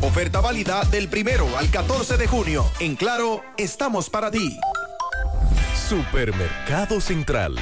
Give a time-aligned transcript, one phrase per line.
[0.00, 2.68] Oferta válida del primero al 14 de junio.
[2.80, 4.58] En Claro, estamos para ti.
[5.88, 7.54] Supermercado Central.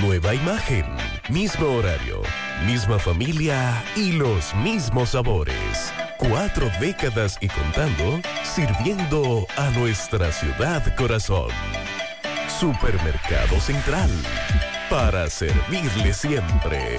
[0.00, 0.84] Nueva imagen.
[1.28, 2.22] Mismo horario.
[2.66, 5.92] Misma familia y los mismos sabores.
[6.18, 11.50] Cuatro décadas y contando, sirviendo a nuestra ciudad corazón.
[12.48, 14.10] Supermercado Central.
[14.90, 16.98] Para servirle siempre.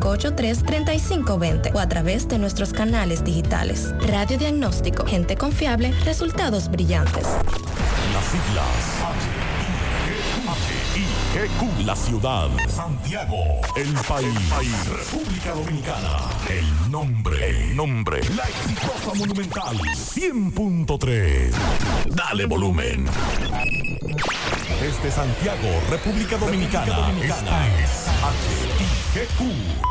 [0.01, 3.93] 583-3520 o a través de nuestros canales digitales.
[4.07, 7.25] Radio Diagnóstico, gente confiable, resultados brillantes.
[8.13, 9.31] Las siglas
[11.33, 19.77] H, la ciudad, Santiago, el país, República Dominicana, el nombre, el nombre, la exitosa monumental,
[19.77, 21.53] 100.3.
[22.09, 23.05] Dale volumen.
[24.81, 28.07] Desde Santiago, República Dominicana, esta es
[29.15, 29.90] HIGQ.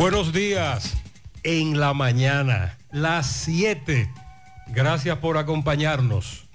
[0.00, 0.96] Buenos días
[1.42, 4.10] en la mañana, las 7.
[4.68, 6.46] Gracias por acompañarnos.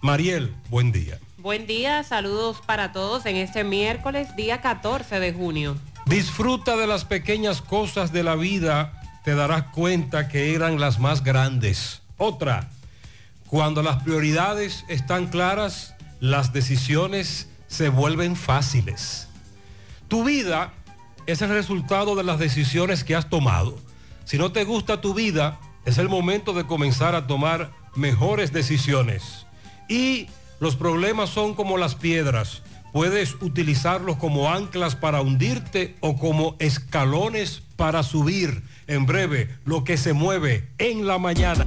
[0.00, 1.18] Mariel, buen día.
[1.36, 5.76] Buen día, saludos para todos en este miércoles, día 14 de junio.
[6.06, 11.22] Disfruta de las pequeñas cosas de la vida, te darás cuenta que eran las más
[11.22, 12.00] grandes.
[12.16, 12.70] Otra,
[13.46, 19.28] cuando las prioridades están claras, las decisiones se vuelven fáciles.
[20.08, 20.72] Tu vida
[21.26, 23.78] es el resultado de las decisiones que has tomado.
[24.24, 29.46] Si no te gusta tu vida, es el momento de comenzar a tomar mejores decisiones.
[29.88, 30.28] Y
[30.60, 32.62] los problemas son como las piedras.
[32.92, 38.62] Puedes utilizarlos como anclas para hundirte o como escalones para subir.
[38.86, 41.66] En breve, lo que se mueve en la mañana.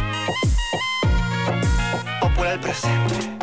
[2.41, 3.40] popular presente.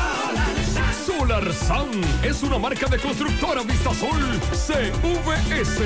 [1.05, 5.83] Solar Solar SAN es una marca de constructora Vistasol CVS.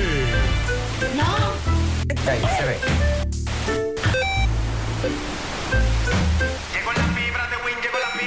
[1.14, 1.52] No.
[2.26, 2.78] Ahí se ve.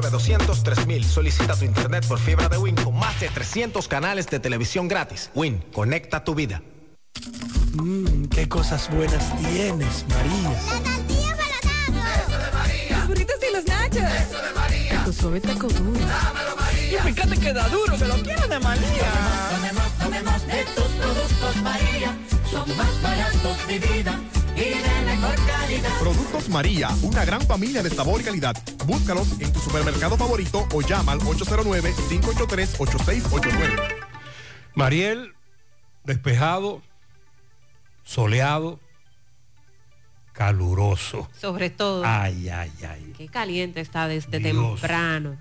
[0.00, 1.04] 809-200-3000.
[1.04, 5.30] Solicita tu internet por fibra de Win con más de 300 canales de televisión gratis.
[5.34, 6.62] Win, conecta tu vida.
[7.74, 10.60] Mmm, qué cosas buenas tienes, María.
[12.90, 14.02] Los burritos y los nachos.
[14.02, 15.04] Eso de María.
[15.04, 16.00] Tu suave taco duro.
[16.00, 16.98] Dámelo, María.
[16.98, 19.12] Y fíjate que da duro, que lo quiero de María.
[19.50, 22.16] Tomemos, tomemos de tus productos María.
[22.50, 24.20] Son más baratos de vida
[24.56, 25.98] y de mejor calidad.
[25.98, 28.56] Productos María, una gran familia de sabor y calidad.
[28.86, 33.82] Búscalos en tu supermercado favorito o llama al 809-583-8689.
[34.74, 35.34] Mariel,
[36.04, 36.82] despejado,
[38.04, 38.78] soleado,
[40.32, 41.28] caluroso.
[41.40, 42.02] Sobre todo.
[42.04, 43.12] Ay, ay, ay.
[43.16, 44.80] Qué caliente está desde Dios.
[44.80, 45.36] temprano.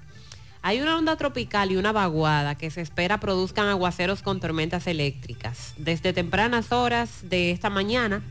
[0.61, 5.73] Hay una onda tropical y una vaguada que se espera produzcan aguaceros con tormentas eléctricas.
[5.77, 8.21] Desde tempranas horas de esta mañana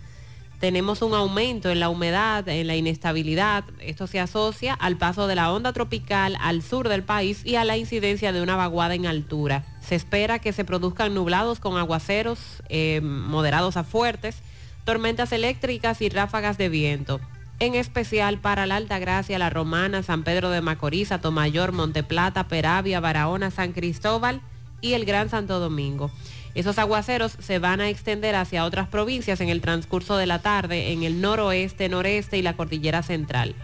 [0.62, 3.64] tenemos un aumento en la humedad, en la inestabilidad.
[3.80, 7.64] Esto se asocia al paso de la onda tropical al sur del país y a
[7.64, 9.64] la incidencia de una vaguada en altura.
[9.80, 12.38] Se espera que se produzcan nublados con aguaceros
[12.68, 14.36] eh, moderados a fuertes,
[14.84, 17.20] tormentas eléctricas y ráfagas de viento
[17.58, 23.50] en especial para la Altagracia, La Romana, San Pedro de Macorís, Atomayor, Monteplata, Peravia, Barahona,
[23.50, 24.40] San Cristóbal
[24.80, 26.10] y el Gran Santo Domingo.
[26.54, 30.92] Esos aguaceros se van a extender hacia otras provincias en el transcurso de la tarde
[30.92, 33.54] en el noroeste, noreste y la cordillera central,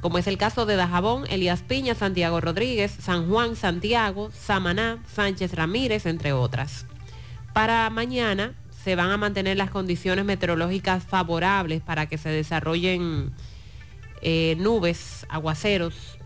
[0.00, 5.54] como es el caso de Dajabón, Elías Piña, Santiago Rodríguez, San Juan, Santiago, Samaná, Sánchez
[5.54, 6.86] Ramírez, entre otras.
[7.52, 13.32] Para mañana se van a mantener las condiciones meteorológicas favorables para que se desarrollen
[14.22, 16.18] eh, nubes, aguaceros.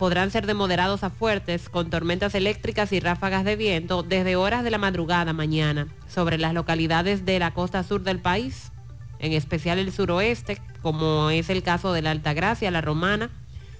[0.00, 4.64] Podrán ser de moderados a fuertes con tormentas eléctricas y ráfagas de viento desde horas
[4.64, 8.72] de la madrugada mañana sobre las localidades de la costa sur del país,
[9.18, 13.28] en especial el suroeste, como es el caso de la Altagracia, la Romana,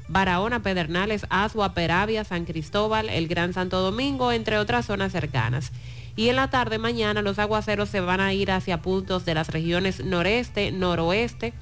[0.09, 5.73] Barahona, Pedernales, Asua, Peravia, San Cristóbal, el Gran Santo Domingo, entre otras zonas cercanas.
[6.17, 9.49] Y en la tarde mañana los aguaceros se van a ir hacia puntos de las
[9.49, 11.55] regiones noreste, noroeste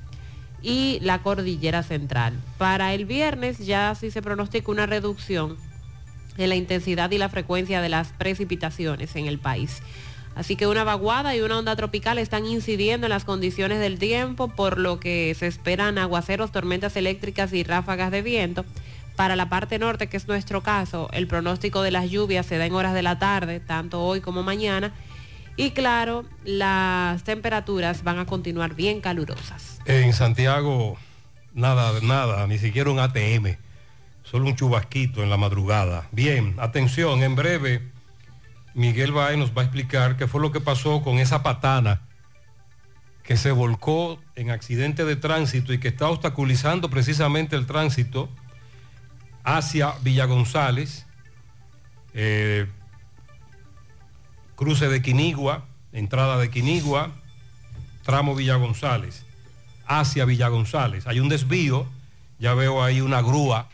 [0.62, 2.34] y la cordillera central.
[2.58, 5.56] Para el viernes ya sí se pronostica una reducción
[6.36, 9.82] en la intensidad y la frecuencia de las precipitaciones en el país.
[10.34, 14.46] Así que una vaguada y una onda tropical están incidiendo en las condiciones del tiempo,
[14.46, 18.64] por lo que se esperan aguaceros, tormentas eléctricas y ráfagas de viento.
[19.16, 22.66] Para la parte norte, que es nuestro caso, el pronóstico de las lluvias se da
[22.66, 24.92] en horas de la tarde, tanto hoy como mañana.
[25.58, 29.80] Y claro, las temperaturas van a continuar bien calurosas.
[29.86, 30.96] En Santiago,
[31.52, 33.56] nada, nada, ni siquiera un ATM,
[34.22, 36.06] solo un chubasquito en la madrugada.
[36.12, 37.82] Bien, atención, en breve
[38.74, 42.02] Miguel Baez nos va a explicar qué fue lo que pasó con esa patana
[43.24, 48.28] que se volcó en accidente de tránsito y que está obstaculizando precisamente el tránsito
[49.42, 51.04] hacia Villa González,
[52.14, 52.68] eh,
[54.58, 57.12] cruce de Quinigua, entrada de Quinigua,
[58.02, 59.24] tramo Villa González,
[59.86, 61.06] hacia Villa González.
[61.06, 61.86] Hay un desvío,
[62.40, 63.68] ya veo ahí una grúa,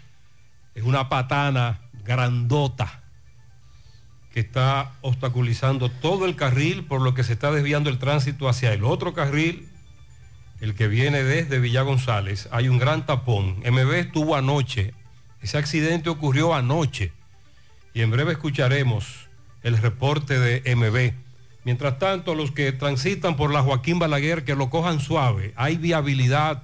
[0.74, 3.00] es una patana grandota
[4.30, 8.74] que está obstaculizando todo el carril, por lo que se está desviando el tránsito hacia
[8.74, 9.66] el otro carril,
[10.60, 12.46] el que viene desde Villa González.
[12.52, 13.60] Hay un gran tapón.
[13.60, 14.92] MB estuvo anoche,
[15.40, 17.10] ese accidente ocurrió anoche
[17.94, 19.23] y en breve escucharemos
[19.64, 21.14] el reporte de MB.
[21.64, 26.62] Mientras tanto, los que transitan por la Joaquín Balaguer, que lo cojan suave, hay viabilidad,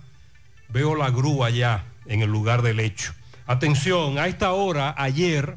[0.68, 3.12] veo la grúa ya en el lugar del hecho.
[3.46, 5.56] Atención, a esta hora, ayer,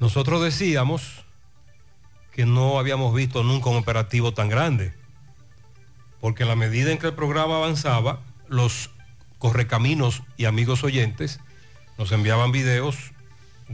[0.00, 1.24] nosotros decíamos
[2.32, 4.92] que no habíamos visto nunca un operativo tan grande,
[6.20, 8.90] porque en la medida en que el programa avanzaba, los
[9.38, 11.38] correcaminos y amigos oyentes
[11.98, 13.13] nos enviaban videos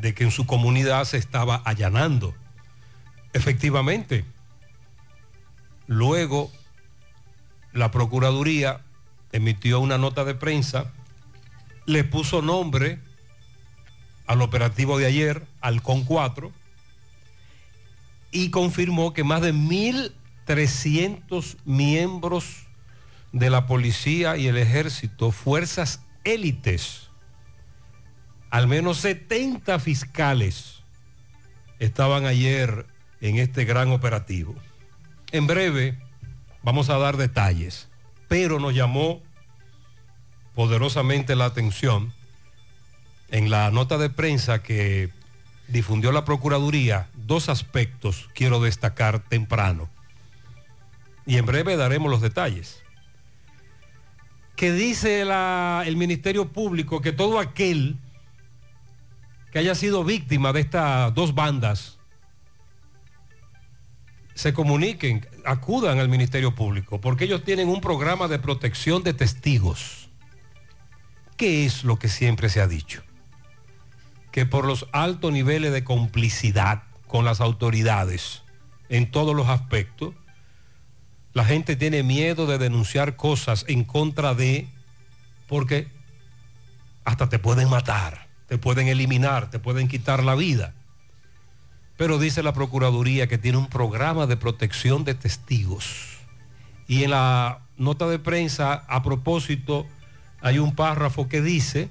[0.00, 2.34] de que en su comunidad se estaba allanando.
[3.32, 4.24] Efectivamente,
[5.86, 6.50] luego
[7.72, 8.82] la Procuraduría
[9.32, 10.92] emitió una nota de prensa,
[11.86, 13.00] le puso nombre
[14.26, 16.52] al operativo de ayer, al CON 4,
[18.32, 22.66] y confirmó que más de 1.300 miembros
[23.32, 27.09] de la policía y el ejército, fuerzas élites,
[28.50, 30.80] al menos 70 fiscales
[31.78, 32.86] estaban ayer
[33.20, 34.54] en este gran operativo.
[35.32, 35.98] En breve
[36.62, 37.88] vamos a dar detalles,
[38.28, 39.22] pero nos llamó
[40.54, 42.12] poderosamente la atención
[43.30, 45.10] en la nota de prensa que
[45.68, 49.88] difundió la Procuraduría, dos aspectos quiero destacar temprano.
[51.26, 52.82] Y en breve daremos los detalles.
[54.56, 57.96] Que dice el Ministerio Público que todo aquel
[59.50, 61.98] que haya sido víctima de estas dos bandas
[64.40, 70.08] se comuniquen, acudan al Ministerio Público, porque ellos tienen un programa de protección de testigos.
[71.36, 73.02] ¿Qué es lo que siempre se ha dicho?
[74.32, 78.42] Que por los altos niveles de complicidad con las autoridades
[78.88, 80.14] en todos los aspectos,
[81.34, 84.68] la gente tiene miedo de denunciar cosas en contra de,
[85.48, 85.86] porque
[87.04, 90.74] hasta te pueden matar, te pueden eliminar, te pueden quitar la vida.
[91.96, 96.18] Pero dice la Procuraduría que tiene un programa de protección de testigos.
[96.88, 99.86] Y en la nota de prensa, a propósito,
[100.40, 101.90] hay un párrafo que dice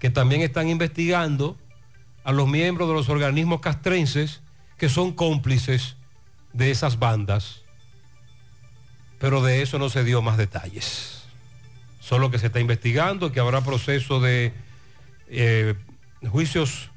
[0.00, 1.56] que también están investigando
[2.24, 4.40] a los miembros de los organismos castrenses
[4.78, 5.94] que son cómplices
[6.52, 7.60] de esas bandas.
[9.20, 11.22] Pero de eso no se dio más detalles.
[12.00, 14.65] Solo que se está investigando, que habrá proceso de
[15.28, 15.74] eh,
[16.30, 16.90] juicios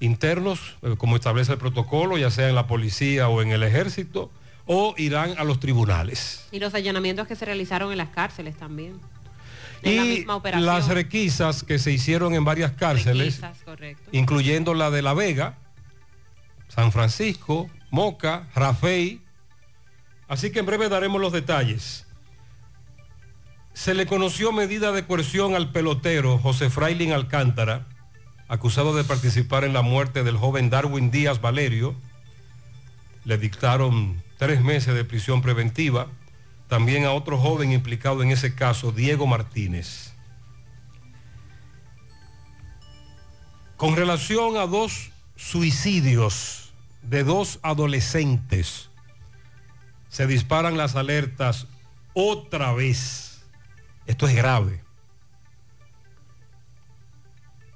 [0.00, 4.30] internos, eh, como establece el protocolo, ya sea en la policía o en el ejército,
[4.66, 6.46] o irán a los tribunales.
[6.52, 8.98] Y los allanamientos que se realizaron en las cárceles también.
[9.82, 10.66] En la Y misma operación.
[10.66, 13.58] las requisas que se hicieron en varias cárceles, Requisas,
[14.12, 15.56] incluyendo la de La Vega,
[16.68, 19.22] San Francisco, Moca, Rafey.
[20.28, 22.06] Así que en breve daremos los detalles.
[23.80, 27.86] Se le conoció medida de coerción al pelotero José Frailin Alcántara,
[28.46, 31.94] acusado de participar en la muerte del joven Darwin Díaz Valerio.
[33.24, 36.08] Le dictaron tres meses de prisión preventiva.
[36.68, 40.12] También a otro joven implicado en ese caso, Diego Martínez.
[43.78, 48.90] Con relación a dos suicidios de dos adolescentes,
[50.10, 51.66] se disparan las alertas
[52.12, 53.29] otra vez.
[54.10, 54.82] Esto es grave.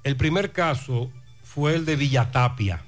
[0.03, 1.09] El primer caso
[1.45, 2.81] fue el de Villatapia,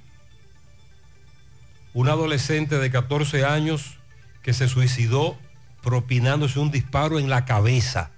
[1.94, 4.00] un adolescente de 14 años
[4.44, 5.38] que se suicidó
[5.82, 8.12] propinándose un disparo en la cabeza.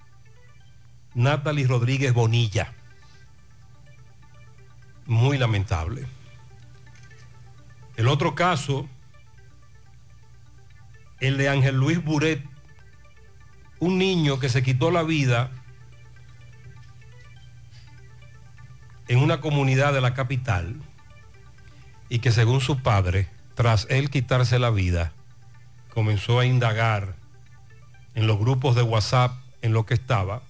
[1.14, 2.74] Natalie Rodríguez Bonilla.
[5.06, 6.08] Muy lamentable.
[7.98, 8.90] El otro caso,
[11.20, 12.44] el de Ángel Luis Buret,
[13.80, 15.52] un niño que se quitó la vida
[19.08, 20.76] en una comunidad de la capital
[22.10, 25.14] y que según su padre, tras él quitarse la vida,
[25.94, 27.16] comenzó a indagar
[28.16, 30.42] en los grupos de WhatsApp en lo que estaba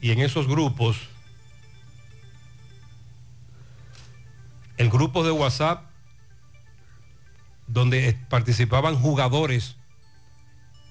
[0.00, 0.96] y en esos grupos,
[4.76, 5.84] el grupo de WhatsApp
[7.66, 9.76] donde participaban jugadores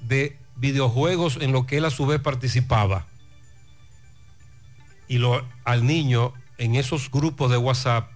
[0.01, 3.05] de videojuegos en lo que él a su vez participaba.
[5.07, 8.09] Y lo, al niño en esos grupos de WhatsApp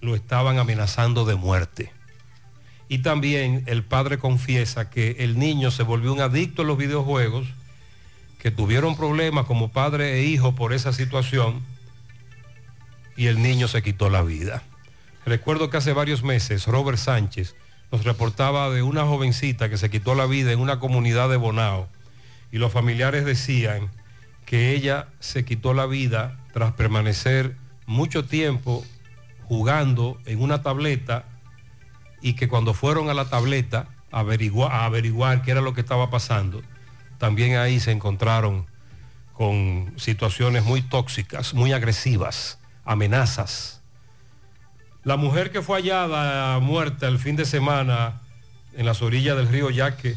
[0.00, 1.92] lo estaban amenazando de muerte.
[2.88, 7.46] Y también el padre confiesa que el niño se volvió un adicto a los videojuegos,
[8.38, 11.62] que tuvieron problemas como padre e hijo por esa situación
[13.16, 14.62] y el niño se quitó la vida.
[15.24, 17.54] Recuerdo que hace varios meses Robert Sánchez
[17.94, 21.86] nos reportaba de una jovencita que se quitó la vida en una comunidad de Bonao
[22.50, 23.88] y los familiares decían
[24.46, 27.54] que ella se quitó la vida tras permanecer
[27.86, 28.84] mucho tiempo
[29.44, 31.24] jugando en una tableta
[32.20, 36.10] y que cuando fueron a la tableta a averiguar, averiguar qué era lo que estaba
[36.10, 36.62] pasando,
[37.18, 38.66] también ahí se encontraron
[39.32, 43.83] con situaciones muy tóxicas, muy agresivas, amenazas.
[45.04, 48.22] La mujer que fue hallada muerta el fin de semana
[48.72, 50.16] en las orillas del río Yaque,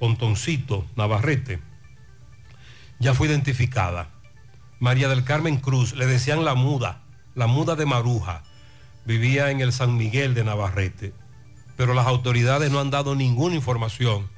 [0.00, 1.60] Pontoncito, Navarrete,
[2.98, 4.10] ya fue identificada.
[4.80, 7.02] María del Carmen Cruz, le decían la muda,
[7.36, 8.42] la muda de Maruja,
[9.04, 11.14] vivía en el San Miguel de Navarrete,
[11.76, 14.28] pero las autoridades no han dado ninguna información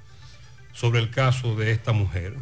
[0.75, 2.37] sobre el caso de esta mujer.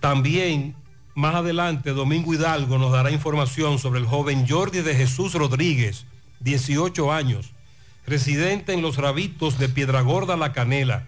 [0.00, 0.74] También
[1.14, 6.06] más adelante Domingo Hidalgo nos dará información sobre el joven Jordi de Jesús Rodríguez,
[6.40, 7.52] 18 años,
[8.06, 11.06] residente en los Rabitos de Piedragorda La Canela.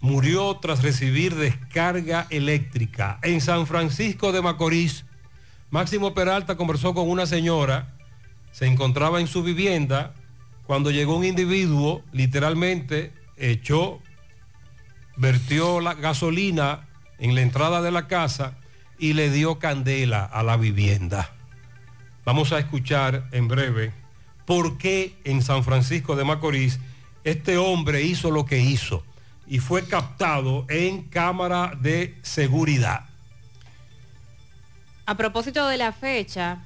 [0.00, 3.18] Murió tras recibir descarga eléctrica.
[3.22, 5.04] En San Francisco de Macorís,
[5.70, 7.94] Máximo Peralta conversó con una señora,
[8.52, 10.14] se encontraba en su vivienda
[10.66, 14.00] cuando llegó un individuo, literalmente echó,
[15.16, 16.88] vertió la gasolina
[17.20, 18.54] en la entrada de la casa
[18.98, 21.30] y le dio candela a la vivienda.
[22.24, 23.92] Vamos a escuchar en breve
[24.46, 26.80] por qué en San Francisco de Macorís
[27.22, 29.04] este hombre hizo lo que hizo
[29.46, 33.06] y fue captado en cámara de seguridad.
[35.06, 36.62] A propósito de la fecha,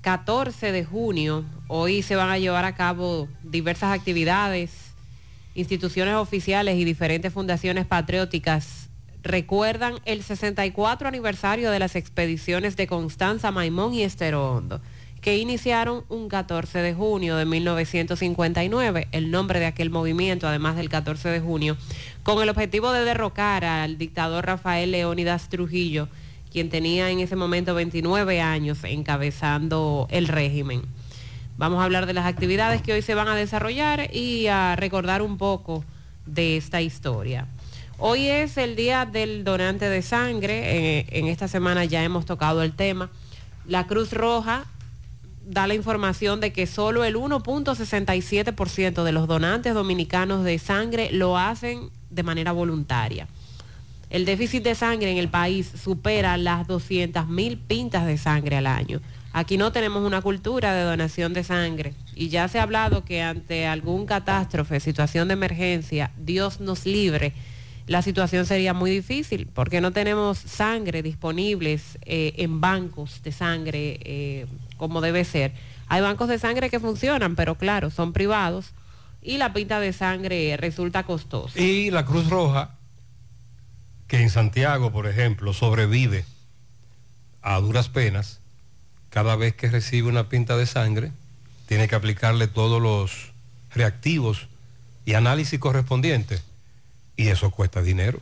[0.00, 4.72] 14 de junio, hoy se van a llevar a cabo diversas actividades,
[5.54, 8.83] instituciones oficiales y diferentes fundaciones patrióticas
[9.24, 14.80] recuerdan el 64 aniversario de las expediciones de Constanza, Maimón y Estero Hondo,
[15.22, 20.90] que iniciaron un 14 de junio de 1959, el nombre de aquel movimiento, además del
[20.90, 21.78] 14 de junio,
[22.22, 26.08] con el objetivo de derrocar al dictador Rafael Leónidas Trujillo,
[26.52, 30.82] quien tenía en ese momento 29 años encabezando el régimen.
[31.56, 35.22] Vamos a hablar de las actividades que hoy se van a desarrollar y a recordar
[35.22, 35.82] un poco
[36.26, 37.46] de esta historia.
[37.98, 40.98] Hoy es el día del donante de sangre.
[40.98, 43.10] Eh, en esta semana ya hemos tocado el tema.
[43.66, 44.66] La Cruz Roja
[45.46, 51.38] da la información de que solo el 1.67% de los donantes dominicanos de sangre lo
[51.38, 53.28] hacen de manera voluntaria.
[54.10, 59.00] El déficit de sangre en el país supera las 200.000 pintas de sangre al año.
[59.32, 63.22] Aquí no tenemos una cultura de donación de sangre y ya se ha hablado que
[63.22, 67.32] ante algún catástrofe, situación de emergencia, Dios nos libre,
[67.86, 74.00] la situación sería muy difícil porque no tenemos sangre disponibles eh, en bancos de sangre
[74.04, 75.52] eh, como debe ser.
[75.88, 78.72] Hay bancos de sangre que funcionan, pero claro, son privados
[79.20, 81.60] y la pinta de sangre resulta costosa.
[81.60, 82.74] Y la Cruz Roja,
[84.08, 86.24] que en Santiago, por ejemplo, sobrevive
[87.42, 88.40] a duras penas,
[89.10, 91.12] cada vez que recibe una pinta de sangre,
[91.66, 93.32] tiene que aplicarle todos los
[93.74, 94.48] reactivos
[95.04, 96.42] y análisis correspondientes
[97.16, 98.18] y eso cuesta dinero.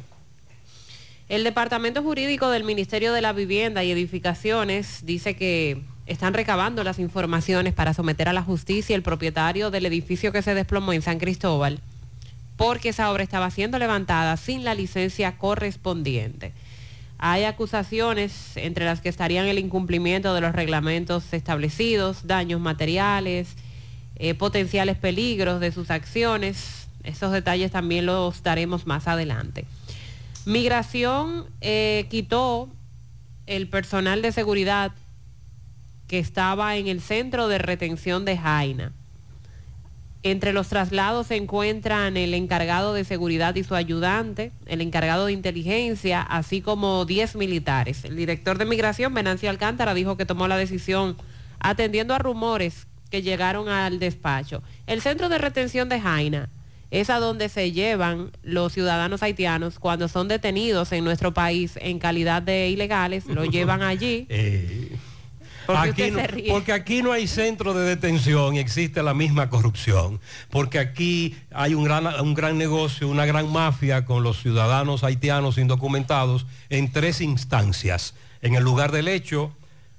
[1.29, 6.99] El Departamento Jurídico del Ministerio de la Vivienda y Edificaciones dice que están recabando las
[6.99, 11.19] informaciones para someter a la justicia el propietario del edificio que se desplomó en San
[11.19, 11.81] Cristóbal,
[12.57, 16.53] porque esa obra estaba siendo levantada sin la licencia correspondiente.
[17.19, 23.49] Hay acusaciones entre las que estarían el incumplimiento de los reglamentos establecidos, daños materiales,
[24.17, 29.67] eh, potenciales peligros de sus acciones, esos detalles también los daremos más adelante.
[30.45, 32.69] Migración eh, quitó
[33.47, 34.93] el personal de seguridad
[36.09, 38.93] que estaba en el centro de retención de Jaina.
[40.25, 45.33] Entre los traslados se encuentran el encargado de seguridad y su ayudante, el encargado de
[45.33, 48.05] inteligencia, así como 10 militares.
[48.05, 51.17] El director de migración, Venancio Alcántara, dijo que tomó la decisión
[51.59, 54.63] atendiendo a rumores que llegaron al despacho.
[54.87, 56.49] El centro de retención de Jaina
[56.93, 61.99] es a donde se llevan los ciudadanos haitianos cuando son detenidos en nuestro país en
[61.99, 64.27] calidad de ilegales, lo llevan allí.
[64.29, 64.95] Eh,
[65.67, 70.21] Porque Aquí no- porque aquí no hay centro de detención y existe la misma corrupción.
[70.51, 75.59] Porque aquí hay un gran, un gran negocio, una gran mafia con los ciudadanos haitianos
[75.59, 78.15] indocumentados en tres instancias.
[78.43, 79.55] En el lugar del hecho,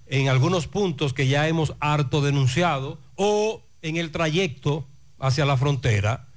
[0.05, 4.85] en algunos puntos que ya hemos harto denunciado o en el trayecto
[5.17, 6.27] hacia la frontera.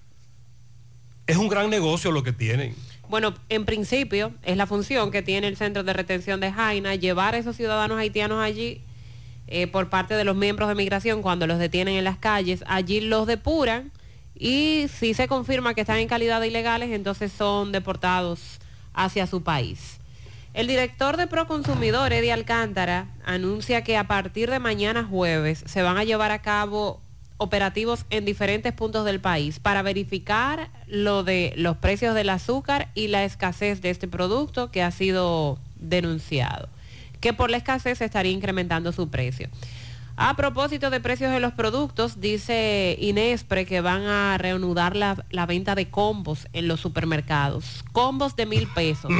[1.27, 2.75] Es un gran negocio lo que tienen.
[3.09, 7.35] Bueno, en principio es la función que tiene el centro de retención de Jaina, llevar
[7.35, 8.81] a esos ciudadanos haitianos allí
[9.47, 13.01] eh, por parte de los miembros de migración cuando los detienen en las calles, allí
[13.01, 13.93] los depuran
[14.35, 18.59] y si se confirma que están en calidad de ilegales, entonces son deportados
[18.93, 19.99] hacia su país.
[20.53, 25.97] El director de Proconsumidor, Eddie Alcántara, anuncia que a partir de mañana jueves se van
[25.97, 27.01] a llevar a cabo
[27.39, 33.09] operativos en diferentes puntos del país para verificar lo de los precios del azúcar y
[33.09, 36.69] la escasez de este producto que ha sido denunciado,
[37.21, 39.49] que por la escasez se estaría incrementando su precio.
[40.19, 45.45] A propósito de precios de los productos, dice Inespre que van a reanudar la, la
[45.45, 47.85] venta de combos en los supermercados.
[47.93, 49.11] Combos de mil pesos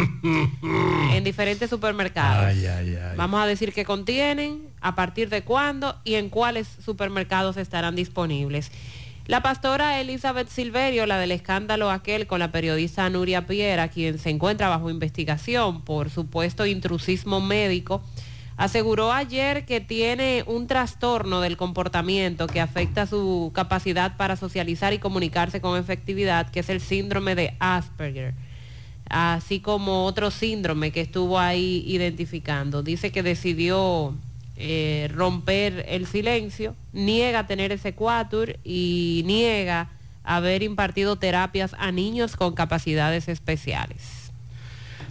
[1.13, 2.47] en diferentes supermercados.
[2.47, 3.17] Ay, ay, ay.
[3.17, 8.73] Vamos a decir qué contienen, a partir de cuándo y en cuáles supermercados estarán disponibles.
[9.27, 14.31] La pastora Elizabeth Silverio, la del escándalo aquel con la periodista Nuria Piera, quien se
[14.31, 18.03] encuentra bajo investigación por supuesto intrusismo médico,
[18.57, 24.99] aseguró ayer que tiene un trastorno del comportamiento que afecta su capacidad para socializar y
[24.99, 28.35] comunicarse con efectividad, que es el síndrome de Asperger
[29.09, 32.83] así como otro síndrome que estuvo ahí identificando.
[32.83, 34.15] Dice que decidió
[34.57, 39.91] eh, romper el silencio, niega tener ese cuatur y niega
[40.25, 44.33] haber impartido terapias a niños con capacidades especiales.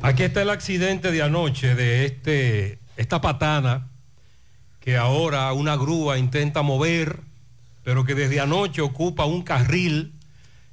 [0.01, 3.87] Aquí está el accidente de anoche de este, esta patana
[4.79, 7.21] que ahora una grúa intenta mover,
[7.83, 10.13] pero que desde anoche ocupa un carril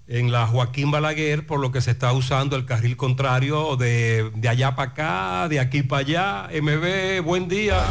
[0.08, 4.48] en la Joaquín Balaguer, por lo que se está usando el carril contrario de, de
[4.48, 6.48] allá para acá, de aquí para allá.
[6.60, 7.82] MB, buen día.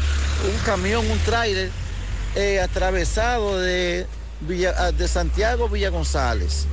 [0.52, 1.70] un camión, un tráiler
[2.36, 4.06] eh, atravesado de,
[4.42, 6.66] Villa- ah, de Santiago Villa González.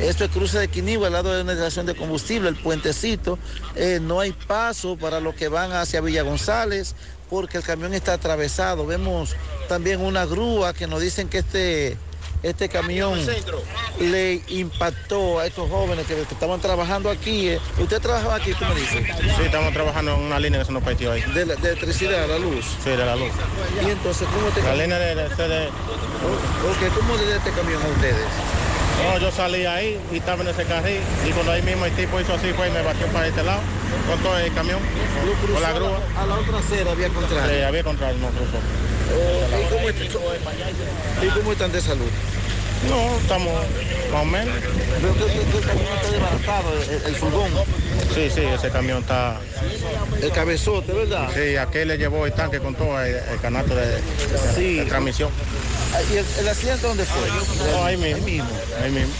[0.00, 3.38] Esto es cruce de Quinigua, al lado de una estación de combustible, el puentecito.
[3.76, 6.94] Eh, no hay paso para los que van hacia Villa González
[7.30, 8.84] porque el camión está atravesado.
[8.86, 9.34] Vemos
[9.68, 11.96] también una grúa que nos dicen que este,
[12.42, 13.18] este camión
[14.00, 17.48] le impactó a estos jóvenes que, estaban trabajando aquí.
[17.48, 17.60] eh.
[17.78, 19.04] ¿Usted trabajaba aquí, tú me dices?
[19.36, 21.22] Sí, estamos trabajando en una línea que se nos partió ahí.
[21.34, 22.64] De, la- de electricidad, la luz.
[22.82, 23.30] Sí, de la luz.
[23.84, 27.82] Y entonces, ¿cómo te La línea de, de, de- Ok, ¿cómo le dio este camión
[27.82, 28.26] a ustedes?
[29.02, 32.18] No, yo salí ahí y estaba en ese carril y cuando ahí mismo el tipo
[32.20, 33.60] hizo así fue y me batió para este lado
[34.08, 34.80] con todo el camión,
[35.52, 36.00] con la grúa.
[36.16, 37.56] A la otra acera había contrario.
[37.56, 38.58] Sí, había contrario, no cruzó.
[39.60, 40.02] ¿y, cómo, est-
[41.22, 42.08] ¿Y cómo están de salud?
[42.88, 43.52] No, estamos
[44.12, 44.54] más o menos.
[45.02, 45.24] Veo que,
[45.58, 47.50] el camión está desbaratado, el, el furgón.
[48.14, 49.38] Sí, sí, ese camión está...
[50.22, 51.28] El cabezote, ¿verdad?
[51.34, 54.00] Sí, aquel le llevó el tanque con todo el, el canasto de,
[54.54, 54.76] Sí.
[54.76, 55.30] de transmisión.
[55.94, 57.72] Ah, ¿Y el, el accidente dónde fue?
[57.72, 58.46] No, ahí mismo.
[58.82, 59.12] Ahí mismo.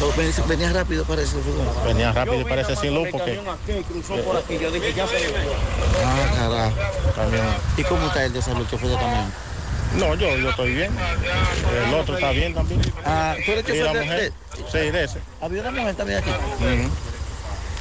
[0.00, 1.66] No, ven- Venía rápido parece el furgón.
[1.86, 3.38] Venía rápido y parece sin luz porque...
[6.04, 6.76] Ah, carajo.
[7.14, 7.46] Camión.
[7.76, 9.32] ¿Y cómo está el de salud que fue de camión?
[9.98, 10.92] No, yo, yo estoy bien.
[11.88, 12.80] El otro está bien también.
[13.04, 14.32] Ah, ¿tú eres chofer de- mujer,
[14.70, 15.18] Sí, de ese.
[15.40, 16.30] Había una mujer también aquí.
[16.30, 16.90] Ujú.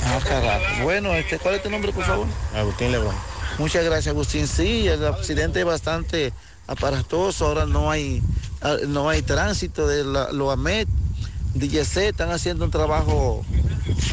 [0.06, 0.84] Ah, carajo.
[0.84, 2.28] Bueno, este, ¿cuál es tu nombre, por favor?
[2.56, 3.16] Agustín Lebrón.
[3.58, 4.48] Muchas gracias, Agustín.
[4.48, 6.34] Sí, el accidente es bastante
[6.68, 7.46] aparatoso.
[7.48, 8.22] Ahora no hay,
[8.62, 10.88] ah, no hay tránsito de la, los AMET,
[11.56, 13.46] DGC, están haciendo un trabajo,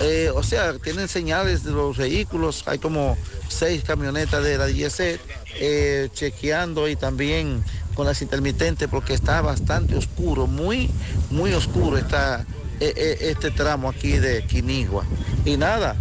[0.02, 2.64] eh, o sea, tienen señales de los vehículos.
[2.66, 3.16] Hay como
[3.48, 5.18] seis camionetas de la DGC
[5.56, 10.90] eh, chequeando y también con las intermitentes porque está bastante oscuro, muy,
[11.30, 12.44] muy oscuro está
[12.80, 15.04] eh, eh, este tramo aquí de Quinigua.
[15.44, 15.96] Y nada,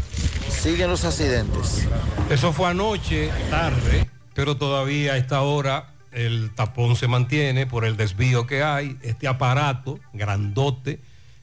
[0.50, 1.88] siguen los accidentes.
[2.30, 7.98] Eso fue anoche, tarde, pero todavía a esta hora el tapón se mantiene por el
[7.98, 8.98] desvío que hay.
[9.02, 11.00] Este aparato grandote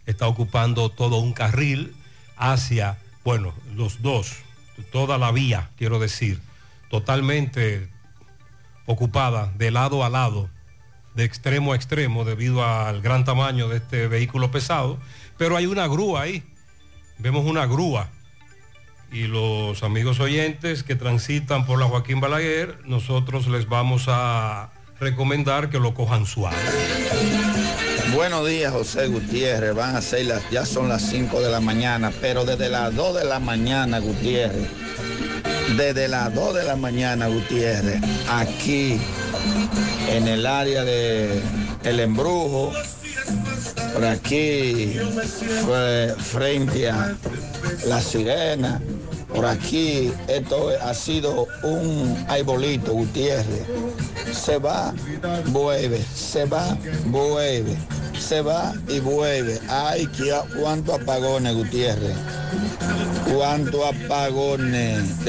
[0.07, 1.95] está ocupando todo un carril.
[2.39, 4.37] hacia, bueno, los dos,
[4.93, 6.41] toda la vía, quiero decir,
[6.91, 7.89] totalmente
[8.87, 10.49] ocupada de lado a lado,
[11.15, 14.99] de extremo a extremo, debido al gran tamaño de este vehículo pesado,
[15.37, 16.43] pero hay una grúa ahí,
[17.19, 18.09] vemos una grúa.
[19.13, 25.71] Y los amigos oyentes que transitan por la Joaquín Balaguer, nosotros les vamos a recomendar
[25.71, 26.57] que lo cojan suave.
[28.15, 29.75] Buenos días, José Gutiérrez.
[29.75, 33.25] Van a ser ya son las 5 de la mañana, pero desde las 2 de
[33.25, 34.69] la mañana, Gutiérrez.
[35.77, 38.99] Desde las 2 de la mañana, Gutiérrez, aquí
[40.09, 41.41] en el área de
[41.85, 42.73] El Embrujo,
[43.93, 44.97] por aquí,
[46.19, 47.15] frente a
[47.87, 48.81] La Sirena,
[49.37, 53.67] por aquí, esto ha sido un aibolito, Gutiérrez.
[54.33, 54.95] Se va,
[55.49, 57.77] vuelve, se va, vuelve,
[58.19, 59.61] se va y vuelve.
[59.69, 62.17] Ay, qué, cuánto apagones, Gutiérrez.
[63.33, 65.27] Cuánto apagones.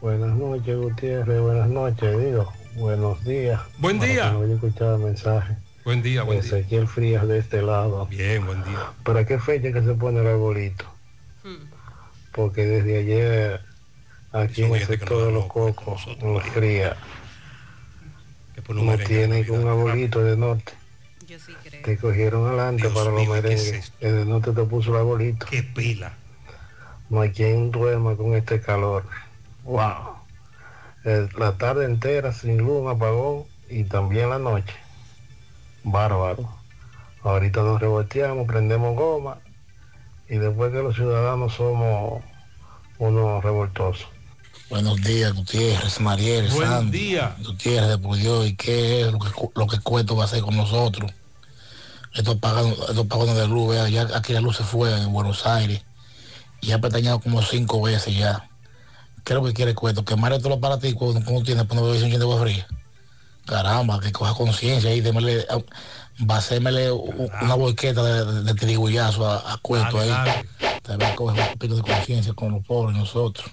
[0.00, 1.40] Buenas noches, Gutiérrez.
[1.40, 2.52] Buenas noches, digo.
[2.76, 3.60] Buenos días.
[3.78, 4.30] Buen día.
[4.32, 5.56] No escuchado el mensaje.
[5.86, 6.48] Buen día, buen día.
[6.50, 8.06] Ezequiel Frías de este lado.
[8.06, 8.92] Bien, buen día.
[9.04, 10.84] ¿Para qué fecha que se pone el arbolito?
[12.36, 13.60] Porque desde ayer
[14.30, 16.96] aquí en el sector de los cocos, en la fría,
[18.68, 20.74] no tienen un arbolito de norte.
[21.82, 23.90] Te cogieron adelante para los merengues.
[24.00, 25.46] El de norte te puso el arbolito.
[25.46, 26.12] Qué pila.
[27.08, 29.04] No hay quien duerma con este calor.
[29.64, 30.16] Wow.
[31.04, 34.74] Eh, la tarde entera sin luz, un apagón y también la noche.
[35.84, 36.50] Bárbaro.
[37.22, 39.38] Ahorita nos revolteamos, prendemos goma
[40.28, 42.22] y después que los ciudadanos somos
[42.98, 44.06] unos revoltosos.
[44.68, 47.36] Buenos días, Gutiérrez, Mariel, Buen Sandy, día.
[47.44, 50.56] Gutiérrez de Puyo, ¿y qué es lo que, lo que Cueto va a hacer con
[50.56, 51.12] nosotros?
[52.14, 55.46] Estos pagos, estos pagones de luz, vea, ya aquí la luz se fue en Buenos
[55.46, 55.84] Aires
[56.60, 58.48] y ha pestañado como cinco veces ya.
[59.22, 60.04] ¿Qué es lo que quiere Cueto?
[60.04, 62.40] Quemar esto los para ti cuando uno tiene para no beberse un chin de agua
[62.40, 62.66] fría.
[63.44, 65.46] Caramba, que coja conciencia y démele,
[66.18, 69.60] vacémele u- una boqueta de, de, de trigullazo a, a
[70.00, 70.08] ahí.
[70.08, 70.44] dale.
[70.82, 73.50] Tal vez coge un poquito de conciencia con los pobres nosotros.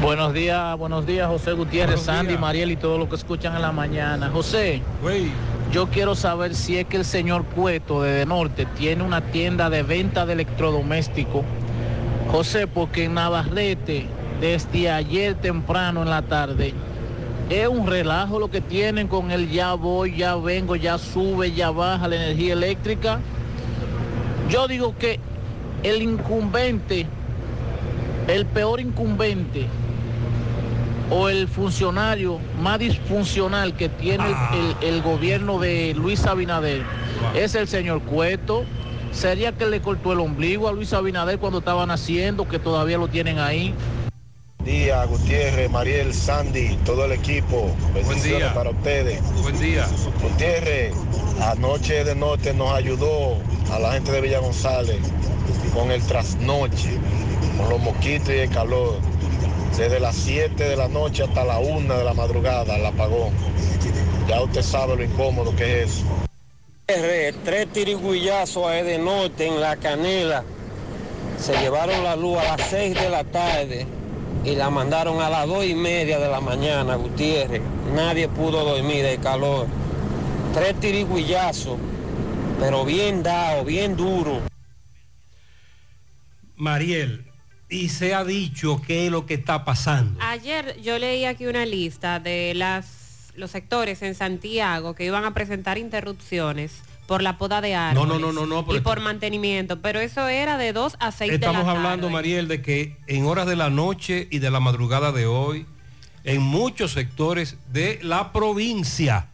[0.00, 3.70] Buenos días, buenos días, José Gutiérrez, Sandy, Mariel y todos los que escuchan en la
[3.70, 4.30] mañana.
[4.30, 4.80] José,
[5.72, 9.68] yo quiero saber si es que el señor Cueto de, de Norte tiene una tienda
[9.68, 11.44] de venta de electrodomésticos.
[12.32, 14.06] José, porque en Navarrete,
[14.40, 16.72] desde ayer temprano en la tarde,
[17.50, 21.72] es un relajo lo que tienen con el ya voy, ya vengo, ya sube, ya
[21.72, 23.20] baja la energía eléctrica.
[24.48, 25.18] Yo digo que
[25.82, 27.06] el incumbente,
[28.28, 29.66] el peor incumbente
[31.10, 34.24] o el funcionario más disfuncional que tiene
[34.80, 36.82] el, gobierno de Luis Abinader
[37.34, 38.64] es el señor Cueto.
[39.10, 43.08] Sería que le cortó el ombligo a Luis Abinader cuando estaban haciendo, que todavía lo
[43.08, 43.74] tienen ahí.
[44.64, 47.70] Día, Gutiérrez, Mariel, Sandy, todo el equipo.
[47.94, 48.54] Bendiciones día.
[48.54, 49.20] para ustedes.
[49.42, 49.86] Buen día.
[50.22, 50.94] Gutiérrez,
[51.40, 53.36] anoche de norte nos ayudó
[53.72, 54.98] a la gente de Villa González
[55.74, 56.98] con el trasnoche,
[57.56, 58.98] con los mosquitos y el calor.
[59.76, 63.32] Desde las 7 de la noche hasta la 1 de la madrugada, el apagón.
[64.28, 66.04] Ya usted sabe lo incómodo que es eso.
[66.86, 70.44] R, tres tirigullazos a de norte en la canela.
[71.38, 73.86] Se llevaron la luz a las 6 de la tarde
[74.44, 77.62] y la mandaron a las dos y media de la mañana, Gutiérrez.
[77.94, 79.66] Nadie pudo dormir de calor.
[80.54, 81.78] Tres tirigullazos,
[82.58, 84.40] pero bien dado, bien duro.
[86.56, 87.24] Mariel,
[87.68, 90.18] y se ha dicho qué es lo que está pasando.
[90.22, 92.98] Ayer yo leí aquí una lista de las
[93.36, 98.18] los sectores en Santiago que iban a presentar interrupciones por la poda de árboles no,
[98.20, 101.38] no, no, no, y pero- por mantenimiento, pero eso era de 2 a 6 de
[101.38, 101.76] la Estamos tarde.
[101.76, 105.66] hablando, Mariel, de que en horas de la noche y de la madrugada de hoy,
[106.22, 109.26] en muchos sectores de la provincia,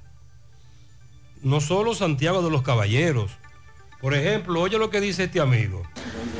[1.43, 3.33] no solo Santiago de los Caballeros.
[4.01, 5.83] Por ejemplo, oye lo que dice este amigo.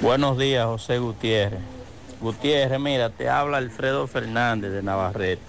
[0.01, 1.61] Buenos días, José Gutiérrez.
[2.19, 5.43] Gutiérrez, mira, te habla Alfredo Fernández de Navarrete.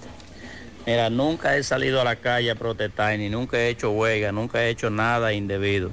[0.88, 4.62] Mira, nunca he salido a la calle a protestar, ni nunca he hecho huelga, nunca
[4.62, 5.90] he hecho nada indebido.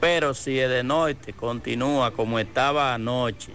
[0.00, 3.52] Pero si el de norte continúa como estaba anoche,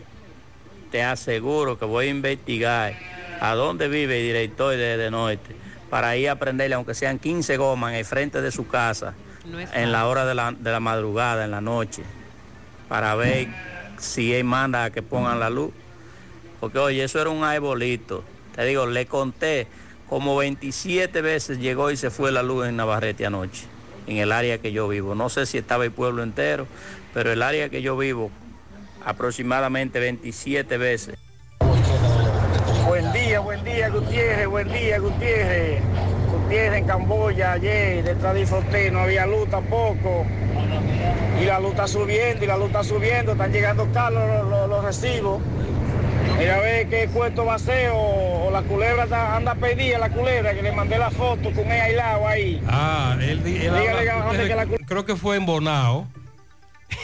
[0.92, 2.94] te aseguro que voy a investigar
[3.40, 5.56] a dónde vive el director de, de norte
[5.90, 9.60] para ir a prenderle, aunque sean 15 gomas en el frente de su casa, No
[9.60, 12.04] en la hora de la, de la madrugada, en la noche,
[12.88, 13.48] para ver
[13.98, 15.72] si él manda a que pongan la luz.
[16.60, 18.24] Porque oye, eso era un arbolito.
[18.56, 19.66] Te digo, le conté
[20.12, 23.64] como 27 veces llegó y se fue la luz en Navarrete anoche.
[24.08, 25.16] en el área que yo vivo.
[25.16, 26.68] No sé si estaba el pueblo entero,
[27.14, 28.30] pero el área que yo vivo
[29.06, 31.16] aproximadamente 27 veces.
[32.86, 35.82] Buen día, buen día, Gutiérrez, buen día, Gutiérrez.
[36.30, 40.26] Gutiérrez en Camboya ayer, detrás de Ifoté, no había luz tampoco.
[41.42, 44.68] Y la luz está subiendo, y la luz está subiendo, están llegando caros los, los-
[44.70, 45.42] los recibos.
[46.38, 50.00] Mira a ver qué cuento va a ser, o, o la culebra está- anda pedida,
[50.00, 52.62] la culebra, que le mandé la foto con ella aislado ahí.
[52.68, 56.08] Ah, él, él habla- que la creo que fue en Bonao.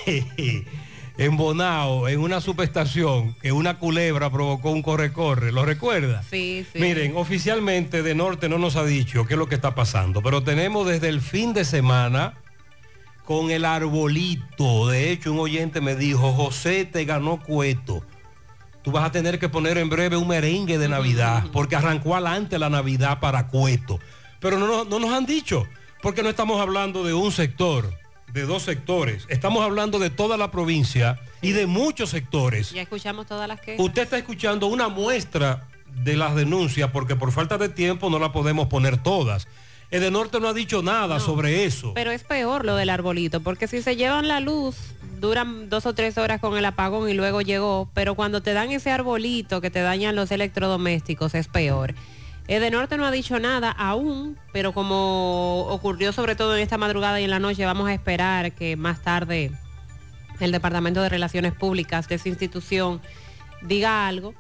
[1.18, 5.52] en Bonao, en una subestación, que una culebra provocó un corre-corre.
[5.52, 6.24] ¿Lo recuerda?
[6.24, 6.80] Sí, sí.
[6.80, 10.44] Miren, oficialmente de Norte no nos ha dicho qué es lo que está pasando, pero
[10.44, 12.34] tenemos desde el fin de semana
[13.24, 14.88] con el arbolito.
[14.88, 18.04] De hecho, un oyente me dijo, José te ganó cueto.
[18.88, 22.58] Tú vas a tener que poner en breve un merengue de Navidad, porque arrancó adelante
[22.58, 24.00] la Navidad para cueto.
[24.40, 25.68] Pero no, no- no nos han dicho,
[26.02, 27.94] porque no estamos hablando de un sector,
[28.32, 29.26] de dos sectores.
[29.28, 32.72] Estamos hablando de toda la provincia y de muchos sectores.
[32.72, 33.86] Ya escuchamos todas las quejas.
[33.86, 35.68] Usted está escuchando una muestra
[36.06, 39.50] de las denuncias porque por falta de tiempo no la podemos poner todas.
[39.92, 41.92] El Norte no ha dicho nada sobre eso.
[41.94, 44.76] Pero es peor lo del arbolito, porque si se llevan la luz,
[45.20, 48.72] duran dos o tres horas con el apagón y luego llegó, pero cuando te dan
[48.72, 51.94] ese arbolito que te dañan los electrodomésticos es peor.
[52.48, 57.26] Edenorte no ha dicho nada aún, pero como ocurrió sobre todo en esta madrugada y
[57.26, 59.52] en la noche, vamos a esperar que más tarde
[60.40, 63.02] el Departamento de Relaciones Públicas de esa institución
[63.62, 64.34] diga algo.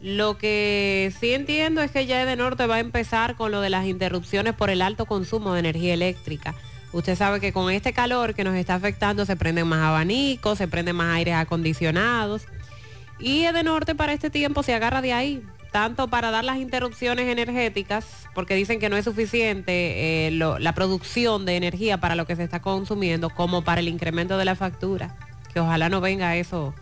[0.00, 3.86] Lo que sí entiendo es que ya Edenorte va a empezar con lo de las
[3.86, 6.54] interrupciones por el alto consumo de energía eléctrica.
[6.92, 10.68] Usted sabe que con este calor que nos está afectando se prenden más abanicos, se
[10.68, 12.46] prenden más aires acondicionados.
[13.18, 18.06] Y Edenorte para este tiempo se agarra de ahí, tanto para dar las interrupciones energéticas,
[18.34, 22.36] porque dicen que no es suficiente eh, lo- la producción de energía para lo que
[22.36, 25.14] se está consumiendo, como para el incremento de la factura.
[25.52, 26.74] Que ojalá no venga eso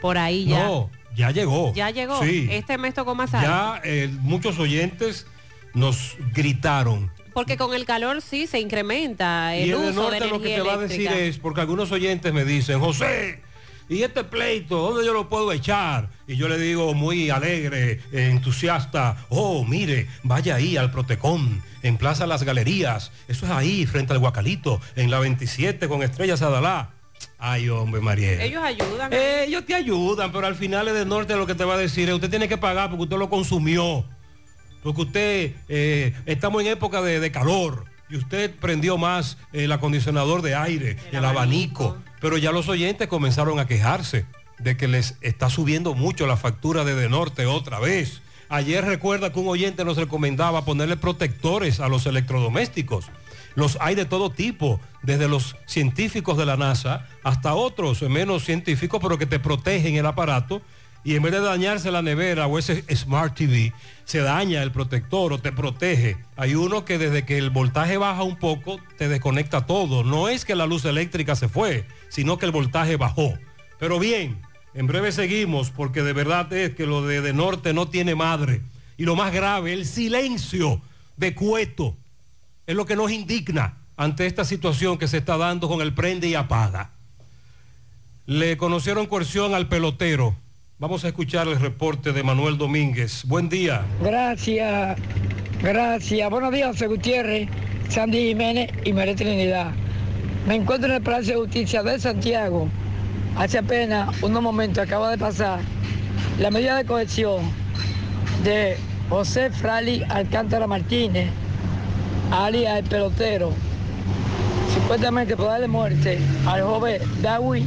[0.00, 0.64] por ahí ya.
[0.64, 1.72] No, ya llegó.
[1.74, 2.22] Ya llegó.
[2.22, 2.46] Sí.
[2.50, 3.48] Este mes tocó más alto.
[3.48, 5.26] Ya eh, muchos oyentes
[5.74, 7.10] nos gritaron.
[7.40, 10.30] Porque con el calor sí se incrementa y el el de uso de norte energía
[10.30, 13.40] lo que te va a decir es, porque algunos oyentes me dicen, José,
[13.88, 16.10] ¿y este pleito dónde yo lo puedo echar?
[16.26, 22.26] Y yo le digo muy alegre, entusiasta, oh, mire, vaya ahí al Protecón, en Plaza
[22.26, 26.90] Las Galerías, eso es ahí, frente al Guacalito, en la 27 con Estrellas Adalá.
[27.38, 28.38] Ay, hombre, Mariel.
[28.38, 29.14] Ellos ayudan.
[29.14, 31.78] Eh, ellos te ayudan, pero al final es del norte lo que te va a
[31.78, 34.04] decir es, usted tiene que pagar porque usted lo consumió.
[34.82, 40.42] Porque usted, eh, estamos en época de, de calor y usted prendió más el acondicionador
[40.42, 41.96] de aire, el, abanico.
[42.20, 44.26] Pero ya los oyentes comenzaron a quejarse
[44.58, 48.20] de que les está subiendo mucho la factura de De Norte otra vez.
[48.48, 53.06] Ayer recuerda que un oyente nos recomendaba ponerle protectores a los electrodomésticos.
[53.54, 59.00] Los hay de todo tipo, desde los científicos de la NASA hasta otros menos científicos,
[59.00, 60.62] pero que te protegen el aparato.
[61.02, 63.72] Y en vez de dañarse la nevera o ese Smart TV,
[64.04, 66.18] se daña el protector o te protege.
[66.36, 70.04] Hay uno que desde que el voltaje baja un poco, te desconecta todo.
[70.04, 73.34] No es que la luz eléctrica se fue, sino que el voltaje bajó.
[73.78, 74.42] Pero bien,
[74.74, 78.60] en breve seguimos porque de verdad es que lo de, de norte no tiene madre.
[78.98, 80.82] Y lo más grave, el silencio
[81.16, 81.96] de Cueto
[82.66, 86.28] es lo que nos indigna ante esta situación que se está dando con el prende
[86.28, 86.90] y apaga.
[88.26, 90.36] Le conocieron coerción al pelotero.
[90.80, 93.24] Vamos a escuchar el reporte de Manuel Domínguez.
[93.26, 93.84] Buen día.
[94.00, 94.98] Gracias,
[95.60, 96.30] gracias.
[96.30, 97.50] Buenos días, José Gutiérrez,
[97.90, 99.72] Sandy Jiménez y María Trinidad.
[100.48, 102.66] Me encuentro en el Palacio de Justicia de Santiago.
[103.36, 105.60] Hace apenas unos momentos acaba de pasar
[106.38, 107.42] la medida de cohesión
[108.42, 108.78] de
[109.10, 111.28] José Frali Alcántara Martínez,
[112.30, 113.52] alias el pelotero,
[114.72, 117.66] supuestamente por darle muerte al joven Dawi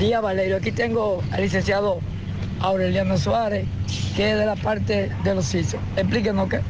[0.00, 0.56] Díaz Valerio.
[0.56, 2.00] Aquí tengo al licenciado
[2.64, 3.66] Aureliano Suárez,
[4.16, 5.76] que es de la parte de los CISO.
[5.98, 6.60] Explíquenos qué,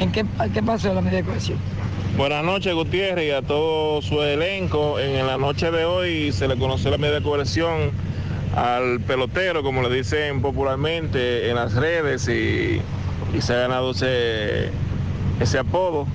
[0.00, 1.58] en qué, qué pasó la medida de cohesión.
[2.16, 4.98] Buenas noches, Gutiérrez, y a todo su elenco.
[4.98, 7.92] En la noche de hoy se le conoció la medida de coerción
[8.56, 12.80] al pelotero, como le dicen popularmente en las redes, y,
[13.32, 14.70] y se ha ganado ese,
[15.38, 16.08] ese apodo,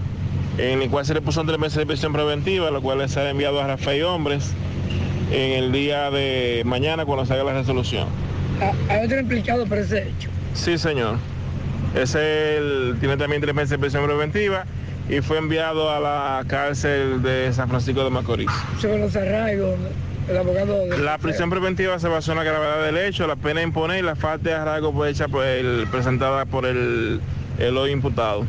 [0.58, 3.30] en el cual se le puso la mesa de prisión preventiva, lo cual se ha
[3.30, 4.52] enviado a Rafael Hombres
[5.32, 8.29] en el día de mañana cuando se haga la resolución.
[8.90, 10.30] Hay otro implicado por ese hecho.
[10.54, 11.18] Sí, señor.
[11.96, 14.66] Ese el- tiene también tres meses de prisión preventiva
[15.10, 18.50] y fue enviado a la cárcel de San Francisco de Macorís.
[18.80, 19.76] Sobre los arraigos,
[20.30, 20.86] el abogado...
[20.86, 24.00] de- La prisión preventiva se basó en la gravedad del hecho, la pena a imponer
[24.00, 27.22] y la falta de arraigo fue hecha por el, presentada por el,
[27.58, 28.46] el hoy imputado,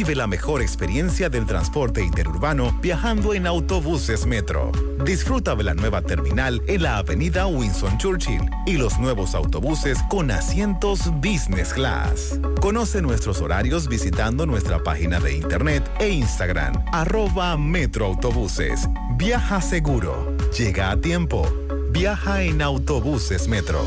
[0.00, 4.72] Vive la mejor experiencia del transporte interurbano viajando en autobuses Metro.
[5.04, 10.30] Disfruta de la nueva terminal en la avenida Winston Churchill y los nuevos autobuses con
[10.30, 12.40] asientos Business Class.
[12.62, 18.88] Conoce nuestros horarios visitando nuestra página de internet e Instagram, arroba Metroautobuses.
[19.18, 20.34] Viaja seguro.
[20.56, 21.46] Llega a tiempo.
[21.92, 23.84] Viaja en autobuses Metro.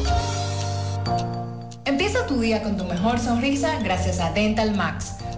[1.86, 5.16] Empieza tu día con tu mejor sonrisa gracias a Dental Max,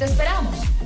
[0.00, 0.79] ¡Te esperamos!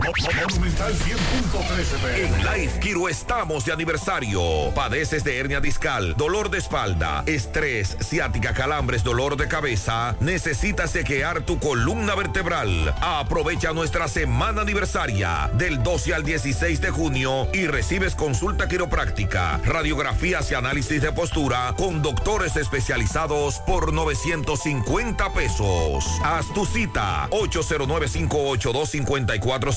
[0.00, 4.40] Monumental 100.13 En Life Kiro estamos de aniversario.
[4.74, 10.16] Padeces de hernia discal, dolor de espalda, estrés, ciática, calambres, dolor de cabeza.
[10.20, 12.94] Necesitas chequear tu columna vertebral.
[13.00, 20.50] Aprovecha nuestra semana aniversaria del 12 al 16 de junio y recibes consulta quiropráctica, radiografías
[20.50, 26.06] y análisis de postura con doctores especializados por 950 pesos.
[26.24, 28.94] Haz tu cita 809 582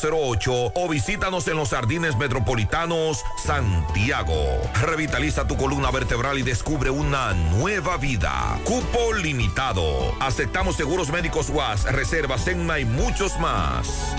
[0.05, 4.35] 5408 o visítanos en los Jardines Metropolitanos Santiago.
[4.81, 8.59] Revitaliza tu columna vertebral y descubre una nueva vida.
[8.63, 9.83] Cupo limitado.
[10.19, 14.15] Aceptamos seguros médicos UAS, reservas ENMA y muchos más.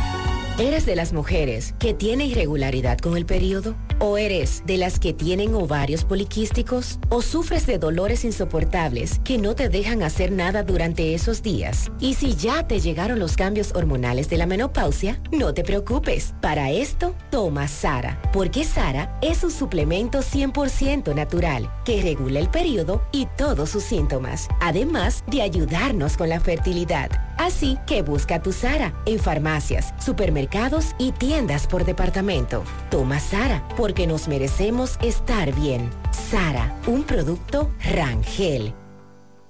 [0.58, 3.74] ¿Eres de las mujeres que tiene irregularidad con el periodo?
[3.98, 6.98] ¿O eres de las que tienen ovarios poliquísticos?
[7.08, 11.90] ¿O sufres de dolores insoportables que no te dejan hacer nada durante esos días?
[11.98, 16.34] Y si ya te llegaron los cambios hormonales de la menopausia, no te preocupes.
[16.42, 23.02] Para esto, toma Sara, porque Sara es un suplemento 100% natural que regula el periodo
[23.12, 27.08] y todos sus síntomas, además de ayudarnos con la fertilidad.
[27.38, 32.64] Así que busca tu Sara en farmacias, supermercados y tiendas por departamento.
[32.90, 35.88] Toma Sara porque nos merecemos estar bien.
[36.28, 38.74] Sara, un producto Rangel.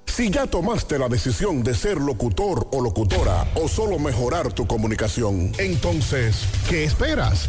[0.05, 5.53] Si ya tomaste la decisión de ser locutor o locutora o solo mejorar tu comunicación,
[5.57, 7.49] entonces, ¿qué esperas?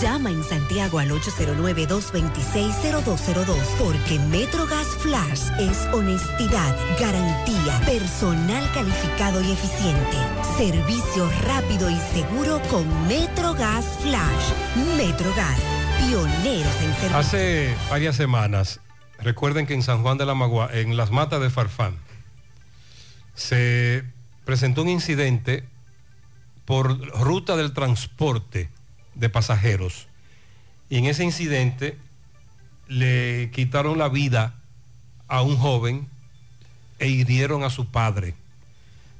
[0.00, 10.16] Llama en Santiago al 809-226-0202 porque MetroGas Flash es honestidad, garantía, personal calificado y eficiente,
[10.56, 14.52] servicio rápido y seguro con MetroGas Flash.
[14.96, 15.58] MetroGas,
[15.98, 17.16] pioneros en servicio.
[17.16, 18.78] Hace varias semanas,
[19.18, 21.96] recuerden que en San Juan de la Magua, en las matas de Farfán,
[23.34, 24.04] se
[24.44, 25.64] presentó un incidente
[26.64, 28.70] por ruta del transporte
[29.18, 30.06] de pasajeros.
[30.88, 31.98] Y en ese incidente
[32.88, 34.54] le quitaron la vida
[35.26, 36.08] a un joven
[36.98, 38.34] e hirieron a su padre.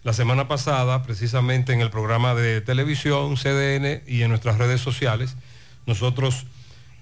[0.04, 5.36] La semana pasada, precisamente en el programa de televisión, CDN y en nuestras redes sociales,
[5.86, 6.46] nosotros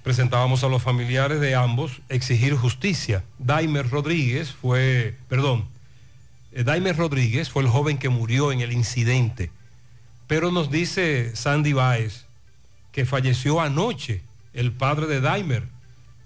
[0.02, 3.22] presentábamos a los familiares de ambos exigir justicia.
[3.38, 5.66] Daimer Rodríguez fue, perdón,
[6.52, 9.50] eh, Daimer Rodríguez fue el joven que murió en el incidente.
[10.26, 12.25] Pero nos dice Sandy Báez
[12.96, 14.22] que falleció anoche
[14.54, 15.64] el padre de Daimer,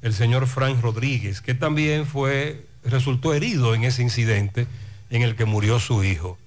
[0.02, 4.68] el señor Frank Rodríguez, que también fue, resultó herido en ese incidente
[5.10, 6.38] en el que murió su hijo.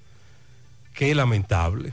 [0.94, 1.92] Qué lamentable.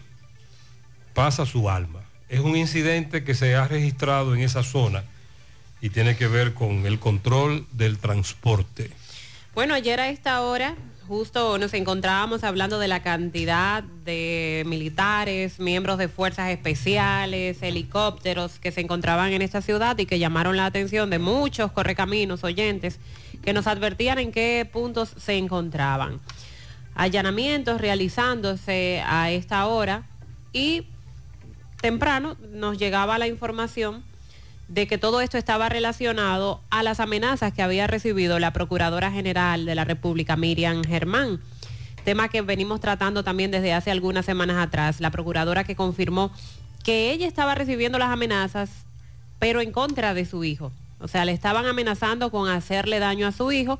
[1.13, 1.99] Pasa su alma.
[2.29, 5.03] Es un incidente que se ha registrado en esa zona
[5.81, 8.91] y tiene que ver con el control del transporte.
[9.53, 10.75] Bueno, ayer a esta hora
[11.11, 18.71] justo nos encontrábamos hablando de la cantidad de militares, miembros de fuerzas especiales, helicópteros que
[18.71, 22.97] se encontraban en esta ciudad y que llamaron la atención de muchos correcaminos oyentes
[23.43, 26.21] que nos advertían en qué puntos se encontraban.
[26.95, 30.03] Allanamientos realizándose a esta hora
[30.53, 30.87] y
[31.81, 34.05] temprano nos llegaba la información
[34.71, 39.65] de que todo esto estaba relacionado a las amenazas que había recibido la Procuradora General
[39.65, 41.41] de la República, Miriam Germán.
[42.05, 45.01] Tema que venimos tratando también desde hace algunas semanas atrás.
[45.01, 46.31] La Procuradora que confirmó
[46.85, 48.69] que ella estaba recibiendo las amenazas,
[49.39, 50.71] pero en contra de su hijo.
[50.99, 53.77] O sea, le estaban amenazando con hacerle daño a su hijo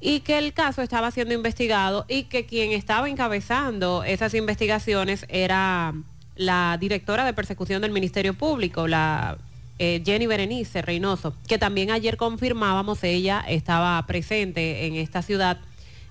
[0.00, 5.94] y que el caso estaba siendo investigado y que quien estaba encabezando esas investigaciones era
[6.34, 9.38] la directora de persecución del Ministerio Público, la
[9.78, 15.58] eh, Jenny Berenice Reynoso, que también ayer confirmábamos, ella estaba presente en esta ciudad,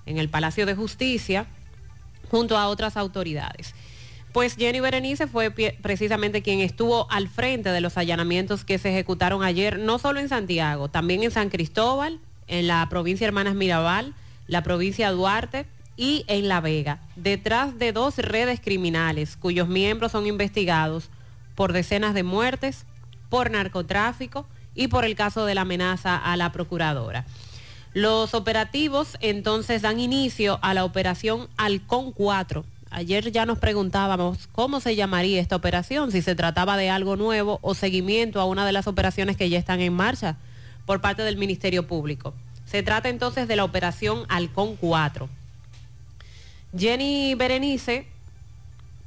[0.06, 1.46] en el Palacio de Justicia,
[2.30, 3.74] junto a otras autoridades.
[4.32, 9.42] Pues Jenny Berenice fue precisamente quien estuvo al frente de los allanamientos que se ejecutaron
[9.42, 14.14] ayer, no solo en Santiago, también en San Cristóbal, en la provincia Hermanas Mirabal,
[14.46, 20.26] la provincia Duarte y en La Vega, detrás de dos redes criminales cuyos miembros son
[20.26, 21.08] investigados
[21.54, 22.84] por decenas de muertes,
[23.28, 27.24] por narcotráfico y por el caso de la amenaza a la procuradora.
[27.92, 32.64] Los operativos entonces dan inicio a la operación Halcón 4.
[32.90, 37.58] Ayer ya nos preguntábamos cómo se llamaría esta operación, si se trataba de algo nuevo
[37.62, 40.36] o seguimiento a una de las operaciones que ya están en marcha
[40.84, 42.34] por parte del Ministerio Público.
[42.66, 45.28] Se trata entonces de la operación Halcón 4.
[46.76, 48.06] Jenny Berenice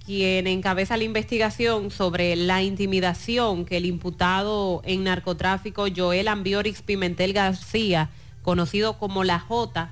[0.10, 7.32] quien encabeza la investigación sobre la intimidación que el imputado en narcotráfico Joel Ambiorix Pimentel
[7.32, 8.10] García,
[8.42, 9.92] conocido como La J,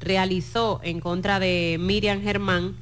[0.00, 2.74] realizó en contra de Miriam Germán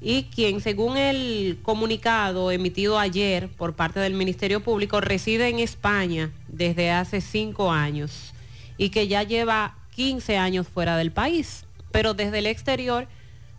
[0.00, 6.32] y quien según el comunicado emitido ayer por parte del Ministerio Público reside en España
[6.48, 8.34] desde hace cinco años
[8.76, 13.06] y que ya lleva 15 años fuera del país, pero desde el exterior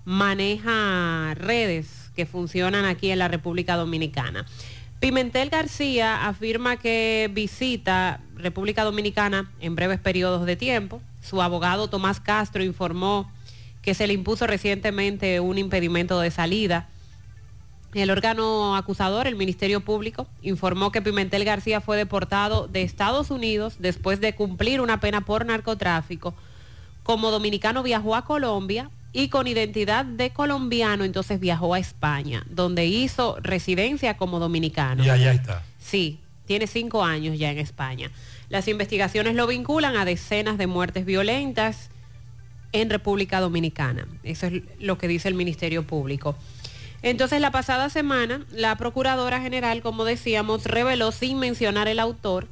[0.04, 4.46] maneja redes que funcionan aquí en la República Dominicana.
[5.00, 11.02] Pimentel García afirma que visita República Dominicana en breves periodos de tiempo.
[11.22, 13.32] Su abogado Tomás Castro informó
[13.82, 16.90] que se le impuso recientemente un impedimento de salida.
[17.94, 23.76] El órgano acusador, el Ministerio Público, informó que Pimentel García fue deportado de Estados Unidos
[23.80, 26.34] después de cumplir una pena por narcotráfico.
[27.04, 32.86] Como dominicano viajó a Colombia y con identidad de colombiano, entonces viajó a España, donde
[32.86, 35.04] hizo residencia como dominicano.
[35.04, 35.64] Y allá está.
[35.80, 38.12] Sí, tiene cinco años ya en España.
[38.50, 41.90] Las investigaciones lo vinculan a decenas de muertes violentas
[42.72, 44.08] en República Dominicana.
[44.24, 46.36] Eso es lo que dice el Ministerio Público.
[47.02, 52.48] Entonces, la pasada semana, la Procuradora General, como decíamos, reveló sin mencionar el autor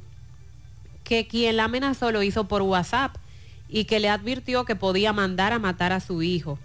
[1.04, 3.16] que quien la amenazó lo hizo por WhatsApp
[3.68, 6.58] y que le advirtió que podía mandar a matar a su hijo.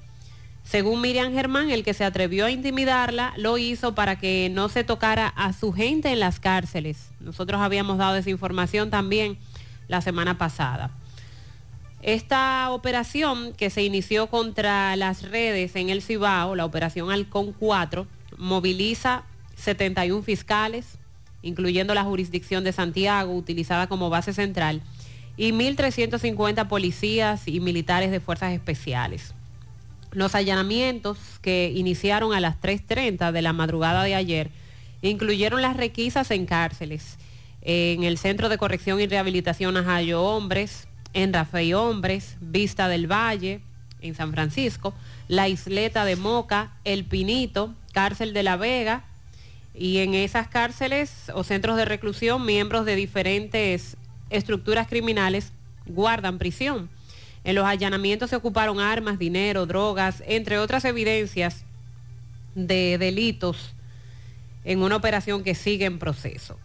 [0.63, 4.83] Según Miriam Germán, el que se atrevió a intimidarla lo hizo para que no se
[4.83, 7.09] tocara a su gente en las cárceles.
[7.19, 9.37] Nosotros habíamos dado esa información también
[9.87, 10.91] la semana pasada.
[12.01, 18.07] Esta operación que se inició contra las redes en el Cibao, la operación Halcón 4,
[18.37, 19.23] moviliza
[19.55, 20.97] 71 fiscales,
[21.41, 24.81] incluyendo la jurisdicción de Santiago, utilizada como base central,
[25.37, 29.33] y 1.350 policías y militares de fuerzas especiales.
[30.11, 34.51] Los allanamientos que iniciaron a las 3.30 de la madrugada de ayer
[35.01, 37.17] incluyeron las requisas en cárceles,
[37.61, 43.61] en el Centro de Corrección y Rehabilitación Ajayo Hombres, en Rafael Hombres, Vista del Valle,
[44.01, 44.93] en San Francisco,
[45.27, 49.05] la Isleta de Moca, El Pinito, Cárcel de la Vega,
[49.75, 53.97] y en esas cárceles o centros de reclusión miembros de diferentes
[54.33, 55.53] estructuras criminales
[55.85, 56.89] guardan prisión.
[57.43, 61.63] En los allanamientos se ocuparon armas, dinero, drogas, entre otras evidencias
[62.55, 63.73] de delitos
[64.63, 66.57] en una operación que sigue en proceso.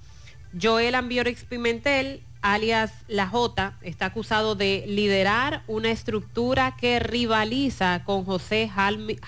[0.60, 8.24] Joel Ambiorix Pimentel, alias La J, está acusado de liderar una estructura que rivaliza con
[8.24, 8.70] José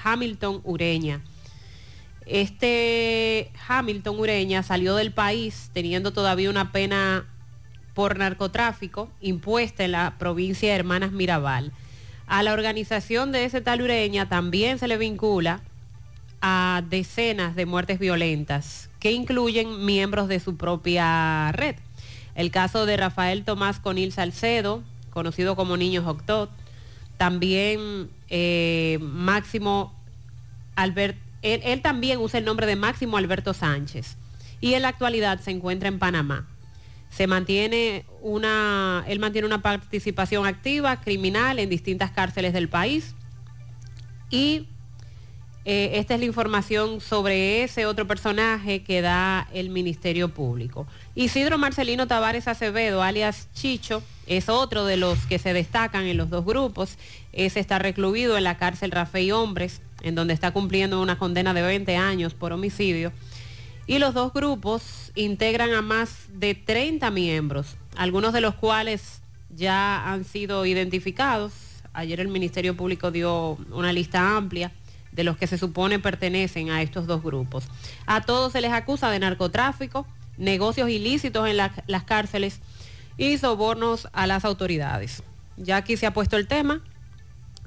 [0.03, 1.21] Hamilton Ureña.
[2.27, 7.27] Este Hamilton Ureña salió del país teniendo todavía una pena
[8.01, 11.71] por narcotráfico impuesta en la provincia de Hermanas Mirabal.
[12.27, 15.61] A la organización de ese tal Ureña también se le vincula
[16.41, 21.77] a decenas de muertes violentas que incluyen miembros de su propia red.
[22.35, 26.49] El caso de Rafael Tomás Conil Salcedo, conocido como Niño Octot,
[27.19, 29.93] también eh, Máximo
[30.75, 34.17] Albert, él también usa el nombre de Máximo Alberto Sánchez
[34.63, 36.47] y en la actualidad se encuentra en Panamá
[37.11, 43.15] se mantiene una, él mantiene una participación activa criminal en distintas cárceles del país
[44.31, 44.67] y
[45.67, 50.87] eh, esta es la información sobre ese otro personaje que da el Ministerio Público.
[51.15, 56.31] Isidro Marcelino Tavares Acevedo, alias Chicho, es otro de los que se destacan en los
[56.31, 56.97] dos grupos.
[57.33, 61.63] Ese está recluido en la cárcel Rafael Hombres, en donde está cumpliendo una condena de
[61.63, 63.13] 20 años por homicidio.
[63.91, 70.13] Y los dos grupos integran a más de 30 miembros, algunos de los cuales ya
[70.13, 71.53] han sido identificados.
[71.93, 74.71] Ayer el Ministerio Público dio una lista amplia
[75.11, 77.65] de los que se supone pertenecen a estos dos grupos.
[78.07, 80.07] A todos se les acusa de narcotráfico,
[80.39, 82.61] negocios ilícitos en las cárceles
[83.19, 85.25] y sobornos a las autoridades.
[85.57, 86.81] Ya aquí se ha puesto el tema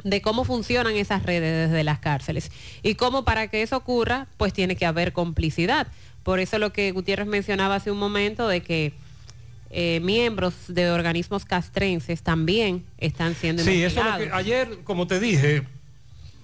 [0.04, 2.52] de cómo funcionan esas redes desde las cárceles
[2.82, 5.88] y cómo para que eso ocurra, pues tiene que haber complicidad.
[6.24, 8.94] Por eso lo que Gutiérrez mencionaba hace un momento de que
[9.70, 15.08] eh, miembros de organismos castrenses también están siendo Sí, eso es lo que ayer, como
[15.08, 15.64] te dije,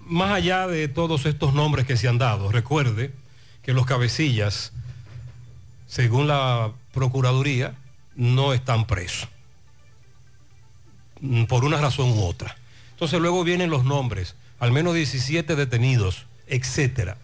[0.00, 3.12] más allá de todos estos nombres que se han dado, recuerde
[3.62, 4.72] que los cabecillas,
[5.86, 7.74] según la Procuraduría,
[8.16, 9.28] no están presos.
[11.20, 12.56] Mm, por una razón u otra.
[13.00, 17.16] Entonces luego vienen los nombres, al menos 17 detenidos, etcétera.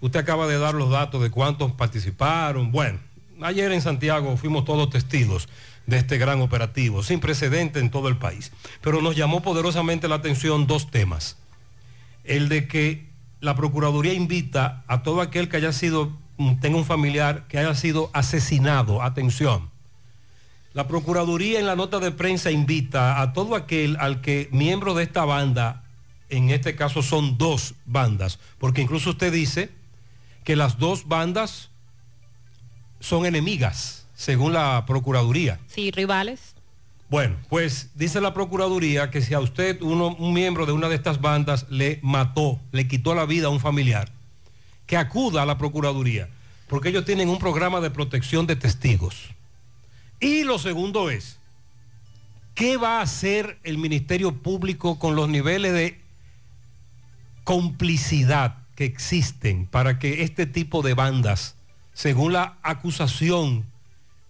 [0.00, 2.72] Usted acaba de dar los datos de cuántos participaron.
[2.72, 2.98] Bueno,
[3.42, 5.50] ayer en Santiago fuimos todos testigos
[5.86, 8.52] de este gran operativo, sin precedente en todo el país.
[8.80, 11.36] Pero nos llamó poderosamente la atención dos temas
[12.24, 13.10] el de que
[13.40, 16.12] la Procuraduría invita a todo aquel que haya sido,
[16.60, 19.71] tenga un familiar que haya sido asesinado, atención.
[20.74, 25.04] La Procuraduría en la nota de prensa invita a todo aquel al que miembro de
[25.04, 25.84] esta banda,
[26.30, 29.70] en este caso son dos bandas, porque incluso usted dice
[30.44, 31.68] que las dos bandas
[33.00, 35.60] son enemigas, según la Procuraduría.
[35.66, 36.54] Sí, rivales.
[37.10, 40.94] Bueno, pues dice la Procuraduría que si a usted, uno, un miembro de una de
[40.94, 44.10] estas bandas, le mató, le quitó la vida a un familiar,
[44.86, 46.30] que acuda a la Procuraduría,
[46.66, 49.28] porque ellos tienen un programa de protección de testigos.
[50.22, 51.40] Y lo segundo es,
[52.54, 56.00] ¿qué va a hacer el Ministerio Público con los niveles de
[57.42, 61.56] complicidad que existen para que este tipo de bandas,
[61.92, 63.66] según la acusación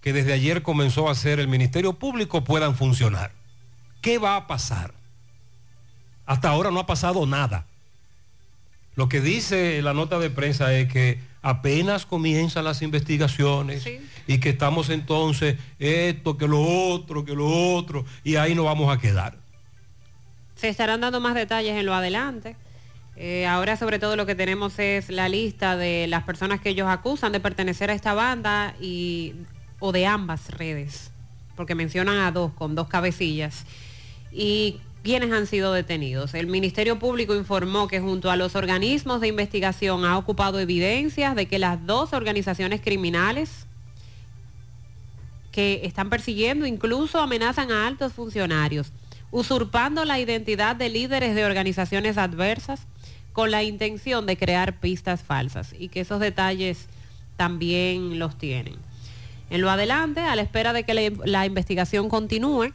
[0.00, 3.30] que desde ayer comenzó a hacer el Ministerio Público puedan funcionar.
[4.00, 4.94] ¿Qué va a pasar?
[6.24, 7.66] Hasta ahora no ha pasado nada.
[8.94, 13.84] Lo que dice la nota de prensa es que apenas comienzan las investigaciones
[14.26, 18.96] y que estamos entonces esto, que lo otro, que lo otro, y ahí nos vamos
[18.96, 19.36] a quedar.
[20.54, 22.56] Se estarán dando más detalles en lo adelante.
[23.16, 26.88] Eh, ahora sobre todo lo que tenemos es la lista de las personas que ellos
[26.88, 29.34] acusan de pertenecer a esta banda y
[29.80, 31.10] o de ambas redes,
[31.56, 33.66] porque mencionan a dos con dos cabecillas,
[34.30, 36.34] y quienes han sido detenidos.
[36.34, 41.46] El Ministerio Público informó que junto a los organismos de investigación ha ocupado evidencias de
[41.46, 43.66] que las dos organizaciones criminales
[45.50, 48.92] que están persiguiendo incluso amenazan a altos funcionarios,
[49.30, 52.86] usurpando la identidad de líderes de organizaciones adversas
[53.32, 56.86] con la intención de crear pistas falsas y que esos detalles
[57.36, 58.76] también los tienen.
[59.50, 62.72] En lo adelante, a la espera de que la, la investigación continúe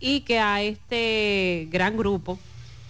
[0.00, 2.38] y que a este gran grupo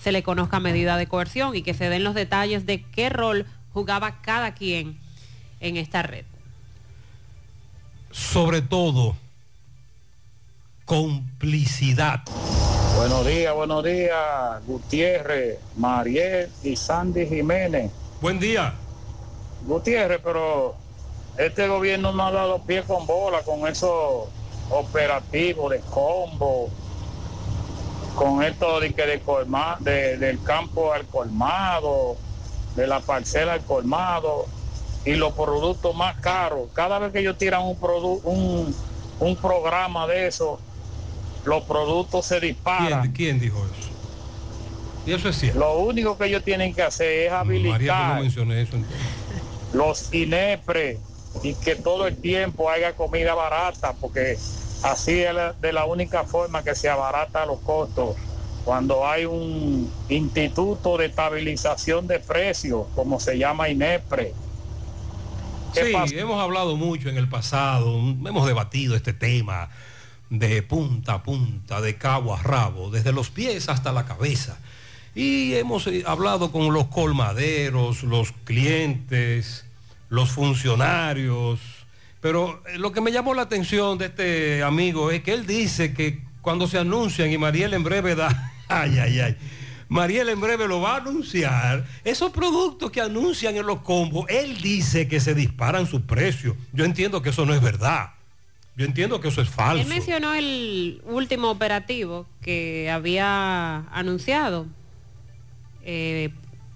[0.02, 3.46] se le conozca medida de coerción y que se den los detalles de qué rol
[3.72, 4.98] jugaba cada quien
[5.60, 6.24] en esta red.
[8.10, 9.16] Sobre todo,
[10.84, 12.22] complicidad.
[12.96, 17.90] Buenos días, buenos días, Gutiérrez, Mariel y Sandy Jiménez.
[18.20, 18.74] Buen día.
[19.66, 20.76] Gutiérrez, pero
[21.36, 24.28] este gobierno no ha dado pie con bola con esos
[24.70, 26.70] operativos de combo,
[28.16, 32.16] con esto de que de colma, de- del campo al colmado,
[32.74, 34.46] de la parcela al colmado
[35.04, 36.68] y los productos más caros.
[36.74, 38.74] Cada vez que ellos tiran un, produ- un,
[39.20, 40.58] un programa de eso,
[41.44, 43.02] los productos se disparan.
[43.02, 43.90] ¿Quién, quién dijo eso?
[45.06, 45.60] Y eso es cierto.
[45.60, 48.76] Lo único que ellos tienen que hacer es María, no habilitar eso.
[49.72, 50.98] los INEPRE
[51.42, 54.36] y que todo el tiempo haya comida barata, porque
[54.90, 58.16] así es de la única forma que se abarata los costos.
[58.64, 64.34] Cuando hay un instituto de estabilización de precios, como se llama INEPRE.
[65.72, 66.14] ¿Qué Sí, pasa?
[66.14, 69.68] hemos hablado mucho en el pasado, hemos debatido este tema
[70.30, 74.58] de punta a punta, de cabo a rabo, desde los pies hasta la cabeza.
[75.14, 79.64] Y hemos eh, hablado con los colmaderos, los clientes,
[80.08, 81.60] los funcionarios.
[82.26, 85.94] Pero eh, lo que me llamó la atención de este amigo es que él dice
[85.94, 89.36] que cuando se anuncian, y Mariel en breve da, ay, ay, ay,
[89.88, 94.60] Mariel en breve lo va a anunciar, esos productos que anuncian en los combos, él
[94.60, 96.56] dice que se disparan sus precios.
[96.72, 98.10] Yo entiendo que eso no es verdad.
[98.76, 99.80] Yo entiendo que eso es falso.
[99.80, 104.66] Él mencionó el último operativo que había anunciado
[105.84, 106.30] eh,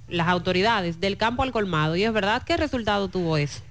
[0.09, 1.97] las autoridades del campo al colmado.
[1.97, 3.63] Y es verdad, ¿qué resultado tuvo eso?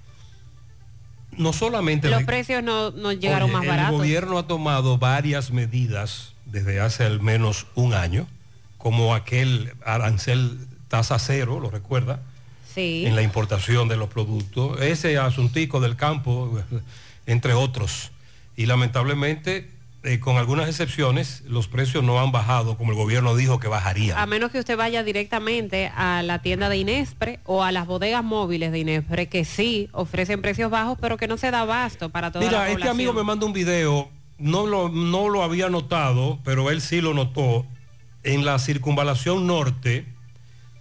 [1.39, 2.09] No solamente...
[2.09, 3.97] Los precios no, no llegaron Oye, más el baratos.
[3.97, 8.27] gobierno ha tomado varias medidas desde hace al menos un año,
[8.77, 10.59] como aquel arancel
[10.89, 12.19] tasa cero, ¿lo recuerda?
[12.75, 13.05] Sí.
[13.05, 14.81] En la importación de los productos.
[14.81, 16.59] Ese asuntico del campo,
[17.25, 18.11] entre otros.
[18.57, 19.69] Y lamentablemente,
[20.03, 24.17] eh, con algunas excepciones, los precios no han bajado como el gobierno dijo que bajarían.
[24.17, 28.23] A menos que usted vaya directamente a la tienda de Inespre o a las bodegas
[28.23, 32.31] móviles de Inespre, que sí ofrecen precios bajos, pero que no se da abasto para
[32.31, 32.79] toda la Mira, población.
[32.79, 37.01] este amigo me manda un video, no lo, no lo había notado, pero él sí
[37.01, 37.65] lo notó.
[38.23, 40.05] En la circunvalación norte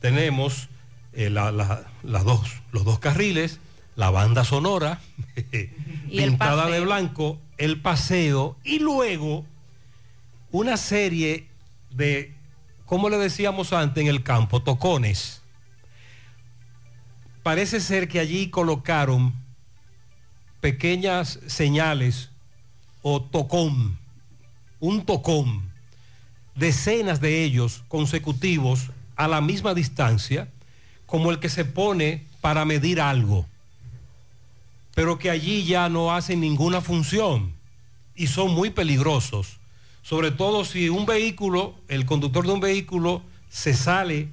[0.00, 0.68] tenemos
[1.12, 3.58] eh, la- la- las dos, los dos carriles,
[3.96, 5.00] la banda sonora,
[6.10, 9.44] Y pintada de blanco, el paseo y luego
[10.50, 11.48] una serie
[11.90, 12.34] de,
[12.86, 15.42] como le decíamos antes en el campo, tocones.
[17.42, 19.34] Parece ser que allí colocaron
[20.61, 22.30] pequeñas señales
[23.02, 23.98] o tocón,
[24.80, 25.70] un tocón,
[26.54, 30.48] decenas de ellos consecutivos a la misma distancia,
[31.06, 33.46] como el que se pone para medir algo,
[34.99, 37.55] pero que allí ya no hacen ninguna función
[38.16, 39.61] y son muy peligrosos,
[40.03, 44.28] sobre todo si un vehículo, el conductor de un vehículo se sale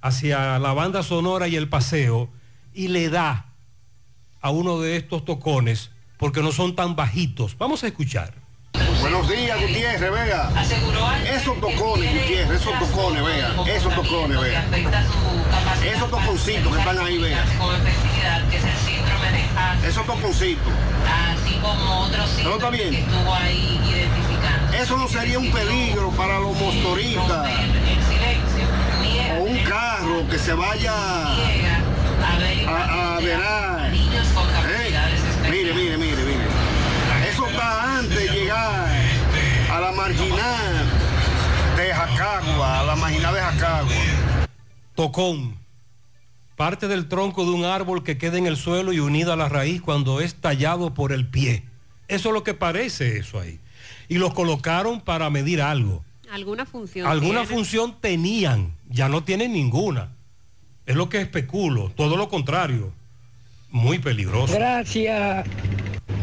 [0.00, 2.28] hacia la banda sonora y el paseo
[2.74, 3.52] y le da
[4.40, 7.56] a uno de estos tocones porque no son tan bajitos.
[7.56, 8.34] Vamos a escuchar.
[9.00, 10.50] Buenos días, Gutiérrez, vea.
[11.36, 13.54] Esos tocones, Gutiérrez, esos tocones, vea.
[13.76, 14.66] Esos tocones, vea.
[15.84, 17.44] Esos toconcitos que están ahí, vea.
[19.86, 20.72] Esos toconcitos.
[21.06, 22.90] Así como otros ¿No está bien?
[22.90, 24.72] que estuvo ahí identificando.
[24.76, 27.50] Eso no sería un peligro para los motoristas.
[29.38, 33.90] O un carro que se vaya a, a verar.
[33.92, 34.94] ¿Eh?
[35.50, 36.44] Mire, mire, mire, mire.
[37.30, 38.88] Eso está antes de llegar
[39.70, 40.86] a la marginal
[41.76, 43.92] de Jacagua, a la marginal de Jacagua.
[44.94, 45.56] Tocón,
[46.60, 49.48] parte del tronco de un árbol que queda en el suelo y unido a la
[49.48, 51.62] raíz cuando es tallado por el pie.
[52.06, 53.58] Eso es lo que parece eso ahí.
[54.08, 56.04] Y los colocaron para medir algo.
[56.30, 57.06] Alguna función.
[57.06, 57.54] Alguna tiene.
[57.54, 60.10] función tenían, ya no tienen ninguna.
[60.84, 62.92] Es lo que especulo, todo lo contrario.
[63.70, 64.52] Muy peligroso.
[64.52, 65.48] Gracias.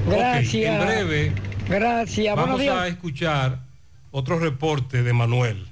[0.05, 0.53] Gracias.
[0.53, 1.33] en breve
[1.67, 2.35] Gracias.
[2.35, 2.77] Buenos vamos días.
[2.77, 3.61] a escuchar
[4.11, 5.65] otro reporte de Manuel.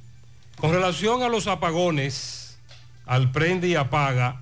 [0.55, 2.57] Con relación a los apagones,
[3.05, 4.41] al prende y apaga,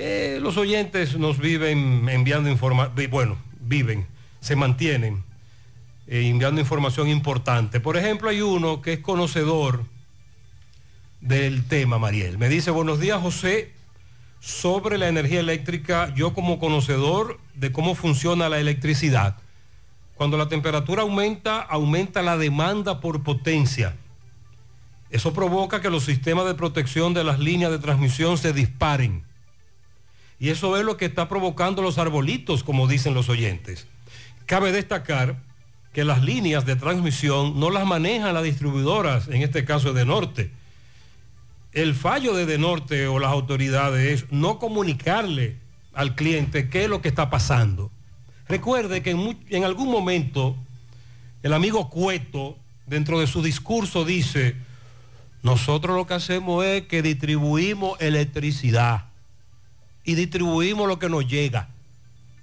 [0.00, 4.06] eh, los oyentes nos viven enviando información, bueno, viven,
[4.40, 5.24] se mantienen
[6.06, 7.80] eh, enviando información importante.
[7.80, 9.84] Por ejemplo, hay uno que es conocedor
[11.20, 12.38] del tema, Mariel.
[12.38, 13.72] Me dice, buenos días, José.
[14.40, 19.36] sobre la energía eléctrica, yo como conocedor de cómo funciona la electricidad,
[20.14, 23.96] cuando la temperatura aumenta, aumenta la demanda por potencia.
[25.10, 29.27] Eso provoca que los sistemas de protección de las líneas de transmisión se disparen.
[30.40, 33.86] Y eso es lo que está provocando los arbolitos, como dicen los oyentes.
[34.46, 35.36] Cabe destacar
[35.92, 40.50] que las líneas de transmisión no las manejan las distribuidoras, en este caso de Norte.
[41.72, 45.56] El fallo de De Norte o las autoridades es no comunicarle
[45.92, 47.90] al cliente qué es lo que está pasando.
[48.48, 50.56] Recuerde que en algún momento
[51.42, 54.54] el amigo Cueto, dentro de su discurso, dice,
[55.42, 59.07] nosotros lo que hacemos es que distribuimos electricidad
[60.08, 61.68] y distribuimos lo que nos llega.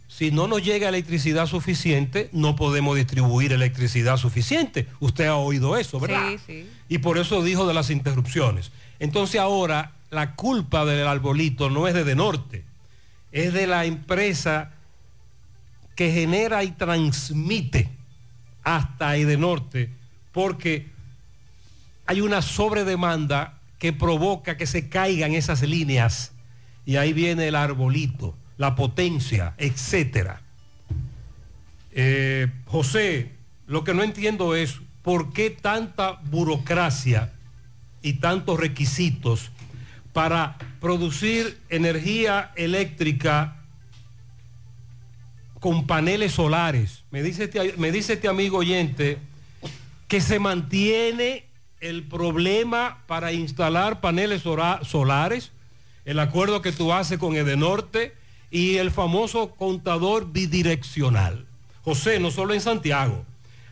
[0.07, 4.85] Si no nos llega electricidad suficiente, no podemos distribuir electricidad suficiente.
[4.99, 6.29] Usted ha oído eso, ¿verdad?
[6.29, 6.69] Sí, sí.
[6.89, 8.71] Y por eso dijo de las interrupciones.
[8.99, 12.63] Entonces ahora la culpa del arbolito no es de De Norte,
[13.31, 14.73] es de la empresa
[15.95, 17.89] que genera y transmite
[18.63, 19.89] hasta Edenorte,
[20.31, 20.91] porque
[22.05, 26.31] hay una sobredemanda que provoca que se caigan esas líneas
[26.85, 30.41] y ahí viene el arbolito, la potencia, etcétera.
[31.91, 33.31] Eh, José,
[33.67, 37.33] lo que no entiendo es por qué tanta burocracia
[38.01, 39.51] y tantos requisitos
[40.13, 43.57] para producir energía eléctrica
[45.59, 47.03] con paneles solares.
[47.11, 49.17] Me dice este, me dice este amigo oyente
[50.07, 51.45] que se mantiene
[51.79, 55.51] el problema para instalar paneles solares,
[56.05, 58.13] el acuerdo que tú haces con Edenorte
[58.51, 61.45] y el famoso contador bidireccional.
[61.83, 63.25] José, no solo en Santiago,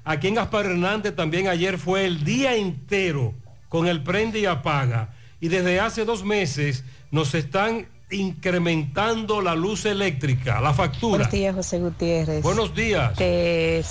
[0.04, 3.34] aquí en Gaspar Hernández también ayer fue el día entero
[3.70, 9.86] con el prende y apaga y desde hace dos meses nos están incrementando la luz
[9.86, 11.18] eléctrica, la factura.
[11.18, 12.44] Buenos días, José Gutiérrez.
[12.44, 13.16] Buenos días.
[13.16, 13.84] Te,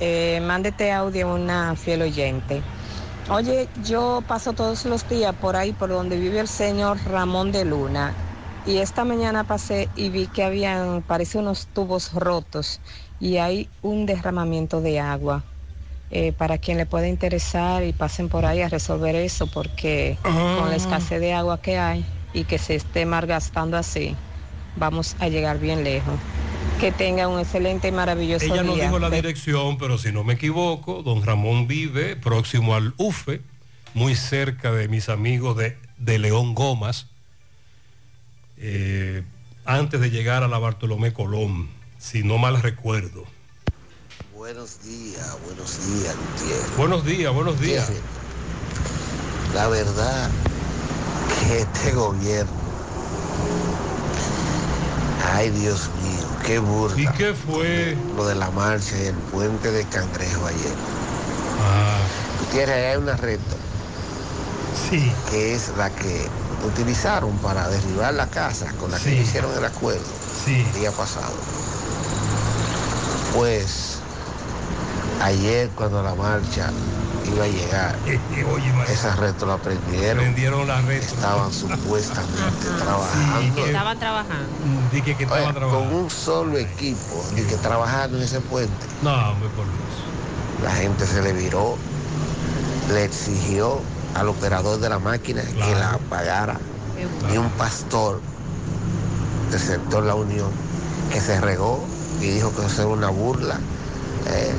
[0.00, 2.60] eh, mándete audio a una fiel oyente.
[3.30, 7.64] Oye, yo paso todos los días por ahí, por donde vive el señor Ramón de
[7.64, 8.12] Luna.
[8.66, 12.80] Y esta mañana pasé y vi que habían, parece unos tubos rotos
[13.20, 15.44] y hay un derramamiento de agua.
[16.10, 20.68] Eh, para quien le pueda interesar y pasen por ahí a resolver eso, porque con
[20.68, 22.04] la escasez de agua que hay
[22.34, 24.14] y que se esté malgastando así,
[24.76, 26.18] vamos a llegar bien lejos.
[26.82, 28.86] Que tenga un excelente y maravilloso Ella no día.
[28.86, 33.40] dijo la dirección, pero si no me equivoco, don Ramón vive próximo al UFE,
[33.94, 37.06] muy cerca de mis amigos de, de León Gomas,
[38.56, 39.22] eh,
[39.64, 41.68] antes de llegar a la Bartolomé Colón,
[42.00, 43.26] si no mal recuerdo.
[44.34, 46.76] Buenos días, buenos días, Gutiérrez.
[46.76, 47.92] Buenos días, buenos días.
[49.54, 50.28] La verdad
[51.48, 52.50] que este gobierno,
[55.34, 57.00] ay Dios mío, qué burla.
[57.00, 57.96] ¿Y qué fue?
[58.16, 60.74] Lo de la marcha y el puente de Cangrejo ayer.
[61.62, 61.98] Ah.
[62.40, 63.56] Gutiérrez, hay una recta.
[64.90, 65.12] Sí.
[65.30, 66.26] Que es la que
[66.66, 70.04] utilizaron para derribar la casa con la que hicieron el acuerdo
[70.44, 70.66] Sí.
[70.74, 71.34] el día pasado.
[73.34, 73.98] Pues
[75.22, 76.70] ayer cuando la marcha
[77.30, 77.96] iba a llegar,
[78.88, 80.18] esa reto la prendieron.
[80.18, 81.06] Prendieron la reto.
[81.06, 83.66] Estaban supuestamente trabajando.
[83.66, 84.48] Estaban trabajando.
[84.92, 88.86] Dije que Oye, con un solo equipo, y que trabajando en ese puente.
[89.02, 90.62] No, hombre, por Dios.
[90.62, 91.76] La gente se le viró,
[92.92, 93.80] le exigió
[94.14, 96.58] al operador de la máquina que la apagara.
[97.32, 98.20] Y un pastor
[99.50, 100.50] del sector La Unión
[101.12, 101.84] que se regó
[102.20, 103.58] y dijo que eso era una burla,
[104.28, 104.54] eh,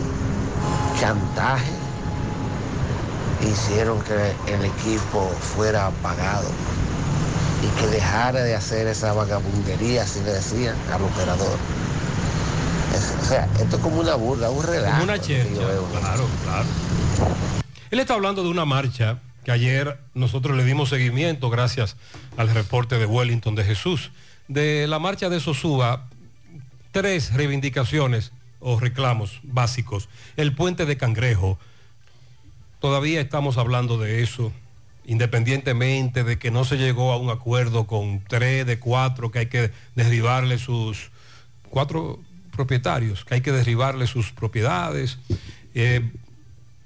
[0.99, 1.71] chantaje.
[3.41, 4.13] Hicieron que
[4.53, 6.49] el equipo fuera apagado
[7.61, 11.57] y que dejara de hacer esa vagabundería, así le decían al operador.
[12.95, 14.91] Es- o sea, esto es como una burla, un relajo.
[14.99, 16.65] Como una chercha, claro, claro.
[17.91, 21.95] Él está hablando de una marcha que ayer nosotros le dimos seguimiento gracias
[22.37, 24.11] al reporte de Wellington de Jesús.
[24.47, 26.07] De la marcha de Sosúa,
[26.91, 30.07] tres reivindicaciones o reclamos básicos.
[30.37, 31.59] El puente de Cangrejo,
[32.83, 34.51] todavía estamos hablando de eso,
[35.05, 39.45] independientemente de que no se llegó a un acuerdo con tres de cuatro, que hay
[39.45, 41.09] que derribarle sus
[41.69, 42.19] cuatro
[42.51, 45.17] propietarios, que hay que derribarle sus propiedades.
[45.73, 46.11] Eh,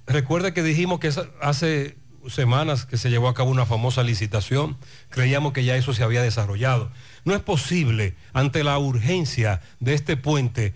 [0.06, 4.78] recuerda que dijimos que hace semanas que se llevó a cabo una famosa licitación,
[5.10, 6.92] creíamos que ya eso se había desarrollado.
[7.26, 10.76] No es posible, ante la urgencia de este puente,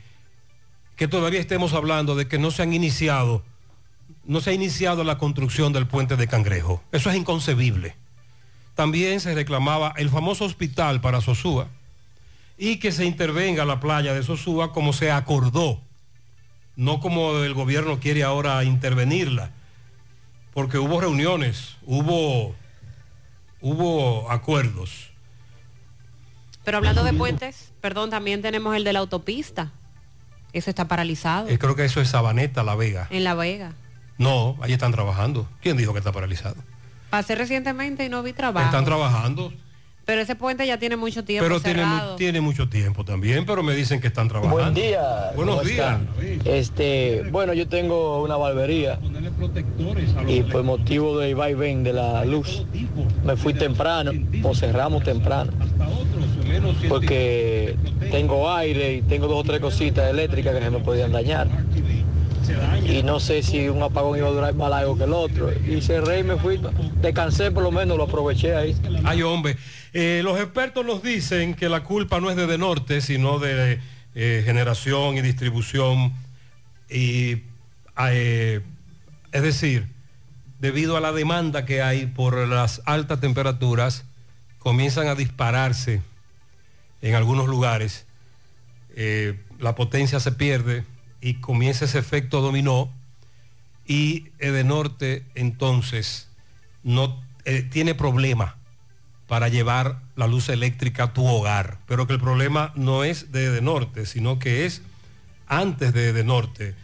[0.95, 3.43] que todavía estemos hablando de que no se han iniciado,
[4.25, 6.83] no se ha iniciado la construcción del puente de Cangrejo.
[6.91, 7.95] Eso es inconcebible.
[8.75, 11.67] También se reclamaba el famoso hospital para Sosúa
[12.57, 15.81] y que se intervenga la playa de Sosúa como se acordó,
[16.75, 19.51] no como el gobierno quiere ahora intervenirla,
[20.53, 22.55] porque hubo reuniones, hubo,
[23.61, 25.09] hubo acuerdos.
[26.63, 29.71] Pero hablando de puentes, perdón, también tenemos el de la autopista.
[30.53, 31.47] Eso está paralizado.
[31.47, 33.07] Eh, creo que eso es Sabaneta, La Vega.
[33.09, 33.73] En La Vega.
[34.21, 35.47] No, ahí están trabajando.
[35.61, 36.55] ¿Quién dijo que está paralizado?
[37.09, 38.65] Pasé recientemente y no vi trabajo.
[38.67, 39.51] Están trabajando.
[40.05, 42.11] Pero ese puente ya tiene mucho tiempo Pero tiene, cerrado.
[42.11, 44.57] mu- tiene mucho tiempo también, pero me dicen que están trabajando.
[44.61, 45.31] Buen día.
[45.35, 45.99] Buenos ¿cómo días.
[46.01, 46.09] están?
[46.45, 48.99] Este, bueno, yo tengo una barbería
[50.27, 52.65] y por motivo de va y ven de la luz
[53.23, 54.11] me fui temprano
[54.43, 55.51] o cerramos temprano
[56.89, 57.75] porque
[58.11, 61.47] tengo aire y tengo dos o tres cositas eléctricas que se me podían dañar
[62.85, 65.81] y no sé si un apagón iba a durar más largo que el otro y
[65.81, 66.59] cerré y me fui,
[67.01, 68.75] descansé por lo menos, lo aproveché ahí.
[69.03, 69.57] Ay, hombre,
[69.93, 73.79] eh, los expertos nos dicen que la culpa no es de De Norte, sino de
[74.15, 76.13] eh, generación y distribución.
[76.89, 77.43] Y,
[78.09, 78.61] eh,
[79.31, 79.87] es decir,
[80.59, 84.03] debido a la demanda que hay por las altas temperaturas,
[84.59, 86.01] comienzan a dispararse
[87.01, 88.05] en algunos lugares.
[88.95, 90.83] Eh, la potencia se pierde
[91.21, 92.91] y comienza ese efecto dominó.
[93.85, 96.27] Y Edenorte entonces
[96.83, 98.57] no eh, tiene problema
[99.27, 103.49] para llevar la luz eléctrica a tu hogar, pero que el problema no es de
[103.49, 104.81] de norte, sino que es
[105.47, 106.75] antes de de norte.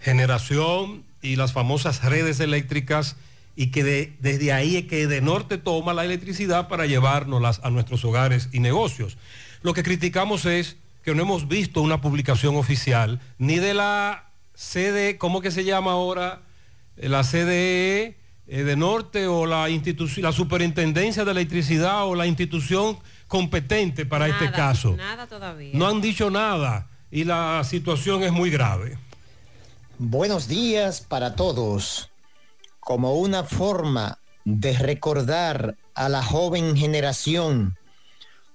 [0.00, 3.16] Generación y las famosas redes eléctricas
[3.56, 7.70] y que de- desde ahí es que de norte toma la electricidad para llevárnoslas a
[7.70, 9.16] nuestros hogares y negocios.
[9.62, 15.18] Lo que criticamos es que no hemos visto una publicación oficial ni de la sede,
[15.18, 16.40] ¿cómo que se llama ahora?
[16.96, 22.26] Eh, La CDE eh, de Norte o la institución, la Superintendencia de Electricidad o la
[22.26, 22.98] institución
[23.28, 24.96] competente para este caso.
[24.96, 25.72] Nada todavía.
[25.74, 28.98] No han dicho nada y la situación es muy grave.
[29.98, 32.10] Buenos días para todos.
[32.80, 37.76] Como una forma de recordar a la joven generación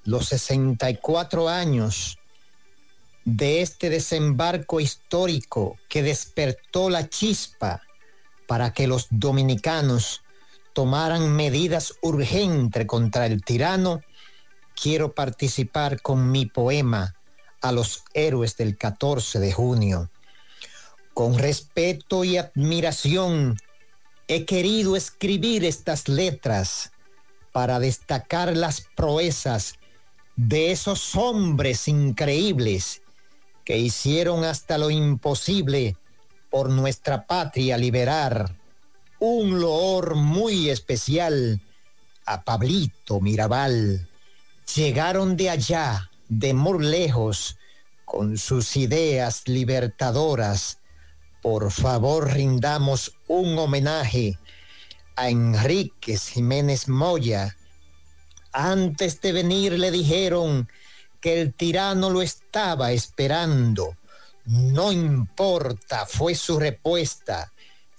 [0.03, 2.18] los 64 años
[3.35, 7.83] de este desembarco histórico que despertó la chispa
[8.47, 10.21] para que los dominicanos
[10.73, 14.01] tomaran medidas urgentes contra el tirano,
[14.81, 17.15] quiero participar con mi poema
[17.61, 20.09] a los héroes del 14 de junio.
[21.13, 23.57] Con respeto y admiración
[24.27, 26.91] he querido escribir estas letras
[27.51, 29.75] para destacar las proezas
[30.35, 33.01] de esos hombres increíbles
[33.69, 35.95] que hicieron hasta lo imposible
[36.49, 38.55] por nuestra patria liberar.
[39.19, 41.61] Un loor muy especial
[42.25, 44.09] a Pablito Mirabal.
[44.73, 47.57] Llegaron de allá, de muy lejos,
[48.05, 50.79] con sus ideas libertadoras.
[51.43, 54.39] Por favor, rindamos un homenaje
[55.15, 57.55] a Enríquez Jiménez Moya.
[58.51, 60.67] Antes de venir le dijeron
[61.21, 63.95] que el tirano lo estaba esperando.
[64.45, 67.51] No importa, fue su respuesta.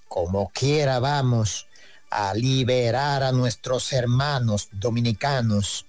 [0.08, 1.66] Como quiera vamos
[2.10, 5.86] a liberar a nuestros hermanos dominicanos.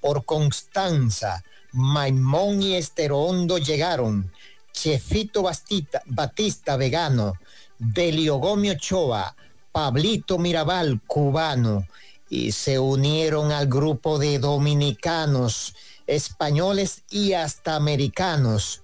[0.00, 4.30] Por Constanza, Maimón y Esterondo llegaron.
[4.72, 7.34] Chefito Bastita- Batista vegano,
[7.78, 9.34] Delio Gómez Ochoa,
[9.72, 11.86] Pablito Mirabal cubano
[12.28, 15.74] y se unieron al grupo de dominicanos,
[16.06, 18.82] españoles y hasta americanos,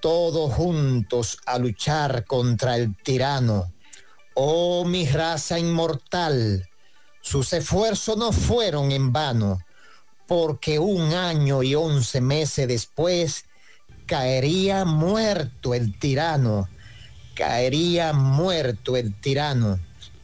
[0.00, 3.72] todos juntos a luchar contra el tirano.
[4.34, 6.68] Oh mi raza inmortal,
[7.20, 9.60] sus esfuerzos no fueron en vano,
[10.26, 13.44] porque un año y once meses después
[14.06, 16.68] caería muerto el tirano,
[17.34, 19.78] caería muerto el tirano.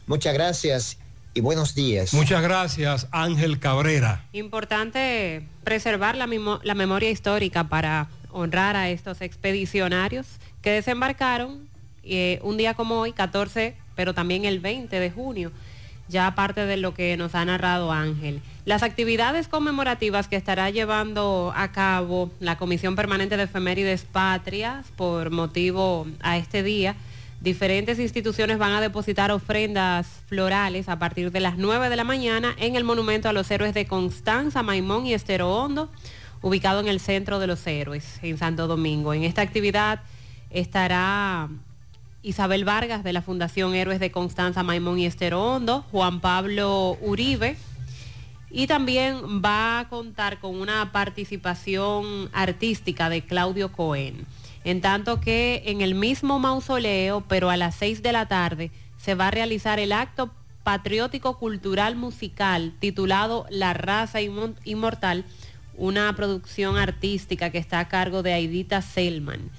[0.07, 0.97] Muchas gracias
[1.39, 2.13] y buenos días.
[2.13, 4.25] Muchas gracias, Ángel Cabrera.
[4.33, 10.27] Importante preservar la, mimo- la memoria histórica para honrar a estos expedicionarios
[10.61, 11.67] que desembarcaron
[12.03, 15.51] eh, un día como hoy, 14, pero también el 20 de junio,
[16.09, 18.41] ya aparte de lo que nos ha narrado Ángel.
[18.65, 25.29] Las actividades conmemorativas que estará llevando a cabo la Comisión Permanente de Efemérides Patrias por
[25.31, 26.95] motivo a este día,
[27.41, 32.55] diferentes instituciones van a depositar ofrendas florales a partir de las 9 de la mañana
[32.57, 35.89] en el Monumento a los Héroes de Constanza, Maimón y Estero Hondo,
[36.41, 39.13] ubicado en el Centro de los Héroes, en Santo Domingo.
[39.13, 40.01] En esta actividad
[40.49, 41.49] estará
[42.21, 47.55] Isabel Vargas de la Fundación Héroes de Constanza, Maimón y Estero Hondo, Juan Pablo Uribe
[48.51, 54.25] y también va a contar con una participación artística de Claudio Cohen.
[54.63, 59.15] En tanto que en el mismo mausoleo, pero a las 6 de la tarde, se
[59.15, 60.31] va a realizar el acto
[60.63, 65.25] patriótico cultural musical titulado La raza Inmo- inmortal,
[65.77, 69.49] una producción artística que está a cargo de Aidita Selman.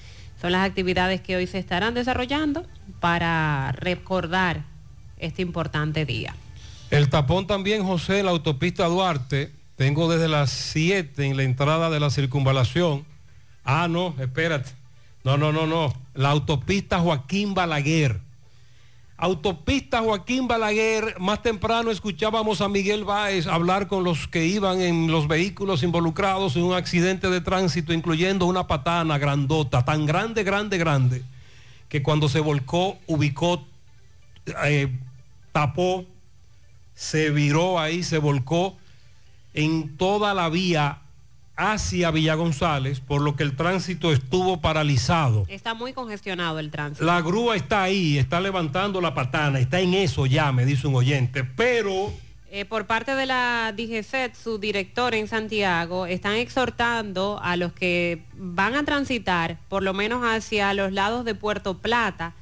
[0.40, 2.66] Son las actividades que hoy se estarán desarrollando
[3.00, 4.64] para recordar
[5.18, 6.34] este importante día.
[6.90, 9.52] El tapón también, José, en la autopista Duarte.
[9.76, 13.04] Tengo desde las 7 en la entrada de la circunvalación.
[13.64, 14.70] Ah, no, espérate.
[15.24, 15.92] No, no, no, no.
[16.14, 18.20] La autopista Joaquín Balaguer.
[19.22, 25.10] Autopista Joaquín Balaguer, más temprano escuchábamos a Miguel Báez hablar con los que iban en
[25.10, 30.78] los vehículos involucrados en un accidente de tránsito, incluyendo una patana grandota, tan grande, grande,
[30.78, 31.22] grande,
[31.90, 33.62] que cuando se volcó, ubicó,
[34.64, 34.88] eh,
[35.52, 36.06] tapó,
[36.94, 38.78] se viró ahí, se volcó
[39.52, 41.02] en toda la vía
[41.60, 45.44] hacia Villa González, por lo que el tránsito estuvo paralizado.
[45.48, 47.04] Está muy congestionado el tránsito.
[47.04, 50.94] La grúa está ahí, está levantando la patana, está en eso ya, me dice un
[50.94, 52.12] oyente, pero
[52.52, 58.24] Eh, por parte de la DGCET, su director en Santiago, están exhortando a los que
[58.34, 62.32] van a transitar, por lo menos hacia los lados de Puerto Plata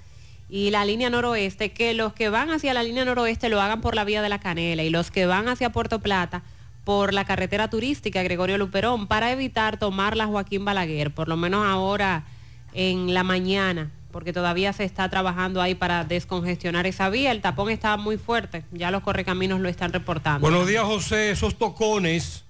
[0.48, 3.94] y la línea noroeste, que los que van hacia la línea noroeste lo hagan por
[3.94, 6.42] la vía de la Canela y los que van hacia Puerto Plata
[6.88, 11.66] por la carretera turística Gregorio Luperón para evitar tomar la Joaquín Balaguer, por lo menos
[11.66, 12.24] ahora
[12.72, 17.30] en la mañana, porque todavía se está trabajando ahí para descongestionar esa vía.
[17.30, 20.40] El tapón está muy fuerte, ya los correcaminos lo están reportando.
[20.40, 22.46] buenos días José, esos tocones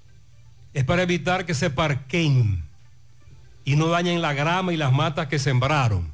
[0.73, 2.63] es para evitar que se parquen
[3.65, 6.13] y no dañen la grama y las matas que sembraron.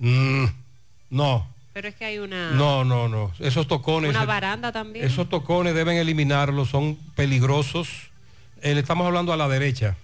[0.00, 0.44] Mm,
[1.08, 4.10] no, Pero es que hay una, no, no, no, esos tocones...
[4.10, 5.04] una baranda también.
[5.04, 7.88] Esos tocones deben eliminarlos, son peligrosos.
[8.62, 9.96] Eh, le estamos hablando a la derecha.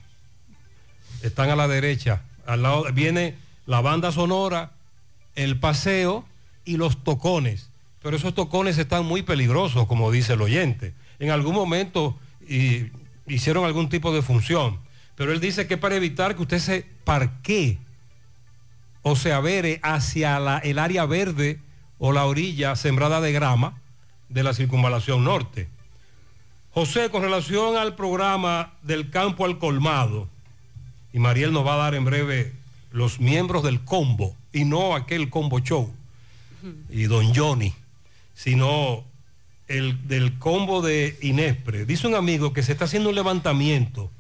[1.23, 2.23] Están a la derecha.
[2.45, 4.73] Al lado viene la banda sonora,
[5.37, 6.25] el paseo
[6.65, 7.71] y los tocones.
[8.03, 10.93] Pero esos tocones están muy peligrosos, como dice el oyente.
[11.21, 12.19] En algún momento
[12.49, 12.91] y,
[13.29, 14.81] hicieron algún tipo de función.
[15.15, 17.79] Pero él dice que para evitar que usted se parquee
[19.03, 21.61] o se avere hacia la- el área verde
[21.99, 23.79] o la orilla sembrada de grama
[24.29, 25.69] de la circunvalación norte.
[26.73, 30.29] José, con relación al programa del campo al colmado,
[31.13, 32.53] y Mariel nos va a dar en breve
[32.93, 35.93] los miembros del combo, y no aquel combo show,
[36.91, 37.73] y don Johnny,
[38.35, 39.05] sino
[39.67, 41.85] el del combo de Inespre.
[41.87, 44.11] Dice un amigo que se está haciendo un levantamiento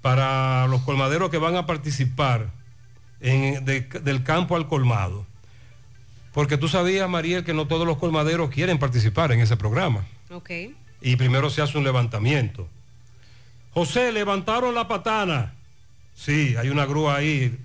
[0.00, 2.50] para los colmaderos que van a participar
[3.22, 5.24] en- de- del campo al colmado.
[6.34, 10.04] Porque tú sabías, Mariel, que no todos los colmaderos quieren participar en ese programa.
[10.30, 10.50] Ok.
[11.00, 12.68] Y primero se hace un levantamiento.
[13.74, 15.54] José, levantaron la patana.
[16.14, 17.56] Sí, hay una grúa ahí.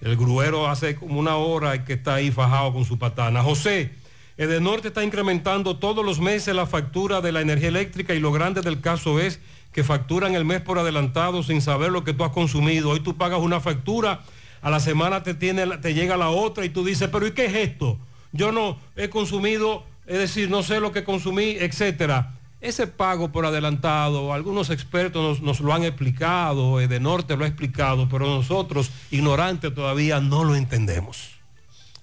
[0.00, 3.42] El gruero hace como una hora que está ahí fajado con su patana.
[3.42, 3.92] José,
[4.38, 8.60] Edenorte está incrementando todos los meses la factura de la energía eléctrica y lo grande
[8.60, 9.40] del caso es
[9.72, 12.90] que facturan el mes por adelantado sin saber lo que tú has consumido.
[12.90, 14.20] Hoy tú pagas una factura,
[14.60, 17.46] a la semana te, tiene, te llega la otra y tú dices, pero ¿y qué
[17.46, 17.98] es esto?
[18.32, 22.34] Yo no he consumido, es decir, no sé lo que consumí, etcétera.
[22.60, 28.08] Ese pago por adelantado, algunos expertos nos, nos lo han explicado, Edenorte lo ha explicado,
[28.08, 31.30] pero nosotros, ignorantes todavía, no lo entendemos.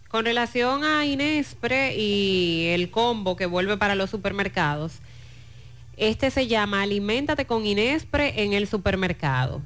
[0.07, 4.99] Con relación a Inespre y el combo que vuelve para los supermercados,
[5.97, 9.61] este se llama Aliméntate con Inespre en el supermercado.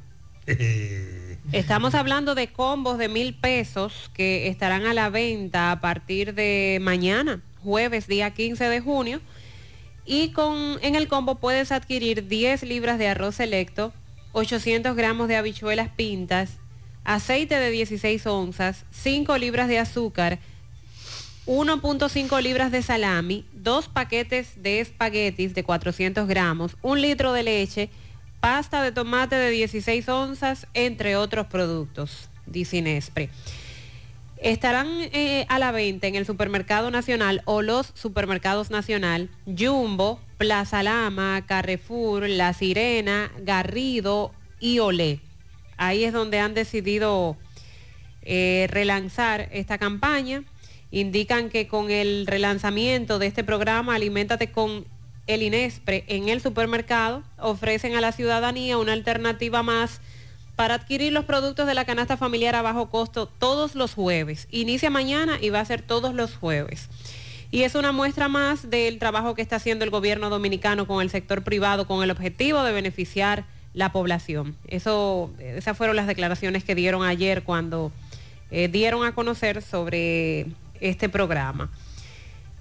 [1.53, 6.77] Estamos hablando de combos de mil pesos que estarán a la venta a partir de
[6.81, 9.21] mañana, jueves día 15 de junio.
[10.05, 13.93] Y con, en el combo puedes adquirir 10 libras de arroz selecto,
[14.33, 16.57] 800 gramos de habichuelas pintas,
[17.05, 20.39] aceite de 16 onzas, 5 libras de azúcar,
[21.45, 27.89] 1.5 libras de salami, dos paquetes de espaguetis de 400 gramos, un litro de leche,
[28.49, 33.29] pasta de tomate de 16 onzas, entre otros productos, dice Inespre.
[34.37, 40.81] Estarán eh, a la venta en el Supermercado Nacional o los Supermercados Nacional, Jumbo, Plaza
[40.81, 45.19] Lama, Carrefour, La Sirena, Garrido y Olé.
[45.75, 47.35] Ahí es donde han decidido
[48.21, 50.45] eh, relanzar esta campaña.
[50.89, 54.85] Indican que con el relanzamiento de este programa Aliméntate con
[55.27, 59.99] el Inespre en el supermercado, ofrecen a la ciudadanía una alternativa más
[60.55, 64.47] para adquirir los productos de la canasta familiar a bajo costo todos los jueves.
[64.49, 66.89] Inicia mañana y va a ser todos los jueves.
[67.51, 71.09] Y es una muestra más del trabajo que está haciendo el gobierno dominicano con el
[71.09, 74.55] sector privado con el objetivo de beneficiar la población.
[74.67, 77.91] Eso, esas fueron las declaraciones que dieron ayer cuando
[78.49, 80.47] eh, dieron a conocer sobre
[80.81, 81.69] este programa.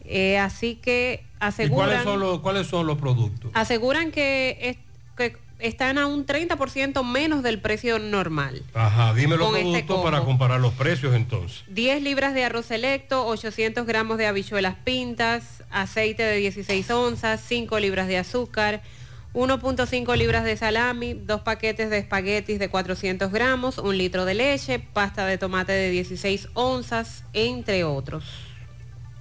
[0.04, 3.50] Eh, así que ¿Y aseguran, cuáles son los, cuáles son los productos?
[3.54, 4.76] aseguran que, es-
[5.16, 8.62] que están a un 30% menos del precio normal.
[8.74, 10.32] Ajá, dime los este productos para combo.
[10.32, 11.64] comparar los precios entonces.
[11.68, 17.78] 10 libras de arroz selecto, 800 gramos de habichuelas pintas, aceite de 16 onzas, 5
[17.78, 18.82] libras de azúcar,
[19.32, 24.78] 1.5 libras de salami, dos paquetes de espaguetis de 400 gramos, un litro de leche,
[24.78, 28.24] pasta de tomate de 16 onzas, entre otros.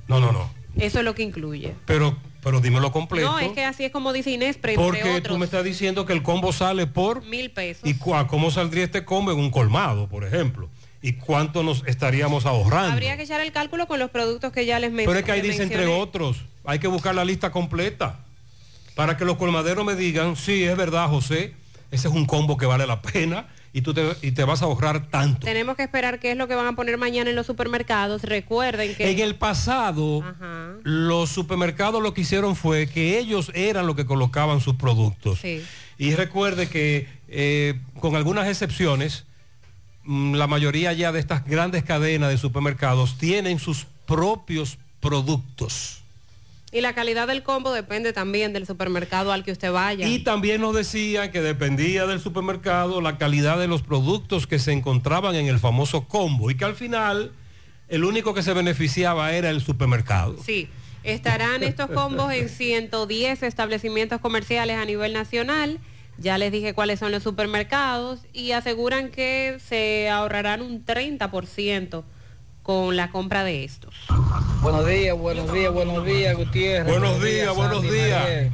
[0.07, 0.49] No, no, no.
[0.77, 1.73] Eso es lo que incluye.
[1.85, 3.31] Pero, pero dímelo completo.
[3.31, 6.05] No, es que así es como dice Inés, pero porque otros, tú me estás diciendo
[6.05, 7.23] que el combo sale por...
[7.25, 7.87] mil pesos.
[7.89, 10.69] ¿Y cua- cómo saldría este combo en un colmado, por ejemplo?
[11.01, 12.93] ¿Y cuánto nos estaríamos ahorrando?
[12.93, 15.07] Habría que echar el cálculo con los productos que ya les mencioné.
[15.07, 18.19] Pero es que ahí dice entre otros, hay que buscar la lista completa
[18.95, 21.53] para que los colmaderos me digan, sí, es verdad, José,
[21.91, 24.65] ese es un combo que vale la pena y tú te, y te vas a
[24.65, 25.45] ahorrar tanto.
[25.45, 28.23] Tenemos que esperar qué es lo que van a poner mañana en los supermercados.
[28.23, 29.11] Recuerden que...
[29.11, 30.23] En el pasado,
[30.83, 35.39] los supermercados lo que hicieron fue que ellos eran los que colocaban sus productos.
[35.41, 35.61] Sí.
[35.97, 39.25] Y recuerde que eh, con algunas excepciones,
[40.05, 46.04] mm, la mayoría ya de estas grandes cadenas de supermercados tienen sus propios productos.
[46.75, 50.09] Y la calidad del combo depende también del supermercado al que usted vaya.
[50.09, 54.73] Y también nos decían que dependía del supermercado la calidad de los productos que se
[54.73, 57.31] encontraban en el famoso combo y que al final
[57.87, 60.35] el único que se beneficiaba era el supermercado.
[60.43, 60.67] Sí,
[61.03, 65.79] estarán estos combos en 110 establecimientos comerciales a nivel nacional.
[66.17, 72.03] Ya les dije cuáles son los supermercados y aseguran que se ahorrarán un 30%
[72.65, 73.93] con la compra de estos.
[74.63, 76.91] Buenos días, buenos días, buenos días, Gutiérrez.
[76.91, 78.51] Buenos días, buenos Sandy, días.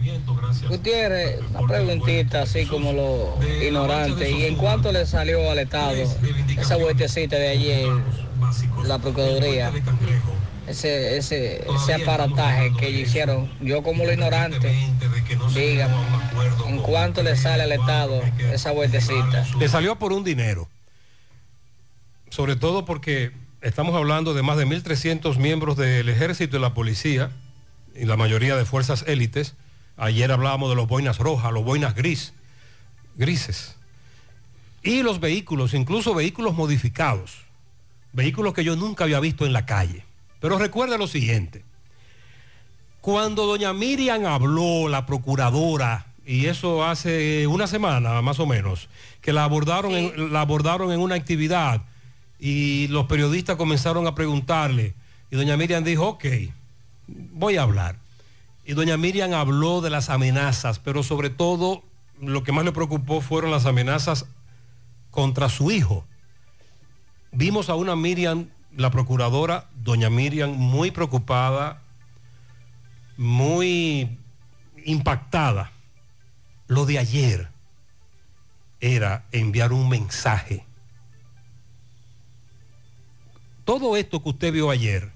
[0.67, 4.29] Gutiérrez, una preguntita así como lo ignorante.
[4.29, 6.03] ¿Y en cuánto le salió al Estado
[6.57, 7.87] esa vueltecita de ayer,
[8.83, 9.71] la Procuraduría?
[10.67, 14.75] Ese, ese, ese aparataje que hicieron, yo como lo ignorante,
[15.55, 15.95] dígame,
[16.67, 18.21] ¿en cuánto le sale al Estado
[18.51, 19.47] esa vueltecita?
[19.57, 20.67] Le salió por un dinero.
[22.29, 23.31] Sobre todo porque
[23.61, 27.31] estamos hablando de más de 1.300 miembros del ejército y la policía,
[27.95, 29.55] y la mayoría de fuerzas élites.
[29.97, 32.33] Ayer hablábamos de los boinas rojas, los boinas gris,
[33.15, 33.75] grises.
[34.83, 37.43] Y los vehículos, incluso vehículos modificados.
[38.13, 40.03] Vehículos que yo nunca había visto en la calle.
[40.39, 41.63] Pero recuerda lo siguiente.
[42.99, 48.89] Cuando doña Miriam habló, la procuradora, y eso hace una semana más o menos,
[49.21, 51.81] que la abordaron, en, la abordaron en una actividad
[52.41, 54.95] y los periodistas comenzaron a preguntarle,
[55.29, 56.25] y doña Miriam dijo, ok,
[57.07, 57.97] voy a hablar.
[58.65, 61.83] Y doña Miriam habló de las amenazas, pero sobre todo
[62.19, 64.25] lo que más le preocupó fueron las amenazas
[65.11, 66.03] contra su hijo.
[67.31, 71.83] Vimos a una Miriam, la procuradora, doña Miriam, muy preocupada,
[73.17, 74.17] muy
[74.83, 75.71] impactada.
[76.67, 77.49] Lo de ayer
[78.79, 80.65] era enviar un mensaje.
[83.71, 85.13] Todo esto que usted vio ayer,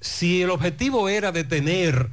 [0.00, 2.08] si el objetivo era detener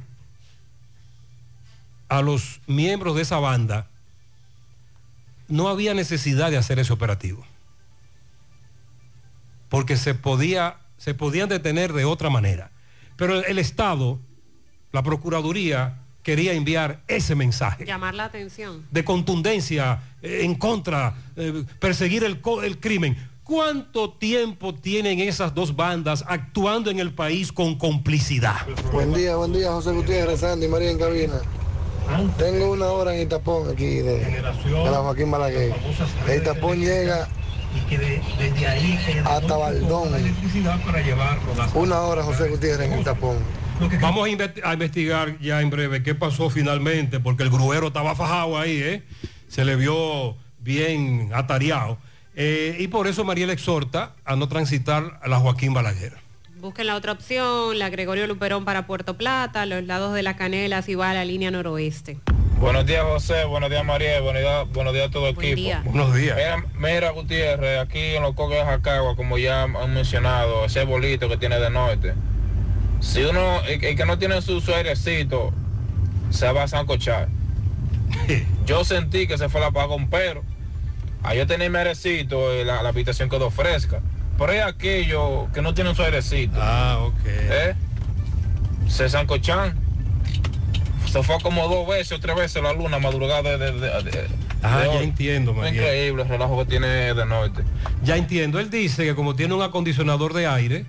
[2.08, 3.88] a los miembros de esa banda,
[5.48, 7.44] no había necesidad de hacer ese operativo.
[9.70, 12.70] Porque se, podía, se podían detener de otra manera.
[13.16, 14.20] Pero el, Estado,
[14.92, 18.86] la Procuraduría, quería enviar ese mensaje Llamar la atención.
[18.92, 22.40] de contundencia eh, en contra, eh, perseguir el
[22.78, 23.35] crimen.
[23.46, 28.66] ¿Cuánto tiempo tienen esas dos bandas actuando en el país con complicidad?
[28.92, 31.34] Buen día, buen día, José Gutiérrez, Sandy, María en cabina.
[32.38, 35.72] Tengo una hora en Itapón aquí de, de la Joaquín Balaguer.
[36.26, 37.28] El Itapón llega
[39.26, 40.08] hasta Baldón.
[41.74, 43.36] Una hora, José Gutiérrez, en Itapón.
[44.00, 44.28] Vamos
[44.64, 49.04] a investigar ya en breve qué pasó finalmente, porque el gruero estaba fajado ahí, ¿eh?
[49.46, 51.98] se le vio bien atareado.
[52.36, 56.12] Eh, y por eso Mariel exhorta a no transitar a la Joaquín Balaguer.
[56.60, 60.82] Busquen la otra opción, la Gregorio Luperón para Puerto Plata, los lados de la Canela,
[60.82, 62.18] si va a la línea noroeste.
[62.58, 63.44] Buenos días, José.
[63.44, 64.20] Buenos días, María.
[64.20, 65.62] Buenos días, buenos días a todo el Buen equipo.
[65.66, 65.82] día.
[65.84, 66.36] Buenos días.
[66.36, 71.28] Mira, mira, Gutiérrez, aquí en los coques de Jacagua, como ya han mencionado, ese bolito
[71.28, 72.14] que tiene de norte.
[73.00, 75.52] Si uno, el, el que no tiene su, su airecito,
[76.30, 77.28] se va a sancochar.
[78.66, 80.42] Yo sentí que se fue la apagón, pero a
[81.34, 84.00] yo tenía mi airecito, eh, la, la habitación quedó fresca.
[84.38, 86.58] Pero hay aquellos que no tienen su airecito.
[86.60, 87.14] Ah, ok.
[87.26, 87.74] ¿Eh?
[88.88, 89.74] se zancochan.
[91.10, 94.84] Se fue como dos veces o tres veces la luna madrugada de, de- de- Ah,
[94.92, 95.70] ya entiendo, María.
[95.82, 97.62] Increíble el relajo que tiene de norte.
[98.02, 100.86] Ya entiendo, él dice que como tiene un acondicionador de aire,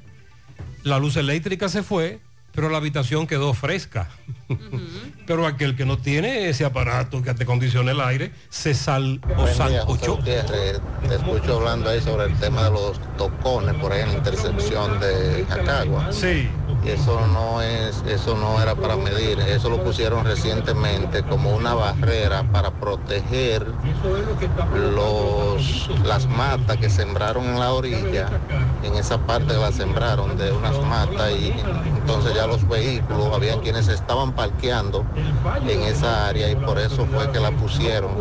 [0.84, 2.20] la luz eléctrica se fue,
[2.58, 4.08] pero la habitación quedó fresca.
[5.28, 9.86] pero aquel que no tiene ese aparato que te condiciona el aire, se sal o.
[9.86, 10.82] Gutiérrez.
[11.08, 15.00] Te escucho hablando ahí sobre el tema de los tocones por ahí en la intersección
[15.00, 16.12] de Jacagua.
[16.12, 16.50] Sí.
[16.84, 21.74] Y eso no es, eso no era para medir, eso lo pusieron recientemente como una
[21.74, 23.68] barrera para proteger
[24.96, 28.30] los las matas que sembraron en la orilla.
[28.84, 31.54] En esa parte la sembraron de unas matas y
[32.00, 35.06] entonces ya los vehículos, habían quienes estaban parqueando
[35.68, 38.12] en esa área y por eso fue que la pusieron.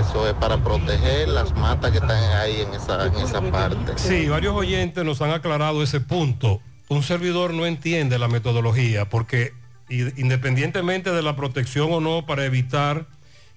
[0.00, 3.92] Eso es para proteger las matas que están ahí en esa, en esa parte.
[3.96, 6.60] Sí, varios oyentes nos han aclarado ese punto.
[6.88, 9.52] Un servidor no entiende la metodología porque
[9.88, 13.06] independientemente de la protección o no para evitar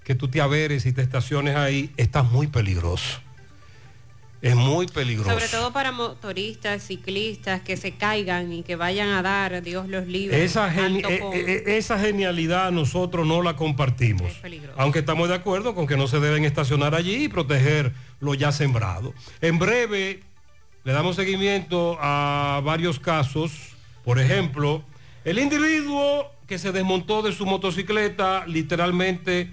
[0.03, 3.19] que tú te averes y te estaciones ahí, estás muy peligroso.
[4.41, 5.29] Es muy peligroso.
[5.29, 10.07] Sobre todo para motoristas, ciclistas que se caigan y que vayan a dar, Dios los
[10.07, 10.43] libre.
[10.43, 14.31] Esa, geni- eh, eh, esa genialidad nosotros no la compartimos.
[14.77, 18.51] Aunque estamos de acuerdo con que no se deben estacionar allí y proteger lo ya
[18.51, 19.13] sembrado.
[19.41, 20.21] En breve
[20.83, 23.51] le damos seguimiento a varios casos.
[24.03, 24.83] Por ejemplo,
[25.23, 29.51] el individuo que se desmontó de su motocicleta literalmente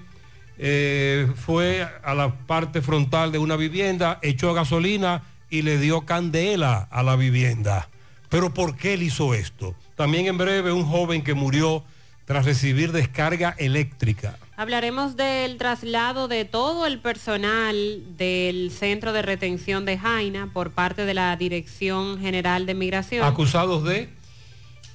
[0.59, 6.89] eh, fue a la parte frontal de una vivienda, echó gasolina y le dio candela
[6.91, 7.89] a la vivienda.
[8.29, 9.75] Pero ¿por qué él hizo esto?
[9.97, 11.85] También en breve un joven que murió
[12.25, 14.37] tras recibir descarga eléctrica.
[14.57, 21.07] Hablaremos del traslado de todo el personal del centro de retención de Jaina por parte
[21.07, 23.25] de la Dirección General de Migración.
[23.25, 24.11] Acusados de...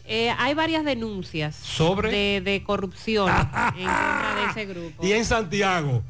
[0.05, 2.11] Eh, hay varias denuncias ¿Sobre?
[2.11, 3.35] de, de corrupción en
[3.85, 5.05] contra de ese grupo.
[5.05, 6.03] Y en Santiago.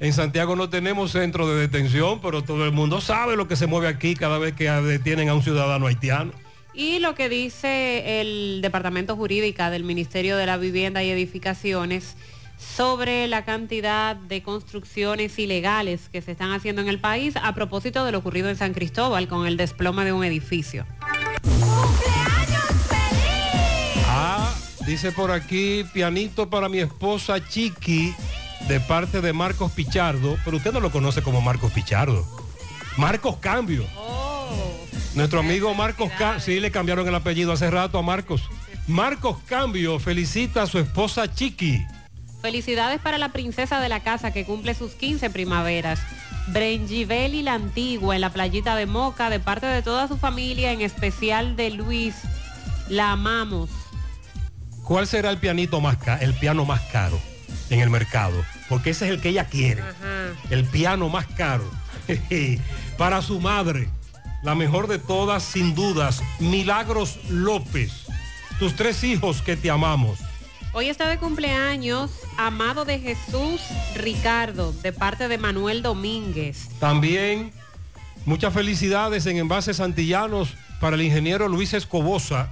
[0.00, 3.66] En Santiago no tenemos centro de detención, pero todo el mundo sabe lo que se
[3.66, 6.32] mueve aquí cada vez que detienen a un ciudadano haitiano.
[6.74, 12.16] Y lo que dice el Departamento Jurídica del Ministerio de la Vivienda y Edificaciones
[12.58, 18.04] sobre la cantidad de construcciones ilegales que se están haciendo en el país a propósito
[18.04, 20.84] de lo ocurrido en San Cristóbal con el desplome de un edificio.
[24.26, 24.54] Ah,
[24.86, 28.14] dice por aquí, pianito para mi esposa Chiqui,
[28.66, 32.26] de parte de Marcos Pichardo, pero usted no lo conoce como Marcos Pichardo.
[32.96, 33.84] Marcos Cambio.
[35.14, 38.48] Nuestro amigo Marcos Cambio, sí le cambiaron el apellido hace rato a Marcos.
[38.88, 41.84] Marcos Cambio felicita a su esposa Chiqui.
[42.40, 46.00] Felicidades para la princesa de la casa que cumple sus 15 primaveras.
[46.46, 50.80] Brengibeli la Antigua en la playita de Moca, de parte de toda su familia, en
[50.80, 52.14] especial de Luis.
[52.88, 53.83] La amamos.
[54.84, 57.18] ¿Cuál será el pianito más ca- el piano más caro
[57.70, 58.44] en el mercado?
[58.68, 59.82] Porque ese es el que ella quiere.
[60.50, 61.64] El piano más caro.
[62.98, 63.88] Para su madre,
[64.42, 67.92] la mejor de todas, sin dudas, Milagros López.
[68.58, 70.18] Tus tres hijos que te amamos.
[70.74, 73.60] Hoy está de cumpleaños Amado de Jesús
[73.94, 76.68] Ricardo, de parte de Manuel Domínguez.
[76.80, 77.52] También
[78.26, 82.48] muchas felicidades en envases antillanos para el ingeniero Luis Escobosa,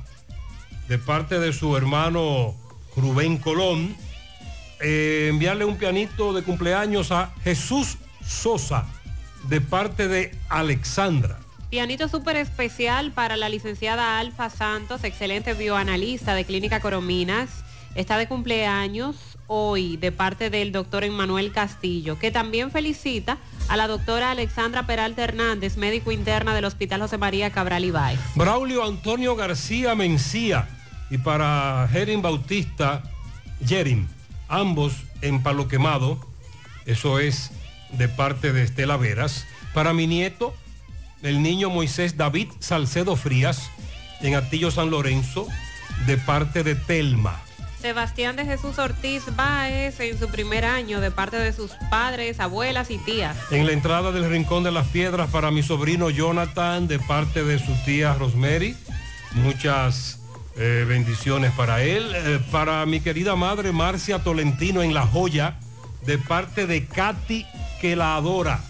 [0.93, 2.55] de parte de su hermano
[2.95, 3.97] Rubén Colón.
[4.79, 8.85] Eh, enviarle un pianito de cumpleaños a Jesús Sosa,
[9.49, 11.39] de parte de Alexandra.
[11.71, 17.49] Pianito súper especial para la licenciada Alfa Santos, excelente bioanalista de Clínica Corominas.
[17.95, 19.17] Está de cumpleaños
[19.47, 23.39] hoy de parte del doctor Emmanuel Castillo, que también felicita
[23.69, 28.21] a la doctora Alexandra Peralta Hernández, médico interna del Hospital José María Cabral Ibáez.
[28.35, 30.69] Braulio Antonio García Mencía
[31.13, 33.03] y para Jerin Bautista
[33.61, 34.09] Yerim,
[34.49, 36.19] ambos en Palo Quemado,
[36.87, 37.51] eso es
[37.91, 39.47] de parte de Estela Veras.
[39.75, 40.55] Para mi nieto,
[41.23, 43.71] el niño Moisés David Salcedo Frías,
[44.23, 45.47] en Atillo San Lorenzo,
[46.07, 47.43] de parte de Telma.
[47.83, 52.91] Sebastián de Jesús Ortiz Báez en su primer año de parte de sus padres, abuelas
[52.91, 53.37] y tías.
[53.51, 57.59] En la entrada del Rincón de las Piedras para mi sobrino Jonathan de parte de
[57.59, 58.75] su tía Rosemary.
[59.35, 60.22] Muchas
[60.57, 62.13] eh, bendiciones para él.
[62.15, 65.59] Eh, para mi querida madre Marcia Tolentino en La Joya
[66.05, 67.47] de parte de Katy
[67.81, 68.61] que la adora.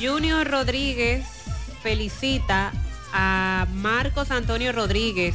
[0.00, 1.24] Junior Rodríguez
[1.82, 2.72] felicita
[3.12, 5.34] a Marcos Antonio Rodríguez.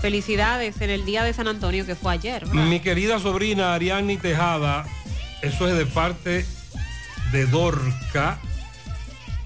[0.00, 2.44] Felicidades en el día de San Antonio que fue ayer.
[2.46, 2.64] ¿verdad?
[2.64, 4.84] Mi querida sobrina Ariani Tejada,
[5.40, 6.44] eso es de parte
[7.32, 8.38] de Dorca.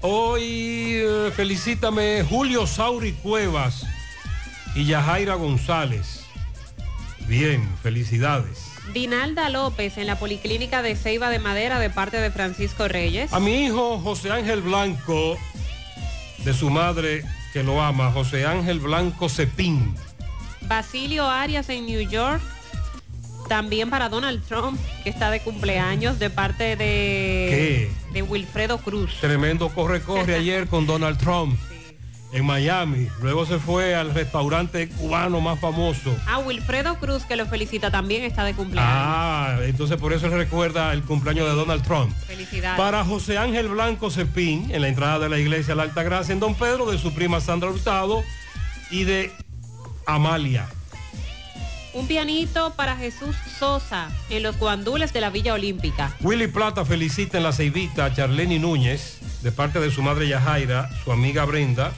[0.01, 3.85] Hoy eh, felicítame Julio Sauri Cuevas
[4.75, 6.25] y Yajaira González.
[7.27, 8.71] Bien, felicidades.
[8.93, 13.31] Dinalda López en la Policlínica de Ceiba de Madera de parte de Francisco Reyes.
[13.33, 15.37] A mi hijo José Ángel Blanco,
[16.43, 17.23] de su madre
[17.53, 19.93] que lo ama, José Ángel Blanco Cepín.
[20.61, 22.41] Basilio Arias en New York.
[23.47, 29.15] También para Donald Trump, que está de cumpleaños, de parte de, de Wilfredo Cruz.
[29.21, 31.59] Tremendo corre-corre ayer con Donald Trump
[32.31, 33.07] en Miami.
[33.21, 36.15] Luego se fue al restaurante cubano más famoso.
[36.27, 38.91] Ah, Wilfredo Cruz, que lo felicita, también está de cumpleaños.
[38.93, 42.15] Ah, entonces por eso recuerda el cumpleaños de Donald Trump.
[42.27, 42.77] Felicidades.
[42.77, 46.39] Para José Ángel Blanco Cepín, en la entrada de la iglesia La Alta Gracia en
[46.39, 48.23] Don Pedro, de su prima Sandra Hurtado
[48.91, 49.31] y de
[50.05, 50.67] Amalia.
[51.91, 56.15] Un pianito para Jesús Sosa en los guandules de la Villa Olímpica.
[56.21, 60.89] Willy Plata felicita en la ceibita a Charleni Núñez, de parte de su madre Yajaira,
[61.03, 61.91] su amiga Brenda,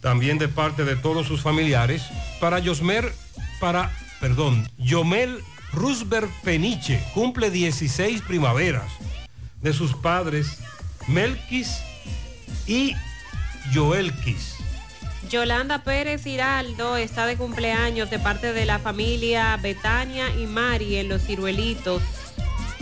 [0.00, 2.02] también de parte de todos sus familiares,
[2.40, 3.12] para Yosmer,
[3.60, 3.90] para,
[4.20, 8.90] perdón, Yomel Roosevelt Peniche, cumple 16 primaveras,
[9.62, 10.58] de sus padres
[11.06, 11.82] Melquis
[12.66, 12.94] y
[13.74, 14.56] Joelquis.
[15.28, 21.08] Yolanda Pérez Hiraldo está de cumpleaños de parte de la familia Betania y Mari en
[21.08, 22.02] Los Ciruelitos.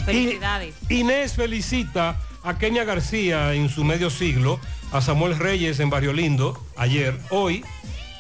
[0.07, 0.75] Felicidades.
[0.89, 4.61] Inés felicita a Kenia García en su medio siglo,
[4.93, 7.65] a Samuel Reyes en Barrio Lindo, ayer, hoy,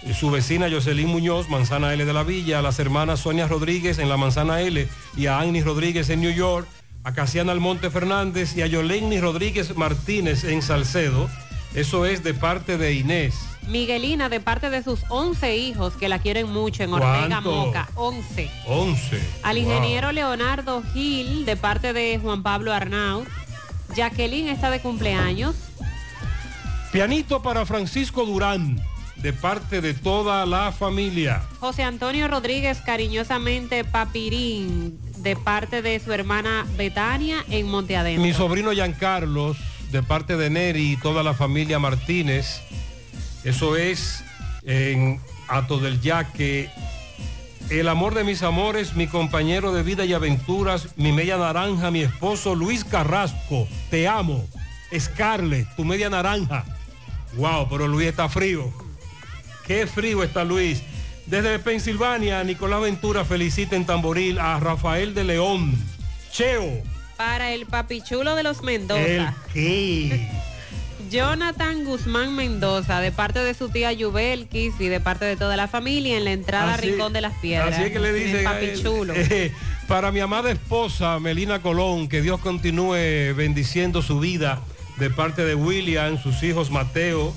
[0.04, 3.98] eh, su vecina Jocelyn Muñoz, Manzana L de la Villa, a las hermanas Sonia Rodríguez
[3.98, 4.86] en la Manzana L
[5.16, 6.66] y a Agni Rodríguez en New York,
[7.04, 11.28] a Casiana Almonte Fernández y a Yoleni Rodríguez Martínez en Salcedo.
[11.74, 13.34] Eso es de parte de Inés.
[13.66, 17.50] Miguelina de parte de sus 11 hijos que la quieren mucho en Ortega ¿Cuánto?
[17.66, 17.88] Moca.
[17.94, 18.50] 11.
[18.66, 19.20] 11.
[19.42, 19.64] Al Wow.
[19.64, 23.24] ingeniero Leonardo Gil de parte de Juan Pablo Arnau.
[23.94, 25.54] Jacqueline está de cumpleaños.
[26.92, 28.80] Pianito para Francisco Durán,
[29.16, 31.42] de parte de toda la familia.
[31.60, 38.22] José Antonio Rodríguez cariñosamente Papirín de parte de su hermana Betania en Monte Adentro.
[38.22, 39.58] Mi sobrino Giancarlos,
[39.90, 42.62] de parte de Neri y toda la familia Martínez.
[43.44, 44.24] Eso es
[44.62, 46.70] en Ato del Yaque.
[47.68, 52.00] El amor de mis amores, mi compañero de vida y aventuras, mi media naranja, mi
[52.00, 53.68] esposo Luis Carrasco.
[53.90, 54.46] Te amo.
[54.98, 56.64] Scarlett, tu media naranja.
[57.36, 58.72] Wow, pero Luis está frío.
[59.66, 60.82] Qué frío está Luis.
[61.26, 65.74] Desde Pensilvania, Nicolás Ventura felicita en Tamboril a Rafael de León.
[66.32, 66.82] Cheo.
[67.18, 69.34] Para el papichulo de los ¿El Mendoza.
[69.52, 70.30] qué?
[71.10, 75.66] Jonathan Guzmán Mendoza, de parte de su tía Yubelkis y de parte de toda la
[75.68, 77.74] familia en la entrada Así- Rincón de las Piedras.
[77.74, 79.14] Así es que le El él, papichulo.
[79.16, 79.52] eh,
[79.88, 84.60] para mi amada esposa Melina Colón, que Dios continúe bendiciendo su vida
[84.98, 87.34] de parte de William, sus hijos Mateo,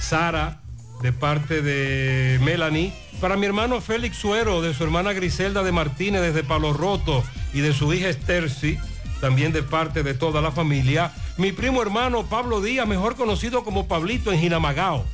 [0.00, 0.60] Sara,
[1.00, 2.92] de parte de Melanie.
[3.20, 7.22] Para mi hermano Félix Suero, de su hermana Griselda de Martínez desde Palo Roto
[7.54, 8.78] y de su hija Esterci,
[9.20, 11.12] también de parte de toda la familia.
[11.38, 15.04] Mi primo hermano Pablo Díaz, mejor conocido como Pablito en Jinamagao,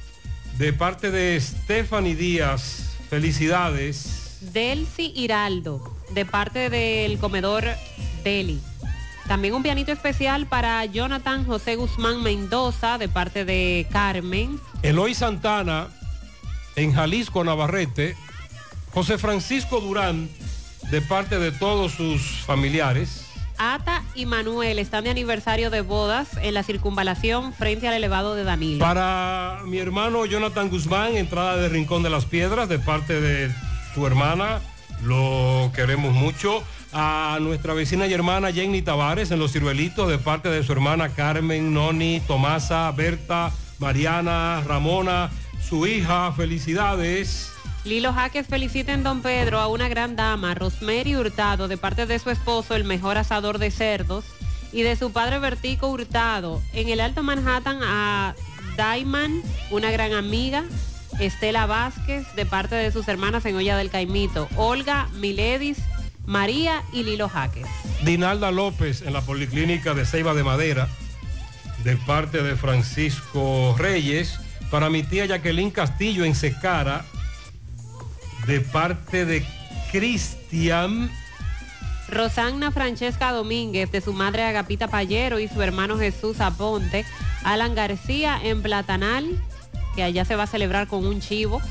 [0.57, 2.97] de parte de Stephanie Díaz.
[3.09, 4.39] Felicidades.
[4.53, 7.65] Delcy Hiraldo, de parte del comedor
[8.23, 8.61] Deli.
[9.29, 14.59] También un pianito especial para Jonathan José Guzmán Mendoza, de parte de Carmen.
[14.83, 15.89] Eloy Santana
[16.77, 18.17] en Jalisco, Navarrete.
[18.95, 20.31] José Francisco Durán
[20.91, 23.27] de parte de todos sus familiares.
[23.59, 28.45] Ata y Manuel están de aniversario de bodas en la circunvalación frente al elevado de
[28.45, 28.79] Danilo.
[28.79, 33.53] Para mi hermano Jonathan Guzmán, entrada de Rincón de las Piedras de parte de
[33.95, 34.61] su hermana.
[35.03, 36.63] Lo queremos mucho.
[36.93, 41.11] A nuestra vecina y hermana Jenny Tavares en Los Ciruelitos de parte de su hermana
[41.11, 46.33] Carmen, Noni, Tomasa, Berta, Mariana, Ramona, su hija.
[46.33, 47.53] Felicidades.
[47.85, 52.19] Lilo Jaques felicita en Don Pedro a una gran dama, Rosemary Hurtado, de parte de
[52.19, 54.25] su esposo, el mejor asador de cerdos,
[54.73, 56.63] y de su padre Vertico Hurtado.
[56.73, 58.35] En el Alto Manhattan a
[58.77, 60.65] Daiman, una gran amiga,
[61.21, 65.79] Estela Vázquez, de parte de sus hermanas en Olla del Caimito, Olga, Miledis,
[66.29, 67.67] María y Lilo Jaques.
[68.05, 70.87] Dinalda López en la Policlínica de Ceiba de Madera,
[71.85, 74.39] de parte de Francisco Reyes.
[74.71, 77.07] Para mi tía Jacqueline Castillo en Secara,
[78.47, 79.43] de parte de
[79.91, 81.11] Cristian.
[82.11, 87.07] Rosanna Francesca Domínguez, de su madre Agapita Payero y su hermano Jesús Aponte.
[87.43, 89.43] Alan García en Platanal,
[89.97, 91.63] que allá se va a celebrar con un chivo.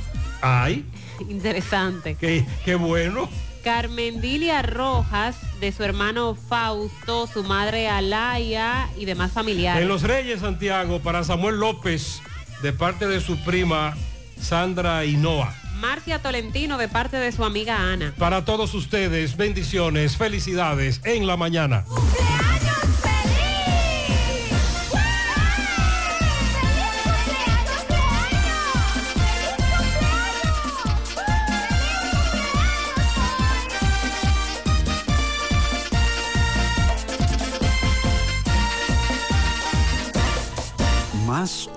[0.41, 0.83] Ay,
[1.29, 2.15] Interesante.
[2.19, 3.29] qué, qué bueno.
[3.67, 9.81] Carmen Dilia Rojas, de su hermano Fausto, su madre Alaya y demás familiares.
[9.81, 12.21] En Los Reyes, Santiago, para Samuel López,
[12.61, 13.93] de parte de su prima
[14.39, 15.53] Sandra Hinoa.
[15.81, 18.13] Marcia Tolentino de parte de su amiga Ana.
[18.17, 21.83] Para todos ustedes, bendiciones, felicidades en la mañana.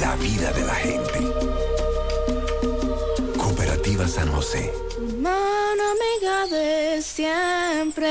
[0.00, 1.18] la vida de la gente.
[3.38, 4.72] Cooperativa San José.
[5.20, 8.10] Mano amiga de siempre.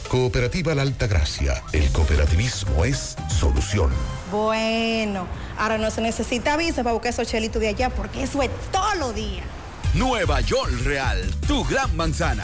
[0.11, 1.63] Cooperativa La Alta Gracia.
[1.71, 3.91] El cooperativismo es solución.
[4.29, 5.25] Bueno,
[5.57, 8.97] ahora no se necesita visa para buscar esos chelitos de allá porque eso es todos
[8.97, 9.45] los días.
[9.93, 11.17] Nueva York Real,
[11.47, 12.43] tu gran manzana.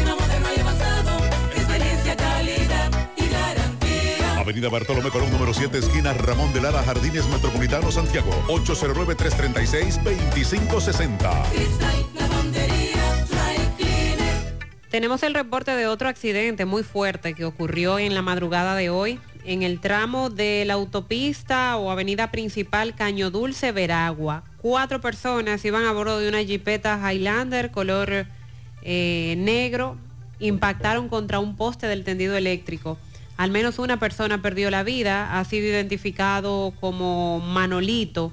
[4.41, 8.31] Avenida Bartolomé Colón número 7, esquina Ramón de Lara, Jardines Metropolitano, Santiago.
[8.47, 11.43] 809-336-2560.
[14.89, 19.19] Tenemos el reporte de otro accidente muy fuerte que ocurrió en la madrugada de hoy
[19.45, 24.43] en el tramo de la autopista o avenida principal Caño Dulce Veragua.
[24.57, 28.25] Cuatro personas iban a bordo de una jipeta Highlander color
[28.81, 29.97] eh, negro,
[30.39, 32.97] impactaron contra un poste del tendido eléctrico.
[33.41, 38.31] Al menos una persona perdió la vida, ha sido identificado como Manolito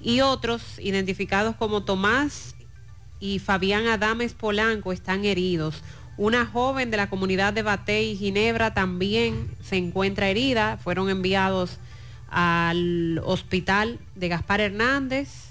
[0.00, 2.54] y otros identificados como Tomás
[3.18, 5.82] y Fabián Adames Polanco están heridos.
[6.16, 10.78] Una joven de la comunidad de Batey y Ginebra también se encuentra herida.
[10.78, 11.76] Fueron enviados
[12.30, 15.49] al hospital de Gaspar Hernández,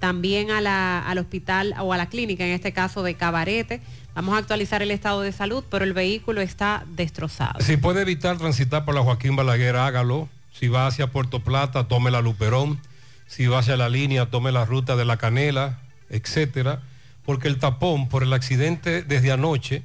[0.00, 3.80] también al hospital o a la clínica, en este caso de Cabarete.
[4.14, 7.60] Vamos a actualizar el estado de salud, pero el vehículo está destrozado.
[7.60, 10.28] Si puede evitar transitar por la Joaquín Balaguer, hágalo.
[10.52, 12.80] Si va hacia Puerto Plata, tome la Luperón.
[13.28, 15.78] Si va hacia la línea, tome la ruta de la Canela,
[16.08, 16.82] etcétera
[17.30, 19.84] porque el tapón por el accidente desde anoche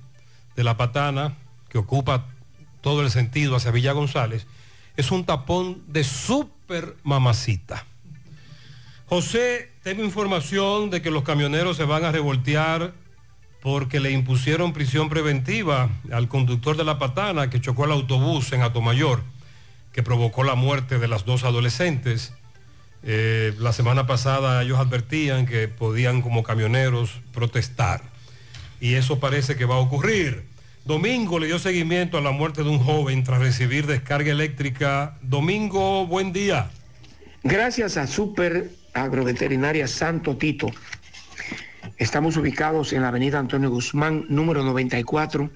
[0.55, 1.35] de la patana,
[1.69, 2.25] que ocupa
[2.81, 4.47] todo el sentido hacia Villa González,
[4.97, 7.85] es un tapón de súper mamacita.
[9.05, 12.93] José, tengo información de que los camioneros se van a revoltear
[13.61, 18.63] porque le impusieron prisión preventiva al conductor de la patana que chocó el autobús en
[18.63, 19.21] Atomayor,
[19.91, 22.33] que provocó la muerte de las dos adolescentes.
[23.03, 28.01] Eh, la semana pasada ellos advertían que podían como camioneros protestar
[28.81, 30.47] y eso parece que va a ocurrir.
[30.83, 35.19] Domingo le dio seguimiento a la muerte de un joven tras recibir descarga eléctrica.
[35.21, 36.71] Domingo, buen día.
[37.43, 40.71] Gracias a Super Agroveterinaria Santo Tito.
[41.97, 45.49] Estamos ubicados en la avenida Antonio Guzmán, número 94,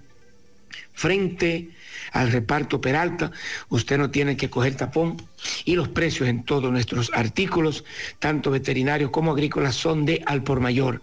[0.94, 1.70] frente
[2.12, 3.32] al reparto Peralta,
[3.70, 5.18] usted no tiene que coger tapón
[5.64, 7.86] y los precios en todos nuestros artículos,
[8.20, 11.02] tanto veterinarios como agrícolas, son de al por mayor.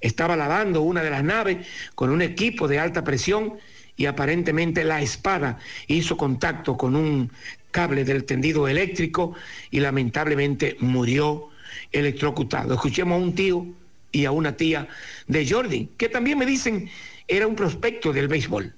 [0.06, 1.66] Estaba lavando una de las naves
[1.96, 3.56] con un equipo de alta presión
[3.98, 5.58] y aparentemente la espada
[5.88, 7.32] hizo contacto con un
[7.72, 9.34] cable del tendido eléctrico
[9.72, 11.50] y lamentablemente murió
[11.92, 12.76] electrocutado.
[12.76, 13.66] Escuchemos a un tío
[14.12, 14.88] y a una tía
[15.26, 16.88] de Jordi, que también me dicen
[17.28, 18.76] era un prospecto del béisbol.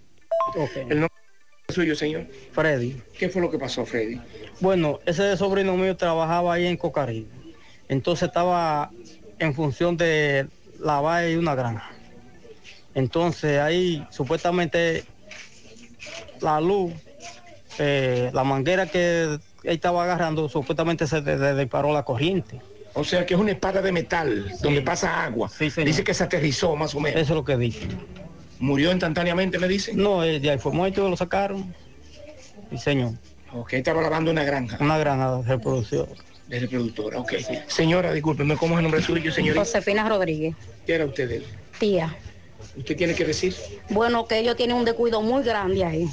[0.76, 1.10] El nombre
[1.68, 2.26] suyo, señor.
[2.54, 3.02] Freddy.
[3.20, 4.22] ¿Qué fue lo que pasó, Freddy?
[4.62, 7.28] Bueno, ese sobrino mío trabajaba ahí en Cocarí.
[7.90, 8.92] Entonces estaba
[9.40, 10.48] en función de
[10.80, 11.92] lavar una granja.
[12.96, 15.06] Entonces ahí supuestamente
[16.42, 16.94] la luz
[17.80, 21.22] eh, la manguera que él estaba agarrando supuestamente se
[21.56, 22.60] disparó la corriente.
[22.94, 25.52] O sea que es una espada de metal donde pasa agua.
[25.60, 27.22] dice que se aterrizó más o menos.
[27.22, 27.88] Eso es lo que dice.
[28.60, 29.98] ¿Murió instantáneamente, me dicen?
[29.98, 31.76] No, él ya fue muerto, lo sacaron.
[32.72, 33.12] Sí, señor.
[33.54, 34.78] Ok, estaba lavando una granja.
[34.80, 36.08] Una granja reproducción.
[36.48, 37.34] De reproductora, ok.
[37.68, 39.60] Señora, discúlpeme, ¿cómo es el nombre suyo, señorita?
[39.60, 40.56] Josefina Rodríguez.
[40.86, 41.46] ¿Qué era usted él?
[41.80, 42.16] Tía.
[42.76, 43.56] ¿Usted tiene que decir?
[43.90, 46.10] Bueno, que ellos tienen un descuido muy grande ahí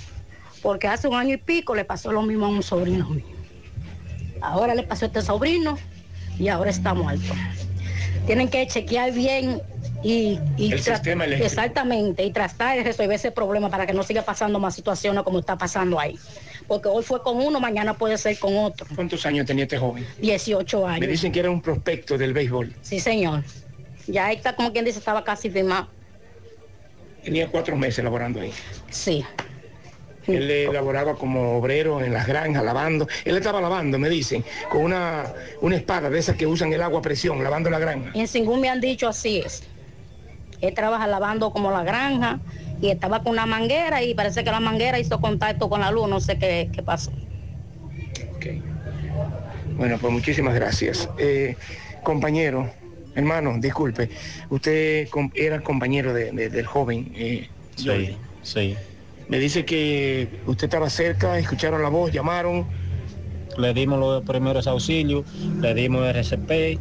[0.65, 3.27] porque hace un año y pico le pasó lo mismo a un sobrino mío.
[4.41, 5.77] Ahora le pasó a este sobrino
[6.39, 7.35] y ahora está muerto.
[8.27, 9.61] Tienen que chequear bien
[10.03, 15.23] y, exactamente y tratar de resolver ese problema para que no siga pasando más situaciones
[15.23, 16.19] como está pasando ahí.
[16.67, 18.87] Porque hoy fue con uno, mañana puede ser con otro.
[18.95, 20.07] ¿Cuántos años tenía este joven?
[20.21, 21.01] 18 años.
[21.01, 22.75] Me dicen que era un prospecto del béisbol.
[22.81, 23.43] Sí, señor.
[24.07, 25.89] Ya está como quien dice, estaba casi firmado.
[27.23, 28.53] Tenía cuatro meses laborando ahí.
[28.91, 29.25] Sí.
[30.27, 33.07] Él laboraba como obrero en las granjas, lavando.
[33.25, 37.01] Él estaba lavando, me dicen, con una, una espada de esas que usan el agua
[37.01, 38.11] a presión, lavando la granja.
[38.15, 39.65] Y en Singún me han dicho así es.
[40.61, 42.41] Él trabaja lavando como la granja
[42.81, 46.09] y estaba con una manguera y parece que la manguera hizo contacto con la luz,
[46.09, 47.13] no sé qué, qué pasó.
[49.77, 51.09] Bueno, pues muchísimas gracias.
[51.19, 51.57] Eh,
[52.03, 52.71] compañero,
[53.15, 54.09] hermano, disculpe,
[54.51, 57.13] usted com- era compañero de- de- del joven.
[57.17, 57.49] eh,
[57.83, 58.17] Jordi.
[58.43, 58.77] sí.
[59.29, 62.67] Me dice que usted estaba cerca, escucharon la voz, llamaron.
[63.57, 65.25] Le dimos los primeros auxilios,
[65.61, 66.79] le dimos RCP.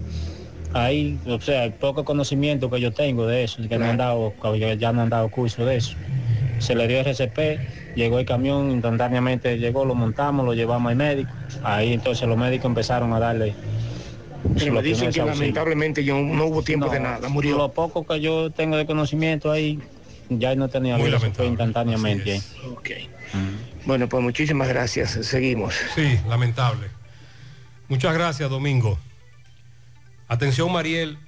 [0.74, 4.34] Ahí, o sea, el poco conocimiento que yo tengo de eso, que no han dado,
[4.42, 5.96] que ya no han dado curso de eso.
[6.60, 11.32] Se le dio RCP, llegó el camión, instantáneamente llegó, lo montamos, lo llevamos al médico.
[11.64, 13.54] Ahí entonces los médicos empezaron a darle.
[14.58, 17.58] Pero me dicen que lamentablemente yo, no hubo tiempo de nada, murió.
[17.58, 19.80] Lo poco que yo tengo de conocimiento ahí,
[20.30, 22.42] ya no tenía Muy vida, se lamentable, fue instantáneamente.
[22.72, 22.90] Ok.
[23.86, 25.12] Bueno, pues muchísimas gracias.
[25.22, 25.76] Seguimos.
[25.96, 26.88] Sí, lamentable.
[27.90, 28.98] Muchas gracias, Domingo.
[30.34, 31.20] Atención, Mariel.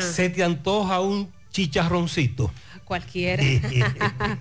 [0.00, 2.50] ¿Se te antoja un chicharroncito?
[2.84, 3.44] Cualquiera.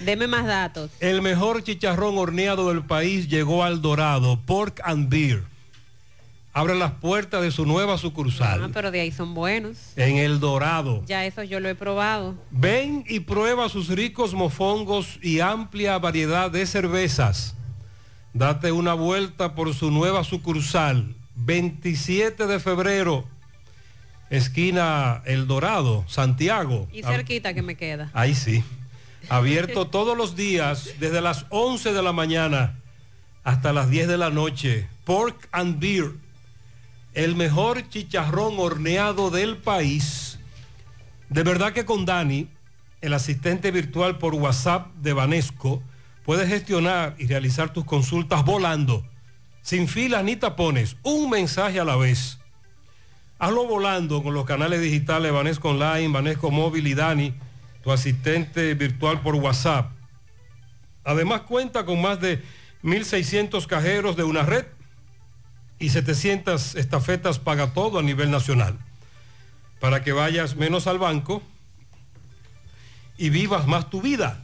[0.00, 0.90] Deme más datos.
[0.98, 5.44] El mejor chicharrón horneado del país llegó al Dorado, Pork and Beer.
[6.52, 9.76] Abre las puertas de su nueva sucursal Ah, pero de ahí son buenos.
[9.96, 11.04] en El Dorado.
[11.06, 12.34] Ya eso yo lo he probado.
[12.50, 17.54] Ven y prueba sus ricos mofongos y amplia variedad de cervezas.
[18.32, 23.24] Date una vuelta por su nueva sucursal, 27 de febrero,
[24.30, 26.88] esquina El Dorado, Santiago.
[26.92, 28.10] Y cerquita que me queda.
[28.14, 28.64] Ahí sí.
[29.28, 32.76] Abierto todos los días desde las 11 de la mañana
[33.42, 34.88] hasta las 10 de la noche.
[35.04, 36.12] Pork and Beer,
[37.12, 40.38] el mejor chicharrón horneado del país.
[41.28, 42.48] De verdad que con Dani,
[43.00, 45.82] el asistente virtual por WhatsApp de Banesco,
[46.24, 49.04] puedes gestionar y realizar tus consultas volando,
[49.64, 52.38] sin filas ni tapones, un mensaje a la vez.
[53.38, 57.34] Hazlo volando con los canales digitales Banesco Online, Banesco Móvil y Dani,
[57.82, 59.90] tu asistente virtual por WhatsApp.
[61.02, 62.42] Además cuenta con más de
[62.82, 64.66] 1.600 cajeros de una red
[65.78, 68.78] y 700 estafetas paga todo a nivel nacional.
[69.80, 71.42] Para que vayas menos al banco
[73.16, 74.43] y vivas más tu vida.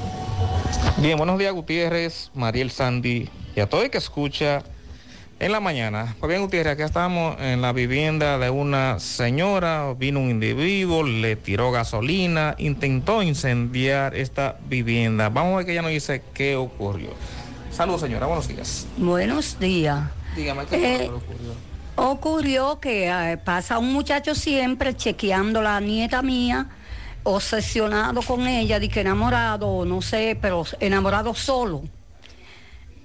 [0.98, 4.62] Bien, buenos días Gutiérrez, Mariel Sandy y a todo el que escucha
[5.40, 6.16] en la mañana.
[6.20, 11.36] Pues bien Gutiérrez, acá estamos en la vivienda de una señora, vino un individuo, le
[11.36, 15.30] tiró gasolina, intentó incendiar esta vivienda.
[15.30, 17.10] Vamos a ver que ella nos dice qué ocurrió.
[17.72, 18.86] Saludos señora, buenos días.
[18.96, 20.02] Buenos días.
[20.36, 21.54] Dígame qué Eh, ocurrió.
[21.96, 26.70] Ocurrió que eh, pasa un muchacho siempre chequeando la nieta mía
[27.24, 31.82] obsesionado con ella, de que enamorado, no sé, pero enamorado solo.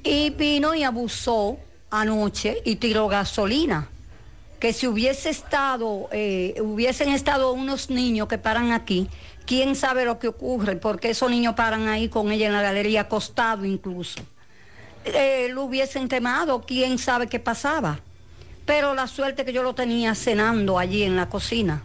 [0.03, 1.59] Y vino y abusó
[1.91, 3.89] anoche y tiró gasolina.
[4.59, 9.09] Que si hubiese estado, eh, hubiesen estado unos niños que paran aquí,
[9.45, 13.03] quién sabe lo que ocurre, porque esos niños paran ahí con ella en la galería,
[13.03, 14.21] acostado incluso.
[15.05, 17.99] Eh, lo hubiesen quemado, quién sabe qué pasaba.
[18.65, 21.83] Pero la suerte que yo lo tenía cenando allí en la cocina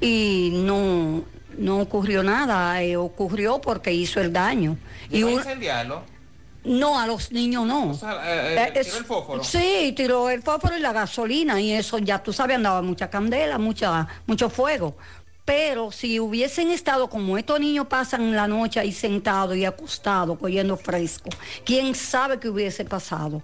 [0.00, 1.24] y no,
[1.58, 4.78] no ocurrió nada, eh, ocurrió porque hizo el daño.
[5.10, 6.02] ¿Y un- incendiarlo?
[6.66, 7.90] No, a los niños no.
[7.90, 9.44] O sea, eh, eh, Eh, tiró el fósforo.
[9.44, 13.58] Sí, tiró el fósforo y la gasolina y eso ya tú sabes andaba mucha candela,
[13.58, 14.96] mucha, mucho fuego.
[15.44, 20.76] Pero si hubiesen estado como estos niños pasan la noche ahí sentados y acostados, cogiendo
[20.76, 21.30] fresco,
[21.64, 23.42] quién sabe qué hubiese pasado.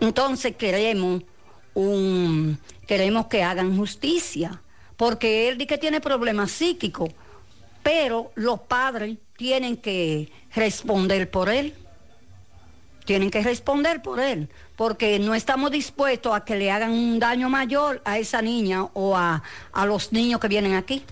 [0.00, 1.22] Entonces queremos
[1.74, 4.62] un, queremos que hagan justicia,
[4.96, 7.10] porque él dice que tiene problemas psíquicos,
[7.82, 11.74] pero los padres tienen que responder por él
[13.04, 17.48] tienen que responder por él, porque no estamos dispuestos a que le hagan un daño
[17.48, 19.42] mayor a esa niña o a,
[19.72, 21.04] a los niños que vienen aquí.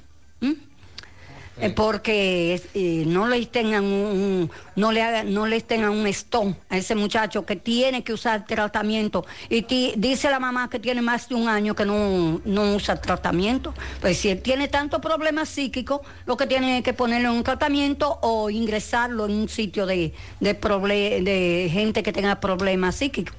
[1.62, 6.07] Eh, porque eh, no les tengan un, un- no le hagan, no les tengan un
[6.07, 9.27] stone a ese muchacho que tiene que usar tratamiento.
[9.49, 13.01] Y ti- dice la mamá que tiene más de un año que no, no usa
[13.01, 13.74] tratamiento.
[14.01, 17.45] Pues si él tiene tanto problema psíquico lo que tiene es que ponerlo en un
[17.45, 23.35] tratamiento o ingresarlo en un sitio de de, proble- de gente que tenga problemas psíquicos.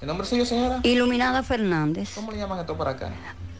[0.00, 0.80] ¿El nombre suyo, señora?
[0.82, 2.12] Iluminada Fernández.
[2.14, 3.12] ¿Cómo le llaman esto para acá?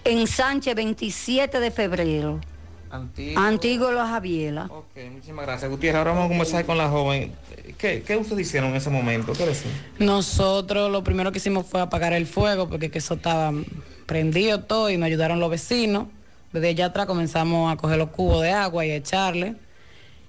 [0.03, 2.41] en Sánchez 27 de febrero
[2.91, 3.41] Antiguo.
[3.43, 5.99] Antiguo Los Javiela Ok, muchísimas gracias, Gutiérrez.
[5.99, 7.33] Ahora vamos a conversar con la joven.
[7.79, 9.33] ¿Qué, qué ustedes hicieron en ese momento?
[9.33, 9.73] ¿Qué decían?
[9.99, 13.53] Nosotros lo primero que hicimos fue apagar el fuego porque que eso estaba
[14.07, 16.07] prendido todo y nos ayudaron los vecinos.
[16.53, 19.55] Desde allá atrás comenzamos a coger los cubos de agua y a echarle.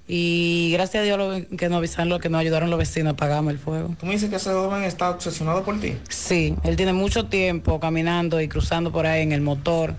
[0.07, 3.53] Y gracias a Dios lo- que nos avisaron, lo que nos ayudaron los vecinos, apagamos
[3.53, 3.95] el fuego.
[3.99, 5.95] ¿Tú me dices que ese joven está obsesionado por ti?
[6.09, 9.93] Sí, él tiene mucho tiempo caminando y cruzando por ahí en el motor.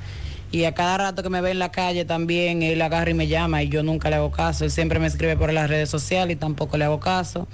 [0.53, 3.27] Y a cada rato que me ve en la calle también, él agarra y me
[3.27, 4.65] llama y yo nunca le hago caso.
[4.65, 7.49] Él siempre me escribe por las redes sociales y tampoco le hago caso.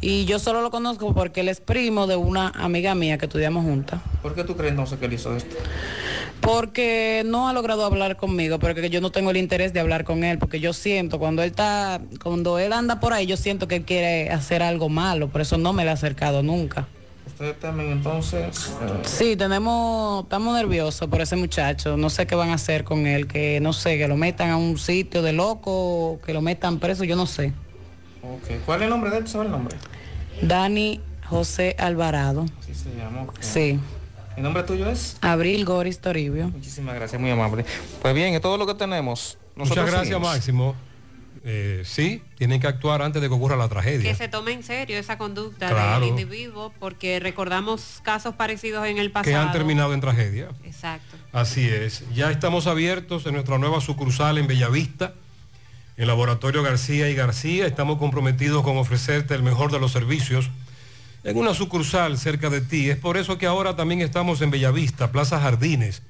[0.00, 3.64] Y yo solo lo conozco porque él es primo de una amiga mía que estudiamos
[3.64, 4.00] juntas.
[4.22, 5.56] ¿Por qué tú crees entonces que él hizo esto?
[6.40, 10.22] Porque no ha logrado hablar conmigo, porque yo no tengo el interés de hablar con
[10.22, 13.76] él, porque yo siento cuando él está, cuando él anda por ahí, yo siento que
[13.76, 16.86] él quiere hacer algo malo, por eso no me le he acercado nunca.
[17.40, 18.70] ¿Ustedes temen entonces?
[18.82, 21.96] eh, Sí, tenemos, estamos nerviosos por ese muchacho.
[21.96, 24.58] No sé qué van a hacer con él, que no sé, que lo metan a
[24.58, 27.54] un sitio de loco, que lo metan preso, yo no sé.
[28.22, 28.60] ok.
[28.66, 29.26] ¿Cuál es el nombre de él?
[29.26, 29.74] ¿Sabe el nombre?
[30.42, 31.00] Dani
[31.30, 32.44] José Alvarado.
[32.66, 33.24] Sí, se llama.
[33.40, 33.80] Sí.
[34.36, 35.16] ¿El nombre tuyo es?
[35.22, 36.48] Abril Goris Toribio.
[36.50, 37.64] Muchísimas gracias, muy amable.
[38.02, 39.38] Pues bien, es todo lo que tenemos.
[39.56, 40.28] Muchas gracias, seguimos.
[40.30, 40.74] Máximo.
[41.42, 44.10] Eh, sí, tienen que actuar antes de que ocurra la tragedia.
[44.10, 46.00] Que se tome en serio esa conducta Claro.
[46.00, 49.38] del individuo, porque recordamos casos parecidos en el que pasado.
[49.40, 50.48] han terminado en tragedia.
[50.64, 51.16] Exacto.
[51.32, 52.04] Así es.
[52.14, 55.14] Ya estamos abiertos en nuestra nueva sucursal en Bellavista,
[55.96, 57.66] en Laboratorio García y García.
[57.66, 60.50] Estamos comprometidos con ofrecerte el mejor de los servicios
[61.24, 62.90] en una sucursal cerca de ti.
[62.90, 66.02] Es por eso que ahora también estamos en Bellavista, Plaza Jardines,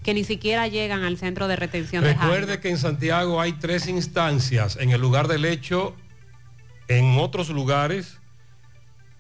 [0.03, 2.05] que ni siquiera llegan al centro de retención.
[2.05, 5.95] Recuerde de que en Santiago hay tres instancias, en el lugar del hecho,
[6.99, 8.19] en otros lugares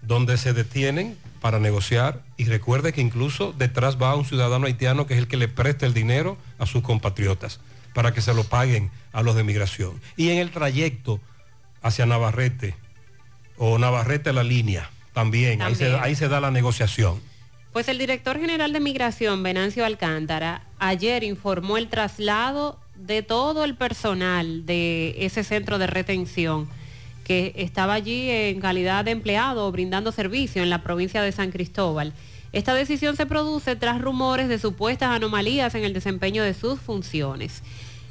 [0.02, 5.14] donde se detienen para negociar y recuerde que incluso detrás va un ciudadano haitiano que
[5.14, 7.60] es el que le presta el dinero a sus compatriotas
[7.94, 10.00] para que se lo paguen a los de migración.
[10.16, 11.20] Y en el trayecto
[11.82, 12.74] hacia Navarrete
[13.56, 15.62] o Navarrete a la línea, también, también.
[15.62, 17.20] Ahí, se, ahí se da la negociación.
[17.72, 23.76] Pues el director general de Migración, Venancio Alcántara, ayer informó el traslado de todo el
[23.76, 26.68] personal de ese centro de retención
[27.56, 32.12] estaba allí en calidad de empleado brindando servicio en la provincia de San Cristóbal.
[32.52, 37.62] Esta decisión se produce tras rumores de supuestas anomalías en el desempeño de sus funciones.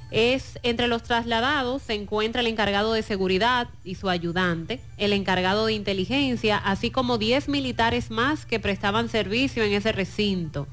[0.10, 5.68] Es entre los trasladados se encuentra el encargado de seguridad y su ayudante, el encargado
[5.68, 10.68] de inteligencia, así como 10 militares más que prestaban servicio en ese recinto.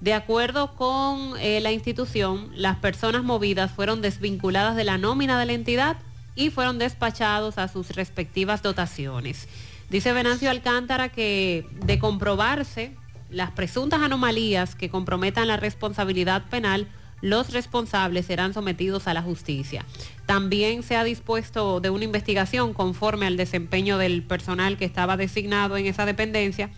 [0.00, 5.46] De acuerdo con eh, la institución, las personas movidas fueron desvinculadas de la nómina de
[5.46, 5.96] la entidad
[6.38, 9.48] y fueron despachados a sus respectivas dotaciones.
[9.90, 12.94] Dice Venancio Alcántara que de comprobarse
[13.28, 16.86] las presuntas anomalías que comprometan la responsabilidad penal,
[17.20, 19.84] los responsables serán sometidos a la justicia.
[20.26, 25.76] También se ha dispuesto de una investigación conforme al desempeño del personal que estaba designado
[25.76, 26.70] en esa dependencia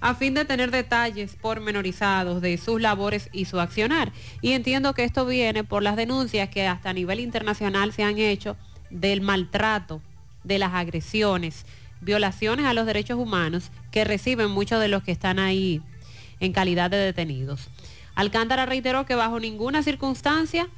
[0.00, 4.10] a fin de tener detalles pormenorizados de sus labores y su accionar.
[4.40, 8.18] Y entiendo que esto viene por las denuncias que hasta a nivel internacional se han
[8.18, 8.56] hecho
[8.92, 10.00] del maltrato,
[10.44, 11.66] de las agresiones,
[12.00, 15.82] violaciones a los derechos humanos que reciben muchos de los que están ahí
[16.40, 17.68] en calidad de detenidos.
[18.14, 20.68] Alcántara reiteró que bajo ninguna circunstancia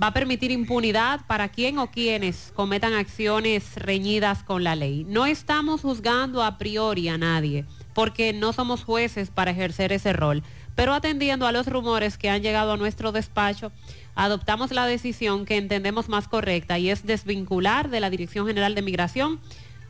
[0.00, 5.04] va a permitir impunidad para quien o quienes cometan acciones reñidas con la ley.
[5.08, 7.64] No estamos juzgando a priori a nadie,
[7.94, 10.44] porque no somos jueces para ejercer ese rol.
[10.76, 13.72] Pero atendiendo a los rumores que han llegado a nuestro despacho,
[14.18, 18.82] adoptamos la decisión que entendemos más correcta y es desvincular de la Dirección General de
[18.82, 19.38] Migración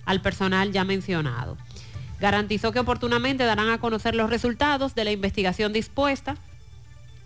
[0.05, 1.57] al personal ya mencionado.
[2.21, 6.37] Garantizó que oportunamente darán a conocer los resultados de la investigación dispuesta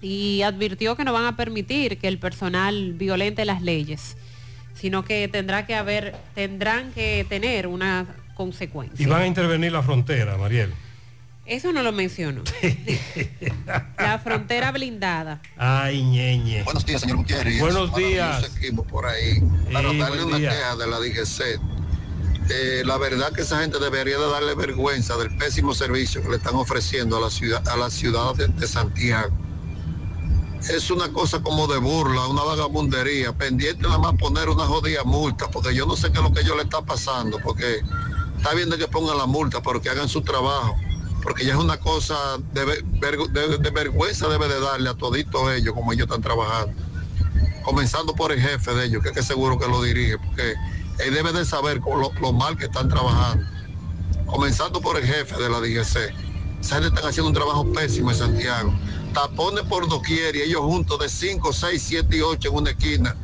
[0.01, 4.17] y advirtió que no van a permitir que el personal violente las leyes,
[4.75, 9.05] sino que tendrá que haber, tendrán que tener una consecuencia.
[9.05, 10.73] Y van a intervenir la frontera, Mariel.
[11.45, 12.43] Eso no lo menciono.
[13.99, 15.43] la frontera blindada.
[15.57, 16.63] Ay, ñeñe.
[16.63, 17.59] Buenos días, señor Gutiérrez.
[17.61, 18.49] Buenos días.
[18.89, 19.43] por ahí
[19.73, 21.61] para darle una queja de la DGC
[22.51, 26.37] eh, la verdad que esa gente debería de darle vergüenza del pésimo servicio que le
[26.37, 29.35] están ofreciendo a la ciudad, a la ciudad de, de Santiago.
[30.69, 35.51] Es una cosa como de burla, una vagabundería, pendiente nada más poner una jodida multa,
[35.51, 37.81] porque yo no sé qué es lo que ellos le está pasando, porque
[38.37, 40.77] está bien de que pongan la multa, pero que hagan su trabajo,
[41.23, 42.17] porque ya es una cosa
[42.53, 46.75] de, de, vergüenza debe de darle a toditos ellos como ellos están trabajando.
[47.63, 50.55] Comenzando por el jefe de ellos, que, que seguro que lo dirige, porque
[50.99, 53.47] él debe de saber lo, mal que están trabajando.
[54.27, 56.13] Comenzando por el jefe de la DGC.
[56.61, 58.73] Esa gente están haciendo un trabajo pésimo en Santiago.
[59.15, 63.17] Tapones por doquier y ellos juntos de 5, 6, 7 y 8 en una esquina.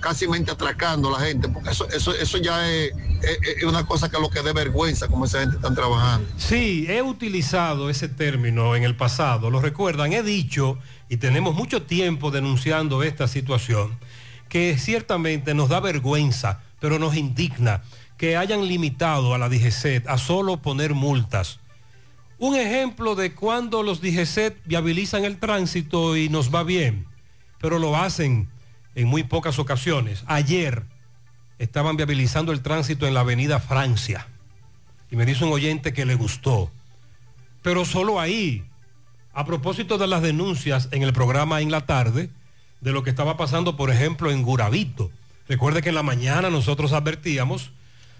[0.00, 4.10] Casi atracando a la gente, porque eso, eso, eso ya es, es, es, una cosa
[4.10, 6.28] que lo que dé vergüenza como esa gente están trabajando.
[6.36, 10.78] Sí, he utilizado ese término en el pasado, lo recuerdan, he dicho,
[11.08, 13.98] y tenemos mucho tiempo denunciando esta situación,
[14.48, 17.84] que ciertamente nos da vergüenza pero nos indigna
[18.18, 21.60] que hayan limitado a la DGCET a solo poner multas.
[22.38, 27.06] Un ejemplo de cuando los DGCET viabilizan el tránsito y nos va bien,
[27.60, 28.48] pero lo hacen
[28.96, 30.24] en muy pocas ocasiones.
[30.26, 30.82] Ayer
[31.62, 34.26] estaban viabilizando el tránsito en la avenida Francia
[35.12, 36.72] y me dice un oyente que le gustó,
[37.62, 38.64] pero solo ahí.
[39.32, 42.30] A propósito de las denuncias en el programa en la tarde,
[42.80, 45.10] de lo que estaba pasando, por ejemplo, en Guravito.
[45.48, 47.70] Recuerde que en la mañana nosotros advertíamos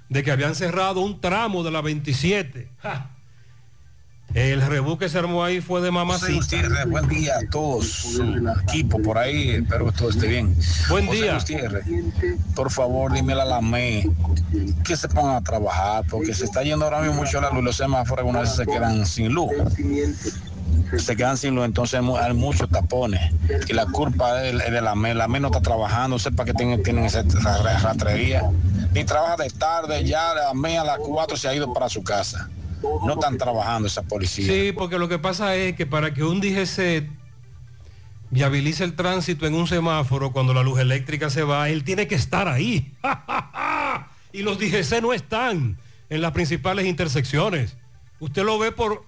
[0.08, 2.68] de que habían cerrado un tramo de la 27.
[2.78, 3.10] ¡Ja!
[4.34, 6.32] El rebú que se armó ahí fue de mamacita.
[6.32, 10.56] Gutiérrez, buen día a todos, su equipo por ahí, espero que todo esté bien.
[10.88, 11.34] Buen José día.
[11.38, 11.84] Gutiérrez,
[12.54, 14.08] por favor, a la ME
[14.84, 17.76] que se pongan a trabajar, porque se está yendo ahora mismo mucho la luz, los
[17.76, 19.50] semáforos algunas veces se quedan sin luz.
[20.98, 23.20] Se quedan sin luz, entonces hay mu- hay muchos tapones.
[23.68, 26.82] Y la culpa es de la ME, la ME no está trabajando, sepa que tienen,
[26.82, 28.42] tienen esa ra- rastrería.
[28.94, 32.02] Ni trabaja de tarde, ya la ME a las 4 se ha ido para su
[32.02, 32.48] casa.
[32.82, 34.46] No están trabajando esa policía.
[34.46, 37.08] Sí, porque lo que pasa es que para que un DGC
[38.30, 42.14] viabilice el tránsito en un semáforo cuando la luz eléctrica se va, él tiene que
[42.14, 42.92] estar ahí.
[44.32, 45.78] y los DGC no están
[46.08, 47.76] en las principales intersecciones.
[48.20, 49.04] Usted lo ve por,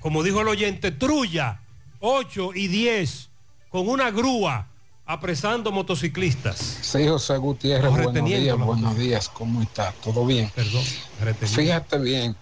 [0.00, 1.60] como dijo el oyente, trulla
[2.00, 3.30] 8 y 10
[3.68, 4.68] con una grúa
[5.06, 6.78] apresando motociclistas.
[6.82, 9.92] Sí, José Gutiérrez, buenos días, buenos días, ¿cómo está?
[10.02, 10.50] ¿Todo bien?
[10.54, 10.82] Perdón,
[11.20, 11.62] reteniendo.
[11.62, 12.36] Fíjate bien,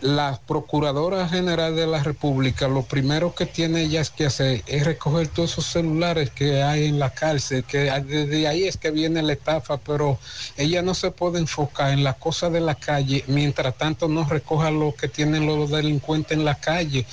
[0.00, 4.84] la Procuradora General de la República, lo primero que tiene ella es que hacer es
[4.84, 9.22] recoger todos esos celulares que hay en la cárcel, que desde ahí es que viene
[9.22, 10.18] la estafa, pero
[10.56, 14.70] ella no se puede enfocar en las cosas de la calle, mientras tanto no recoja
[14.70, 17.04] lo que tienen los delincuentes en la calle,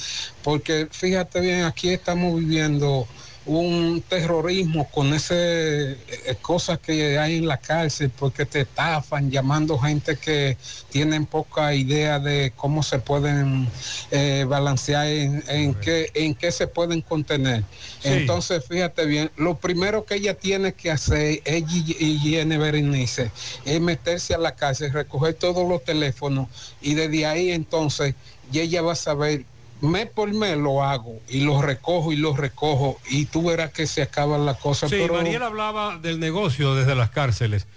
[0.44, 3.08] porque fíjate bien, aquí estamos viviendo
[3.48, 5.98] un terrorismo con ese eh,
[6.42, 10.58] cosas que hay en la cárcel porque te estafan llamando gente que
[10.90, 13.68] tienen poca idea de cómo se pueden
[14.12, 17.64] eh, balancear en, en qué en qué se pueden contener
[18.00, 18.10] Sí.
[18.10, 23.32] entonces fíjate bien lo primero que ella tiene que hacer ella y y Jenny Berenice
[23.66, 26.48] es meterse a la cárcel recoger todos los teléfonos
[26.82, 28.14] y desde ahí entonces
[28.52, 29.46] y ella va a saber
[29.82, 33.86] mes por mes lo hago y lo recojo y lo recojo y tú verás que
[33.88, 34.90] se acaban las cosas.
[34.90, 37.68] Sí, pero Mariel hablaba del negocio desde las cárceles,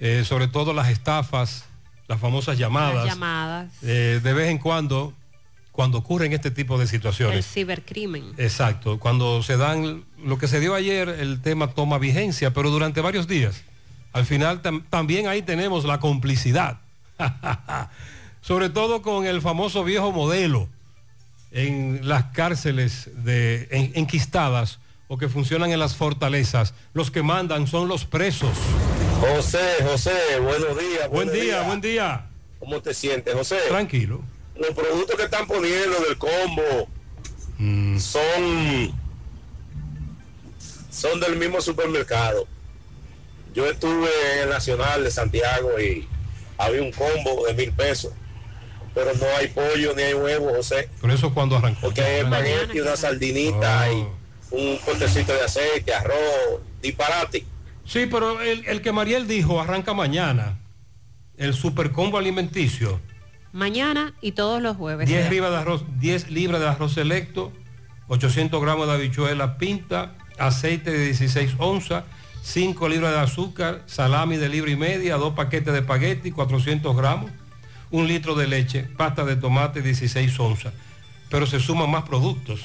[0.00, 1.64] eh, sobre todo las estafas,
[2.06, 2.94] las famosas llamadas.
[2.96, 5.12] Las llamadas, Eh, de vez en cuando,
[5.72, 7.46] cuando ocurren este tipo de el situaciones.
[7.46, 8.32] cibercrimen.
[8.36, 13.00] Exacto, cuando se dan, lo que se dio ayer, el tema toma vigencia, pero durante
[13.00, 13.62] varios días.
[14.12, 16.78] Al final tam- también ahí tenemos la complicidad,
[18.40, 20.68] sobre todo con el famoso viejo modelo
[21.50, 26.74] en las cárceles de, en- enquistadas o que funcionan en las fortalezas.
[26.92, 28.50] Los que mandan son los presos.
[29.20, 31.08] José, José, buenos días.
[31.08, 31.66] Buen buenos día, días.
[31.66, 32.26] buen día.
[32.60, 33.56] ¿Cómo te sientes, José?
[33.68, 34.20] Tranquilo.
[34.56, 36.88] Los productos que están poniendo del combo
[37.98, 38.92] son
[40.90, 42.46] son del mismo supermercado.
[43.54, 46.06] Yo estuve en el Nacional de Santiago y
[46.58, 48.12] había un combo de mil pesos,
[48.94, 50.88] pero no hay pollo ni hay huevo, José.
[51.00, 51.80] Por eso cuando arrancó.
[51.82, 54.06] Porque hay espagueti, una sardinita y
[54.50, 57.44] un cortecito de aceite, arroz, disparate.
[57.84, 60.58] Sí, pero el, el que Mariel dijo arranca mañana.
[61.36, 63.00] El supercombo alimenticio.
[63.52, 65.08] Mañana y todos los jueves.
[65.08, 67.52] 10 libras de arroz, 10 libras de arroz selecto,
[68.08, 72.04] 800 gramos de habichuela pinta, aceite de 16 onzas,
[72.42, 77.30] 5 libras de azúcar, salami de libra y media, dos paquetes de espagueti, 400 gramos,
[77.90, 80.72] un litro de leche, pasta de tomate 16 onzas.
[81.30, 82.60] Pero se suman más productos.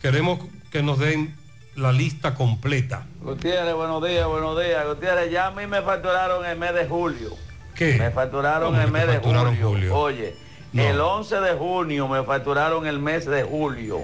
[0.00, 0.40] Queremos
[0.70, 1.34] que nos den
[1.76, 3.06] la lista completa.
[3.20, 4.86] Gutiérrez, buenos días, buenos días.
[4.86, 7.30] Gutiérrez, ya a mí me facturaron el mes de julio.
[7.74, 7.96] ¿Qué?
[7.98, 9.68] Me facturaron ¿Cómo el mes de julio.
[9.68, 9.96] julio?
[9.96, 10.36] Oye,
[10.72, 10.82] No.
[10.82, 14.00] el 11 de junio me facturaron el mes de julio.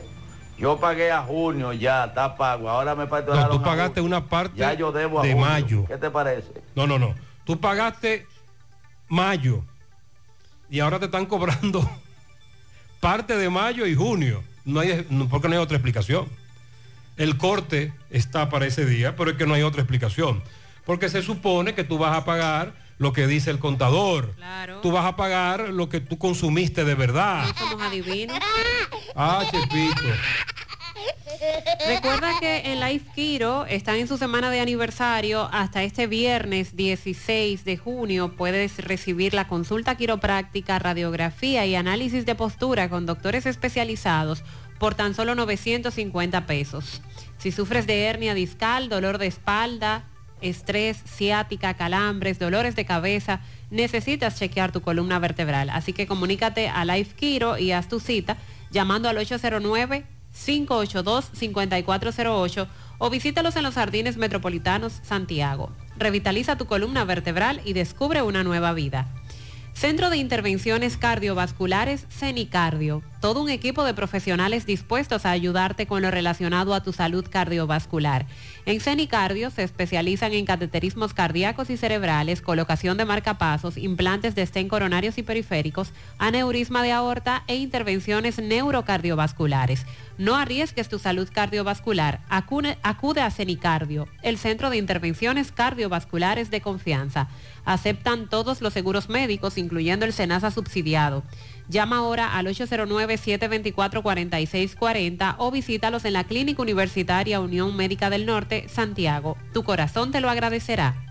[0.59, 2.68] Yo pagué a junio ya, está pago.
[2.70, 5.85] Ahora me facturaron No, tú pagaste una parte Ya yo debo a de mayo.
[5.86, 6.48] ¿Qué te parece?
[6.74, 7.14] No, no, no.
[7.44, 8.26] Tú pagaste
[9.09, 9.64] mayo
[10.70, 11.89] y ahora te están cobrando
[13.01, 14.43] parte de mayo y junio.
[14.65, 16.28] No hay, porque no hay otra explicación.
[17.16, 20.43] El corte está para ese día, pero es que no hay otra explicación.
[20.85, 24.35] Porque se supone que tú vas a pagar lo que dice el contador.
[24.82, 27.47] Tú vas a pagar lo que tú consumiste de verdad.
[27.47, 28.39] No somos adivinos.
[29.15, 30.03] Ah, Chepito.
[31.86, 35.48] Recuerda que en Life Kiro están en su semana de aniversario.
[35.52, 42.35] Hasta este viernes 16 de junio puedes recibir la consulta quiropráctica, radiografía y análisis de
[42.35, 44.43] postura con doctores especializados
[44.78, 47.02] por tan solo 950 pesos.
[47.39, 50.05] Si sufres de hernia discal, dolor de espalda,
[50.40, 53.40] estrés, ciática, calambres, dolores de cabeza,
[53.70, 55.70] necesitas chequear tu columna vertebral.
[55.70, 58.36] Así que comunícate a Life Kiro y haz tu cita
[58.70, 59.18] llamando al
[60.47, 65.70] 809-582-5408 o visítalos en los Jardines Metropolitanos Santiago.
[65.97, 69.09] Revitaliza tu columna vertebral y descubre una nueva vida.
[69.78, 73.01] Centro de Intervenciones Cardiovasculares, CENICardio.
[73.20, 78.27] Todo un equipo de profesionales dispuestos a ayudarte con lo relacionado a tu salud cardiovascular.
[78.69, 84.69] En CENICardio se especializan en cateterismos cardíacos y cerebrales, colocación de marcapasos, implantes de estén
[84.69, 89.86] coronarios y periféricos, aneurisma de aorta e intervenciones neurocardiovasculares.
[90.19, 92.20] No arriesgues tu salud cardiovascular.
[92.28, 97.28] Acude, acude a CENICardio, el Centro de Intervenciones Cardiovasculares de Confianza.
[97.65, 101.23] Aceptan todos los seguros médicos, incluyendo el SENASA subsidiado.
[101.69, 109.36] Llama ahora al 809-724-4640 o visítalos en la Clínica Universitaria Unión Médica del Norte, Santiago.
[109.53, 111.05] Tu corazón te lo agradecerá.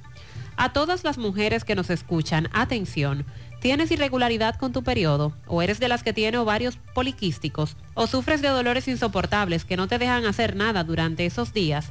[0.56, 3.26] A todas las mujeres que nos escuchan, atención.
[3.60, 5.32] ¿Tienes irregularidad con tu periodo?
[5.46, 7.76] ¿O eres de las que tiene ovarios poliquísticos?
[7.94, 11.90] ¿O sufres de dolores insoportables que no te dejan hacer nada durante esos días?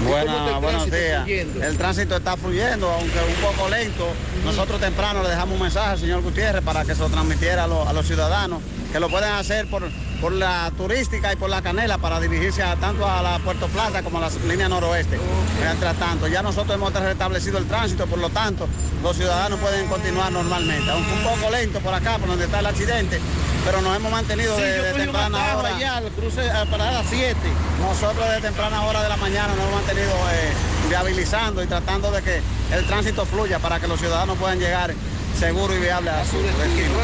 [0.05, 1.29] ¿Cómo está Buena, el buenos días.
[1.63, 4.07] El tránsito está fluyendo, aunque un poco lento.
[4.45, 7.67] Nosotros temprano le dejamos un mensaje al señor Gutiérrez para que se lo transmitiera a,
[7.67, 8.61] los- a los ciudadanos,
[8.93, 9.83] que lo pueden hacer por,
[10.21, 14.03] por la turística y por la canela para dirigirse a- tanto a la Puerto Plata
[14.03, 15.19] como a la línea noroeste.
[15.61, 18.67] Mientras tanto, ya nosotros hemos restablecido el tránsito, por lo tanto,
[19.03, 20.91] los ciudadanos pueden continuar normalmente.
[20.91, 23.21] Aunque un poco lento por acá, por donde está el accidente,
[23.65, 25.77] pero nos hemos mantenido Sí, de, temprana hora.
[25.77, 27.37] allá, al cruce a parada 7.
[27.81, 30.53] Nosotros de temprana hora de la mañana nos hemos mantenido eh,
[30.89, 32.41] viabilizando y tratando de que
[32.73, 34.95] el tránsito fluya para que los ciudadanos puedan llegar
[35.39, 36.95] seguro y viable a su destino.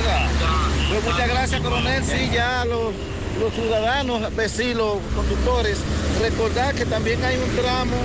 [0.88, 2.04] Pues muchas gracias, coronel.
[2.04, 2.92] Sí, ya los,
[3.38, 5.78] los ciudadanos, vecinos, conductores,
[6.20, 7.96] recordar que también hay un tramo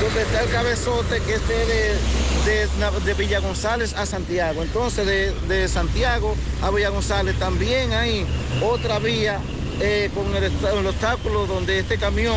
[0.00, 2.68] donde está el cabezote que es de,
[3.04, 4.62] de, Villa González a Santiago.
[4.62, 8.26] Entonces, de, de Santiago a Villa González también hay
[8.62, 9.40] otra vía
[9.80, 12.36] eh, con el, el obstáculo donde este camión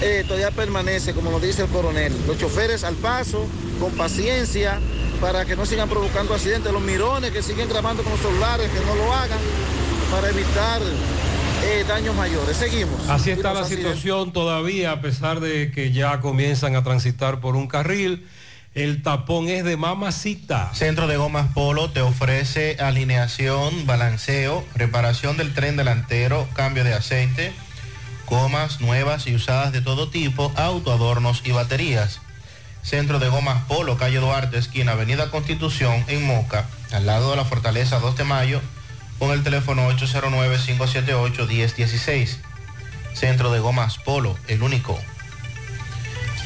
[0.00, 2.12] eh, todavía permanece, como nos dice el coronel.
[2.26, 3.46] Los choferes al paso,
[3.80, 4.78] con paciencia,
[5.20, 6.72] para que no sigan provocando accidentes.
[6.72, 9.38] Los mirones que siguen grabando con los celulares, que no lo hagan,
[10.10, 10.80] para evitar
[11.64, 12.56] eh, daños mayores.
[12.56, 13.08] Seguimos.
[13.08, 13.94] Así está la accidentes.
[13.94, 18.28] situación todavía, a pesar de que ya comienzan a transitar por un carril.
[18.72, 20.72] El tapón es de mamacita.
[20.74, 27.52] Centro de Gomas Polo te ofrece alineación, balanceo, reparación del tren delantero, cambio de aceite,
[28.26, 32.20] gomas nuevas y usadas de todo tipo, autoadornos y baterías.
[32.82, 37.44] Centro de Gomas Polo, calle Duarte, esquina Avenida Constitución, en Moca, al lado de la
[37.44, 38.60] Fortaleza 2 de Mayo,
[39.18, 42.38] con el teléfono 809-578-1016.
[43.12, 44.98] Centro de Gomas Polo, el único.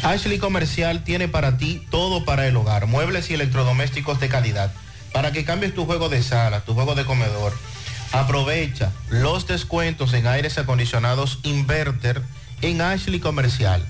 [0.03, 4.73] Ashley Comercial tiene para ti todo para el hogar, muebles y electrodomésticos de calidad,
[5.13, 7.53] para que cambies tu juego de sala, tu juego de comedor.
[8.13, 12.23] Aprovecha los descuentos en aires acondicionados Inverter
[12.61, 13.87] en Ashley Comercial.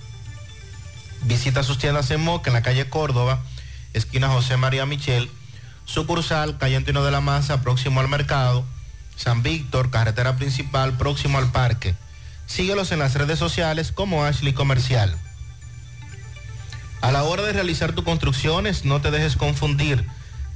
[1.25, 3.41] Visita sus tiendas en Moca, en la calle Córdoba,
[3.95, 5.31] esquina José María Michel,
[5.87, 8.65] sucursal calle Antonio de la Maza, próximo al mercado,
[9.17, 11.95] San Víctor, carretera principal, próximo al parque.
[12.47, 15.17] Síguelos en las redes sociales como Ashley Comercial.
[17.01, 20.07] A la hora de realizar tus construcciones, no te dejes confundir.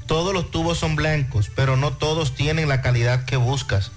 [0.06, 3.90] Todos los tubos son blancos, pero no todos tienen la calidad que buscas.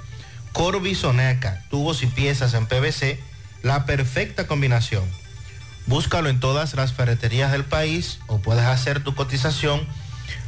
[0.54, 3.20] Corby Soneca, tubos y piezas en PVC,
[3.62, 5.04] la perfecta combinación.
[5.88, 9.82] Búscalo en todas las ferreterías del país o puedes hacer tu cotización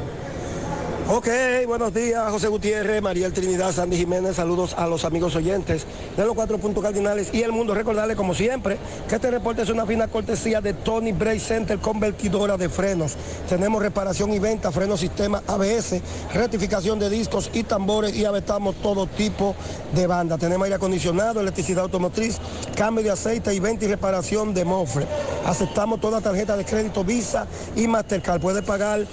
[1.06, 1.28] Ok,
[1.66, 5.84] buenos días, José Gutiérrez, María Trinidad, Sandy Jiménez, saludos a los amigos oyentes
[6.16, 7.74] de los cuatro puntos cardinales y el mundo.
[7.74, 12.56] Recordarles, como siempre, que este reporte es una fina cortesía de Tony Bray Center, convertidora
[12.56, 13.16] de frenos.
[13.46, 16.00] Tenemos reparación y venta, frenos sistema ABS,
[16.32, 19.54] rectificación de discos y tambores y aventamos todo tipo
[19.94, 20.38] de banda.
[20.38, 22.38] Tenemos aire acondicionado, electricidad automotriz,
[22.74, 25.06] cambio de aceite y venta y reparación de mofre.
[25.44, 28.40] Aceptamos toda tarjeta de crédito Visa y Mastercard.
[28.40, 29.06] Puede pagar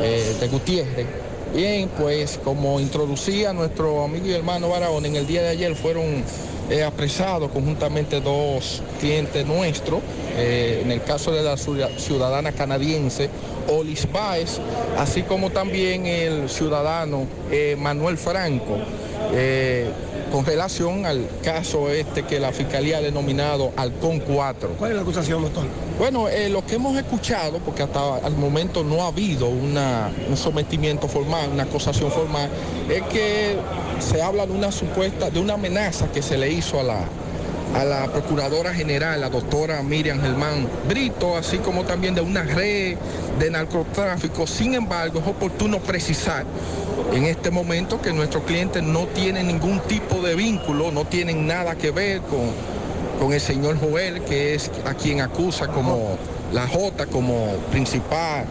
[0.00, 1.06] eh, de Gutiérrez.
[1.54, 6.22] Bien, pues como introducía nuestro amigo y hermano Barahona, en el día de ayer fueron
[6.70, 10.00] eh, apresados conjuntamente dos clientes nuestros,
[10.36, 13.28] eh, en el caso de la ciudad- ciudadana canadiense
[13.70, 14.58] Olis Baez,
[14.98, 18.78] así como también el ciudadano eh, Manuel Franco.
[19.32, 19.90] Eh,
[20.30, 24.76] con relación al caso este que la Fiscalía ha denominado Halcón 4.
[24.78, 25.64] ¿Cuál es la acusación, doctor?
[25.98, 30.36] Bueno, eh, lo que hemos escuchado, porque hasta al momento no ha habido una, un
[30.36, 32.48] sometimiento formal, una acusación formal,
[32.88, 33.56] es que
[33.98, 37.04] se habla de una supuesta, de una amenaza que se le hizo a la,
[37.74, 42.96] a la Procuradora General, la doctora Miriam Germán Brito, así como también de una red
[43.38, 44.46] de narcotráfico.
[44.46, 46.44] Sin embargo, es oportuno precisar
[47.12, 51.74] en este momento que nuestros clientes no tienen ningún tipo de vínculo, no tienen nada
[51.76, 52.50] que ver con,
[53.20, 56.16] con el señor Joel, que es a quien acusa como
[56.52, 58.46] la J como principal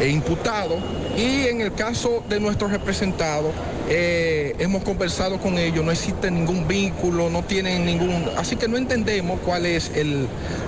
[0.00, 0.76] e imputado.
[1.16, 3.52] Y en el caso de nuestros representados,
[3.88, 8.30] eh, hemos conversado con ellos, no existe ningún vínculo, no tienen ningún...
[8.36, 10.26] Así que no entendemos cuál es el,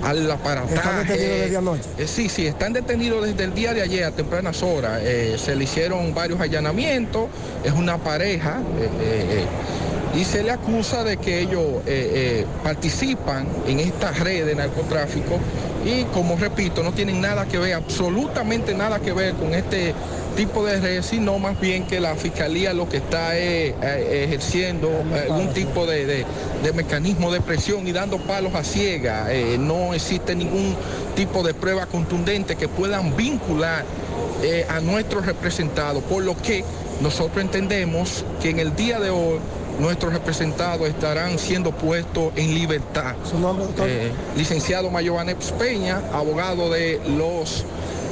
[0.08, 0.74] el aparataje.
[0.74, 1.82] ¿Están detenidos desde anoche?
[1.98, 5.00] Eh, sí, sí, están detenidos desde el día de ayer a tempranas horas.
[5.02, 7.28] Eh, se le hicieron varios allanamientos,
[7.64, 8.60] es una pareja.
[8.78, 9.46] eh, eh, eh,
[10.16, 15.38] y se le acusa de que ellos eh, eh, participan en esta red de narcotráfico
[15.86, 19.94] y como repito, no tienen nada que ver, absolutamente nada que ver con este
[20.36, 24.90] tipo de red, sino más bien que la fiscalía lo que está es eh, ejerciendo
[25.30, 26.26] algún tipo de, de-
[26.62, 29.32] de mecanismo de presión y dando palos a ciega.
[29.32, 30.74] Eh, no existe ningún
[31.14, 33.84] tipo de prueba contundente que puedan vincular
[34.42, 36.64] eh, a nuestros representados, por lo que
[37.00, 39.38] nosotros entendemos que en el día de hoy
[39.78, 43.14] nuestros representados estarán siendo puestos en libertad.
[43.28, 43.86] ¿Su nombre, doctor?
[43.88, 47.64] Eh, licenciado Mayobanex Peña, abogado de los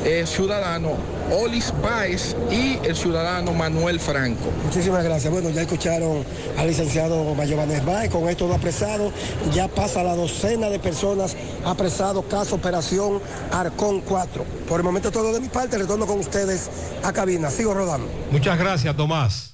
[0.04, 0.92] eh, ciudadanos
[1.30, 4.50] Olis Baez y el ciudadano Manuel Franco.
[4.64, 5.32] Muchísimas gracias.
[5.32, 6.24] Bueno, ya escucharon
[6.58, 9.12] al licenciado Mayobanes Báez con estos dos apresados.
[9.52, 13.20] Ya pasa la docena de personas apresados, caso Operación
[13.50, 14.44] Arcón 4.
[14.68, 16.68] Por el momento todo de mi parte, retorno con ustedes
[17.02, 17.50] a cabina.
[17.50, 18.08] Sigo rodando.
[18.30, 19.53] Muchas gracias, Tomás.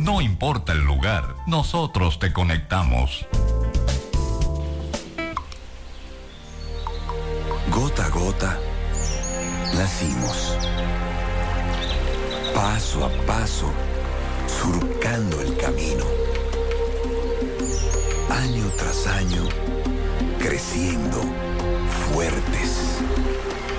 [0.00, 3.24] No importa el lugar, nosotros te conectamos.
[7.70, 8.58] Gota a gota,
[9.76, 10.58] nacimos.
[12.52, 13.70] Paso a paso,
[14.48, 16.04] surcando el camino.
[18.28, 19.44] Año tras año,
[20.40, 21.22] creciendo,
[22.10, 22.98] fuertes,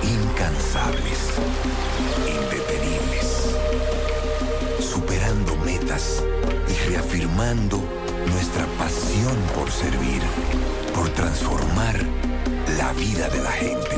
[0.03, 1.33] incansables,
[2.27, 2.82] indetenibles
[4.93, 6.23] superando metas
[6.69, 7.81] y reafirmando
[8.27, 10.21] nuestra pasión por servir,
[10.93, 11.95] por transformar
[12.77, 13.95] la vida de la gente.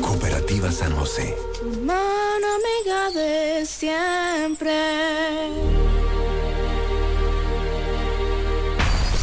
[0.00, 1.36] Cooperativa San José.
[1.84, 4.72] Mano amiga de siempre.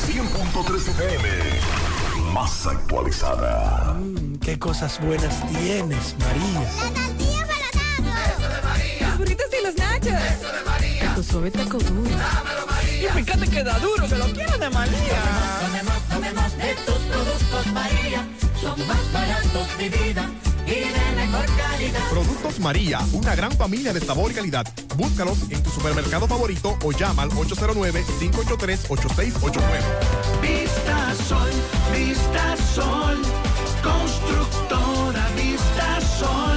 [0.05, 1.27] 100.3 FM.
[2.31, 3.95] Más actualizada.
[3.95, 7.06] Mm, qué cosas buenas tienes, María
[11.17, 12.11] Tu suave taco duro.
[12.11, 13.09] Dámelo, María.
[13.09, 15.19] Y fíjate que da duro, que lo quiero de María.
[15.65, 18.27] Tomemos, tomemos, tomemos de tus productos, María.
[18.61, 20.29] Son más baratos, de vida
[20.67, 22.07] y de mejor calidad.
[22.11, 24.67] Productos María, una gran familia de sabor y calidad.
[24.95, 29.59] Búscalos en tu supermercado favorito o llama al 809-583-8689.
[30.39, 31.49] Vista Sol,
[31.95, 33.19] Vista Sol.
[33.81, 36.56] Constructora Vista Sol.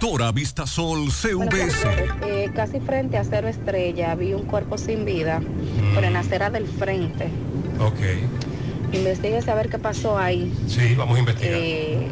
[0.00, 1.86] Constructora Vista Sol CVS.
[2.22, 5.42] Eh, casi frente a Cero Estrella vi un cuerpo sin vida
[5.94, 7.28] por en la acera del frente.
[7.78, 8.94] Ok.
[8.94, 10.50] Investíguese a ver qué pasó ahí.
[10.68, 11.52] Sí, vamos a investigar.
[11.54, 12.08] Eh,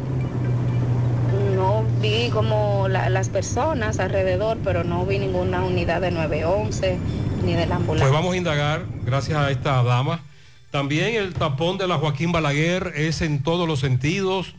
[1.55, 6.95] no vi como la- las personas alrededor, pero no vi ninguna unidad de 911
[7.43, 8.07] ni de la ambulancia.
[8.07, 10.21] Pues vamos a indagar, gracias a esta dama.
[10.69, 14.53] También el tapón de la Joaquín Balaguer es en todos los sentidos,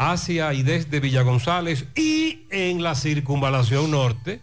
[0.00, 4.40] hacia y desde Villa González y en la circunvalación norte,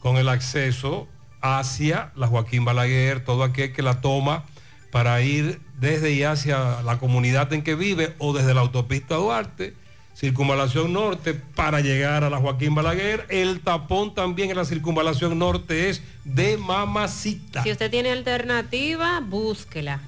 [0.00, 1.06] con el acceso
[1.40, 4.42] hacia la Joaquín Balaguer, todo aquel que la toma
[4.90, 9.74] para ir desde y hacia la comunidad en que vive o desde la autopista Duarte,
[10.16, 13.26] circunvalación norte para llegar a la Joaquín Balaguer.
[13.28, 17.62] El tapón también en la circunvalación norte es de Mamacita.
[17.62, 20.00] Si usted tiene alternativa, búsquela,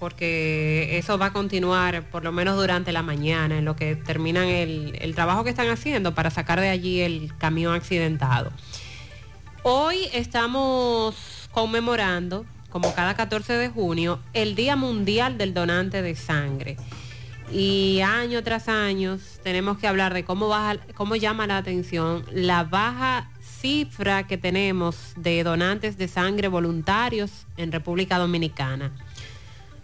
[0.00, 4.48] porque eso va a continuar por lo menos durante la mañana, en lo que terminan
[4.48, 8.50] el, el trabajo que están haciendo para sacar de allí el camión accidentado.
[9.62, 16.78] Hoy estamos conmemorando, como cada 14 de junio, el Día Mundial del Donante de Sangre.
[17.52, 22.64] Y año tras año tenemos que hablar de cómo, baja, cómo llama la atención la
[22.64, 23.28] baja
[23.60, 28.92] cifra que tenemos de donantes de sangre voluntarios en República Dominicana.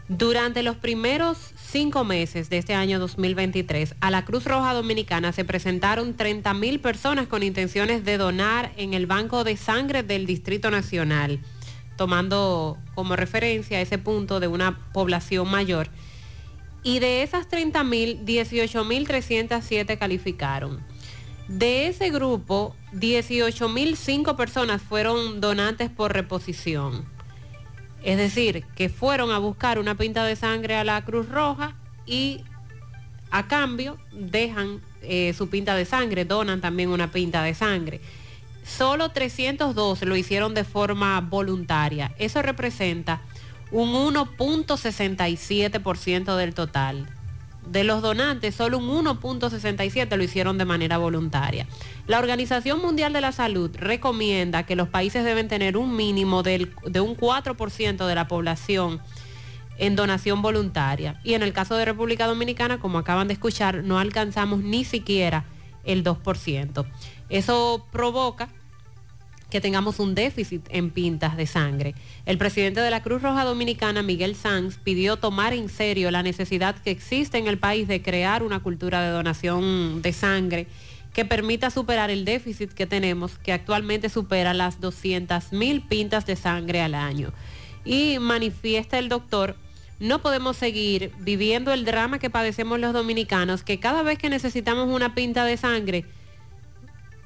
[0.08, 5.44] Durante los primeros cinco meses de este año 2023, a la Cruz Roja Dominicana se
[5.44, 10.70] presentaron 30 mil personas con intenciones de donar en el Banco de Sangre del Distrito
[10.70, 11.40] Nacional,
[11.96, 15.88] tomando como referencia ese punto de una población mayor.
[16.84, 20.84] Y de esas 30 mil, 18 mil 307 calificaron.
[21.48, 27.15] De ese grupo, 18 mil 5 personas fueron donantes por reposición.
[28.02, 31.74] Es decir, que fueron a buscar una pinta de sangre a la Cruz Roja
[32.06, 32.42] y
[33.30, 38.00] a cambio dejan eh, su pinta de sangre, donan también una pinta de sangre.
[38.64, 42.14] Solo 302 lo hicieron de forma voluntaria.
[42.18, 43.20] Eso representa
[43.70, 47.06] un 1.67% del total.
[47.66, 51.66] De los donantes, solo un 1.67 lo hicieron de manera voluntaria.
[52.06, 57.00] La Organización Mundial de la Salud recomienda que los países deben tener un mínimo de
[57.00, 59.00] un 4% de la población
[59.78, 61.20] en donación voluntaria.
[61.24, 65.44] Y en el caso de República Dominicana, como acaban de escuchar, no alcanzamos ni siquiera
[65.84, 66.86] el 2%.
[67.28, 68.48] Eso provoca
[69.50, 71.94] que tengamos un déficit en pintas de sangre.
[72.24, 76.76] El presidente de la Cruz Roja Dominicana, Miguel Sanz, pidió tomar en serio la necesidad
[76.76, 80.66] que existe en el país de crear una cultura de donación de sangre
[81.12, 86.36] que permita superar el déficit que tenemos, que actualmente supera las 200 mil pintas de
[86.36, 87.32] sangre al año.
[87.86, 89.56] Y manifiesta el doctor,
[89.98, 94.88] no podemos seguir viviendo el drama que padecemos los dominicanos, que cada vez que necesitamos
[94.88, 96.04] una pinta de sangre,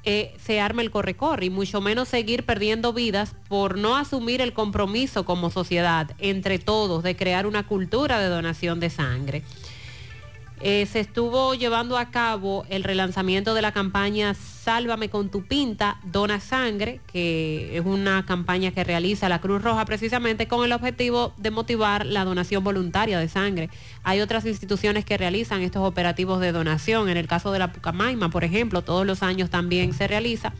[0.03, 4.53] eh, se arma el corre-corre y mucho menos seguir perdiendo vidas por no asumir el
[4.53, 9.43] compromiso como sociedad entre todos de crear una cultura de donación de sangre.
[10.63, 15.99] Eh, se estuvo llevando a cabo el relanzamiento de la campaña Sálvame con tu pinta,
[16.03, 21.33] Dona Sangre, que es una campaña que realiza la Cruz Roja precisamente con el objetivo
[21.37, 23.71] de motivar la donación voluntaria de sangre.
[24.03, 27.09] Hay otras instituciones que realizan estos operativos de donación.
[27.09, 30.53] En el caso de la Pucamaima, por ejemplo, todos los años también se realiza,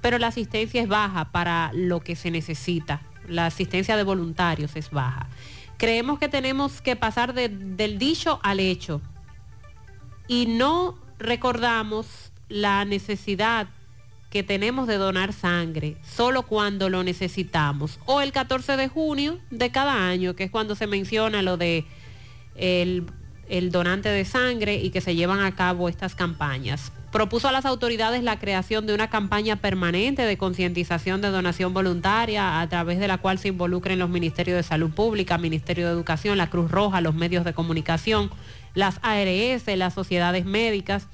[0.00, 3.02] pero la asistencia es baja para lo que se necesita.
[3.28, 5.28] La asistencia de voluntarios es baja.
[5.76, 9.02] Creemos que tenemos que pasar de- del dicho al hecho
[10.28, 12.06] y no recordamos
[12.48, 13.68] la necesidad
[14.30, 18.00] que tenemos de donar sangre solo cuando lo necesitamos.
[18.06, 21.84] O el 14 de junio de cada año, que es cuando se menciona lo de
[22.56, 23.06] el,
[23.48, 26.92] el donante de sangre y que se llevan a cabo estas campañas.
[27.12, 32.62] Propuso a las autoridades la creación de una campaña permanente de concientización de donación voluntaria
[32.62, 36.38] a través de la cual se involucren los Ministerios de Salud Pública, Ministerio de Educación,
[36.38, 38.30] la Cruz Roja, los medios de comunicación,
[38.74, 41.06] las ARS, las sociedades médicas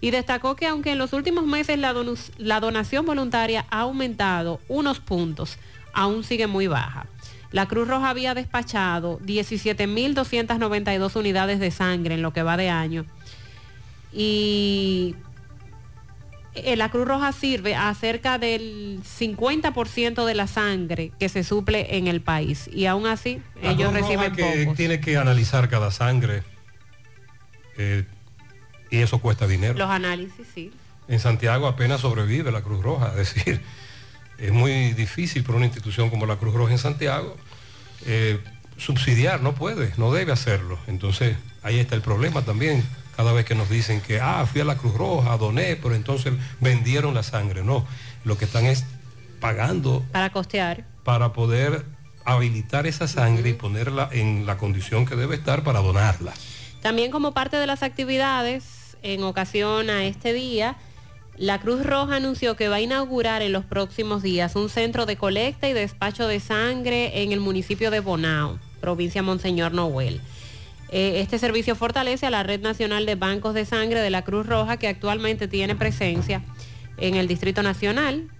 [0.00, 4.60] y destacó que aunque en los últimos meses la, donus- la donación voluntaria ha aumentado
[4.68, 5.58] unos puntos,
[5.94, 7.06] aún sigue muy baja.
[7.52, 13.06] La Cruz Roja había despachado 17.292 unidades de sangre en lo que va de año
[14.12, 15.14] y
[16.54, 21.96] eh, la Cruz Roja sirve a cerca del 50% de la sangre que se suple
[21.96, 24.76] en el país y aún así La ellos Cruz Roja reciben que pocos.
[24.76, 26.42] tiene que analizar cada sangre
[27.78, 28.04] eh,
[28.90, 29.74] y eso cuesta dinero.
[29.74, 30.72] Los análisis, sí.
[31.08, 33.60] En Santiago apenas sobrevive la Cruz Roja, es decir,
[34.38, 37.36] es muy difícil para una institución como la Cruz Roja en Santiago
[38.04, 38.38] eh,
[38.76, 40.78] subsidiar, no puede, no debe hacerlo.
[40.86, 42.84] Entonces ahí está el problema también.
[43.16, 46.34] Cada vez que nos dicen que, ah, fui a la Cruz Roja, doné, pero entonces
[46.60, 47.64] vendieron la sangre.
[47.64, 47.86] No,
[48.24, 48.84] lo que están es
[49.40, 50.84] pagando Para costear.
[51.02, 51.84] para poder
[52.26, 56.34] habilitar esa sangre y ponerla en la condición que debe estar para donarla.
[56.86, 60.76] También como parte de las actividades, en ocasión a este día,
[61.36, 65.16] la Cruz Roja anunció que va a inaugurar en los próximos días un centro de
[65.16, 70.20] colecta y despacho de sangre en el municipio de Bonao, provincia Monseñor Noel.
[70.92, 74.46] Eh, este servicio fortalece a la Red Nacional de Bancos de Sangre de la Cruz
[74.46, 76.44] Roja que actualmente tiene presencia
[76.98, 78.30] en el Distrito Nacional,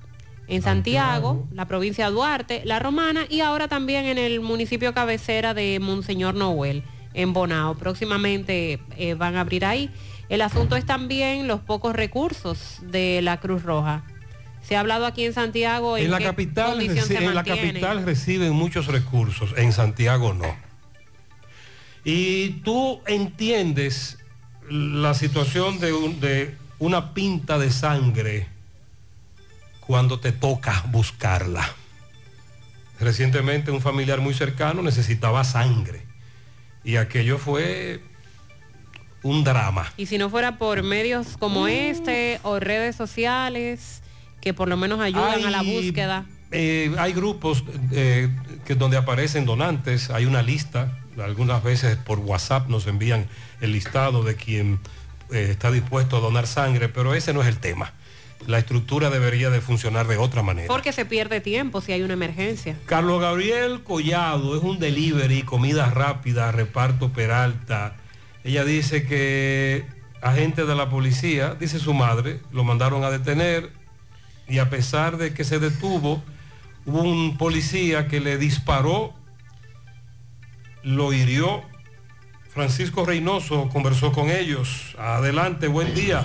[0.46, 5.52] en Santiago, la provincia de Duarte, La Romana y ahora también en el municipio cabecera
[5.52, 6.84] de Monseñor Noel,
[7.16, 7.74] en Bonao.
[7.74, 9.90] Próximamente eh, van a abrir ahí.
[10.28, 14.04] El asunto es también los pocos recursos de la Cruz Roja.
[14.62, 18.86] Se ha hablado aquí en Santiago en, En la, capital, en la capital reciben muchos
[18.86, 20.56] recursos, en Santiago no.
[22.04, 24.18] Y tú entiendes
[24.68, 28.48] la situación de, un- de una pinta de sangre
[29.80, 31.68] cuando te toca buscarla.
[32.98, 36.05] Recientemente un familiar muy cercano necesitaba sangre
[36.86, 38.00] y aquello fue
[39.24, 39.92] un drama.
[39.96, 44.02] Y si no fuera por medios como este o redes sociales
[44.40, 46.24] que por lo menos ayudan a la búsqueda.
[46.52, 48.28] eh, hay grupos eh,
[48.64, 53.26] que donde aparecen donantes, hay una lista, algunas veces por WhatsApp nos envían
[53.60, 54.78] el listado de quien
[55.32, 57.92] eh, está dispuesto a donar sangre, pero ese no es el tema.
[58.46, 60.68] La estructura debería de funcionar de otra manera.
[60.68, 62.76] Porque se pierde tiempo si hay una emergencia.
[62.86, 67.96] Carlos Gabriel Collado es un delivery, comida rápida, reparto Peralta.
[68.44, 69.84] Ella dice que
[70.22, 73.70] agentes de la policía, dice su madre, lo mandaron a detener
[74.48, 76.22] y a pesar de que se detuvo,
[76.84, 79.14] hubo un policía que le disparó,
[80.82, 81.64] lo hirió.
[82.60, 84.94] Francisco Reynoso conversó con ellos.
[84.98, 86.24] Adelante, buen día.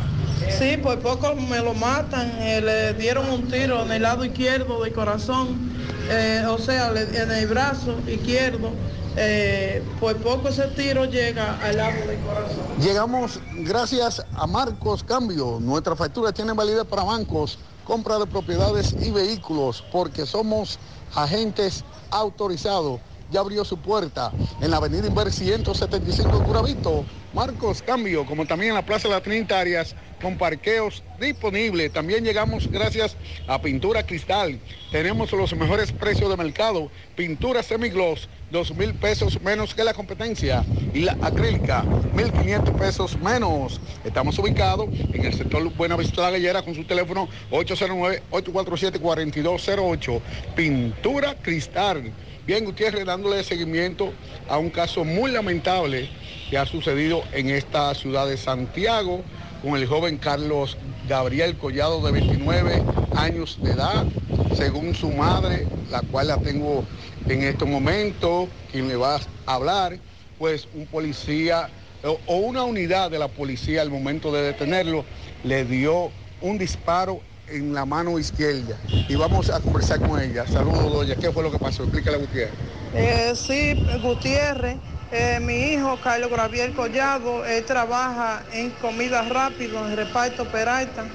[0.58, 4.82] Sí, por poco me lo matan, eh, le dieron un tiro en el lado izquierdo
[4.82, 5.74] del corazón,
[6.10, 8.72] eh, o sea, le- en el brazo izquierdo.
[9.18, 12.60] eh, por poco ese tiro llega al lado del corazón.
[12.82, 15.58] Llegamos gracias a Marcos Cambio.
[15.60, 20.80] Nuestra factura tiene validez para bancos, compra de propiedades y vehículos, porque somos
[21.14, 23.02] agentes autorizados.
[23.32, 27.06] Ya abrió su puerta en la avenida Inver 175 de Curavito.
[27.34, 31.94] Marcos Cambio, como también en la Plaza de las Trinitarias, con parqueos disponibles.
[31.94, 33.16] También llegamos gracias
[33.48, 34.60] a Pintura Cristal.
[34.92, 36.92] Tenemos los mejores precios de mercado.
[37.16, 40.66] Pintura semigloss, dos mil pesos menos que la competencia.
[40.94, 43.80] Y la acrílica, 1.500 pesos menos.
[44.04, 50.22] Estamos ubicados en el sector Buenavista La Gallera con su teléfono 809-847-4208.
[50.56, 52.12] Pintura Cristal.
[52.52, 54.12] Bien, Gutiérrez, dándole seguimiento
[54.50, 56.10] a un caso muy lamentable
[56.50, 59.22] que ha sucedido en esta ciudad de Santiago
[59.64, 62.84] con el joven Carlos Gabriel Collado de 29
[63.16, 64.06] años de edad,
[64.54, 66.84] según su madre, la cual la tengo
[67.30, 69.98] en este momento, quien le va a hablar,
[70.38, 71.70] pues un policía
[72.04, 75.06] o, o una unidad de la policía al momento de detenerlo
[75.46, 77.22] le dio un disparo
[77.52, 80.46] en la mano izquierda y vamos a conversar con ella.
[80.48, 81.16] Saludos, doña.
[81.16, 81.84] ¿Qué fue lo que pasó?
[81.84, 82.54] Explícale a Gutiérrez.
[82.94, 84.78] Eh, sí, Gutiérrez,
[85.12, 91.06] eh, mi hijo Carlos Gabriel Collado, él trabaja en comida rápido, en reparto Peralta.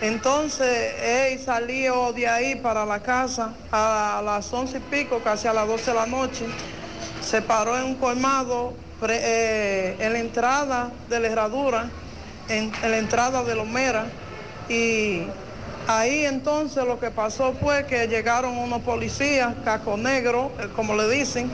[0.00, 5.52] Entonces, él salió de ahí para la casa a las once y pico, casi a
[5.52, 6.46] las 12 de la noche.
[7.20, 8.74] Se paró en un colmado
[9.08, 11.90] eh, en la entrada de la herradura,
[12.48, 14.06] en, en la entrada de Lomera,
[14.68, 15.22] y
[15.90, 21.08] Ahí entonces lo que pasó fue que llegaron unos policías, caco negro, eh, como le
[21.08, 21.50] dicen,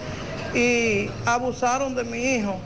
[0.53, 2.57] y abusaron de mi hijo.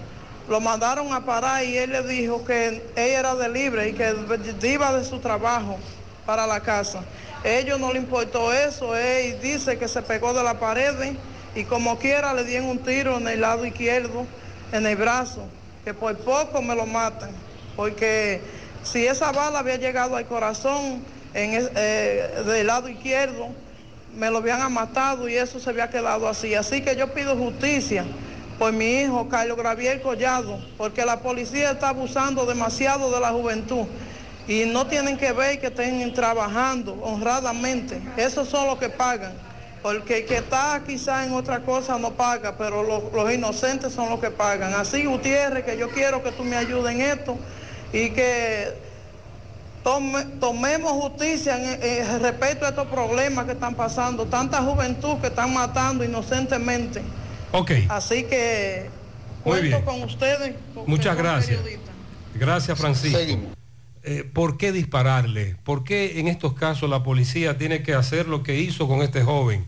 [0.48, 4.14] Lo mandaron a parar y él le dijo que ella era de libre y que
[4.62, 5.76] iba de su trabajo
[6.24, 7.00] para la casa.
[7.44, 10.94] ellos no le importó eso, él dice que se pegó de la pared
[11.54, 14.24] y como quiera le dieron un tiro en el lado izquierdo,
[14.72, 15.42] en el brazo,
[15.84, 17.28] que por poco me lo matan,
[17.76, 18.40] porque
[18.84, 23.48] si esa bala había llegado al corazón en eh, del lado izquierdo,
[24.16, 26.54] me lo habían matado y eso se había quedado así.
[26.54, 28.04] Así que yo pido justicia
[28.58, 33.86] por mi hijo Carlos Gravier Collado, porque la policía está abusando demasiado de la juventud
[34.48, 38.00] y no tienen que ver que estén trabajando honradamente.
[38.16, 39.32] Esos son los que pagan.
[39.80, 44.10] Porque el que está quizá en otra cosa no paga, pero los, los inocentes son
[44.10, 44.74] los que pagan.
[44.74, 47.38] Así, Gutiérrez, que yo quiero que tú me ayudes en esto
[47.92, 48.87] y que
[49.84, 54.26] tome- tomemos justicia en, en respecto a estos problemas que están pasando.
[54.26, 57.02] Tanta juventud que están matando inocentemente.
[57.52, 58.90] Ok, Así que
[59.44, 59.82] Muy cuento bien.
[59.84, 60.54] con ustedes.
[60.86, 61.60] muchas gracias.
[62.34, 63.18] Gracias, Francisco.
[64.04, 65.56] Eh, ¿Por qué dispararle?
[65.64, 69.22] ¿Por qué en estos casos la policía tiene que hacer lo que hizo con este
[69.22, 69.66] joven?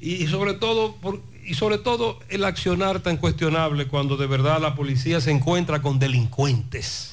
[0.00, 4.60] Y, y sobre todo, por- y sobre todo el accionar tan cuestionable cuando de verdad
[4.60, 7.12] la policía se encuentra con delincuentes.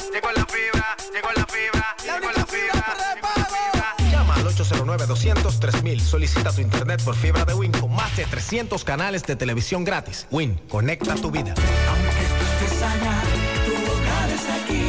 [4.97, 5.99] 809-200-3000.
[5.99, 10.27] Solicita tu internet por fibra de Win con más de 300 canales de televisión gratis.
[10.31, 11.53] Win, conecta tu vida.
[11.53, 13.21] Estés allá,
[13.65, 14.83] tu hogar es aquí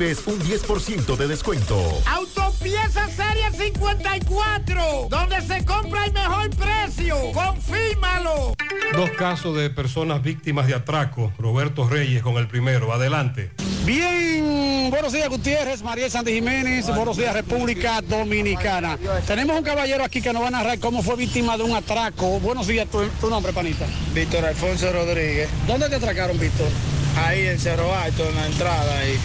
[0.00, 1.76] recibes un 10% de descuento.
[2.06, 7.16] Autopieza Serie 54, donde se compra el mejor precio.
[7.32, 8.54] Confírmalo.
[8.94, 11.32] Dos casos de personas víctimas de atraco.
[11.38, 12.92] Roberto Reyes con el primero.
[12.92, 13.50] Adelante.
[13.84, 18.98] Bien, buenos días Gutiérrez, María Sandy Jiménez, buenos días República Dominicana.
[19.26, 22.38] Tenemos un caballero aquí que nos va a narrar cómo fue víctima de un atraco.
[22.40, 23.86] Buenos días, tu, tu nombre, panita.
[24.14, 25.48] Víctor Alfonso Rodríguez.
[25.66, 26.68] ¿Dónde te atracaron, Víctor?
[27.16, 29.18] Ahí en Cerro Alto, en la entrada ahí.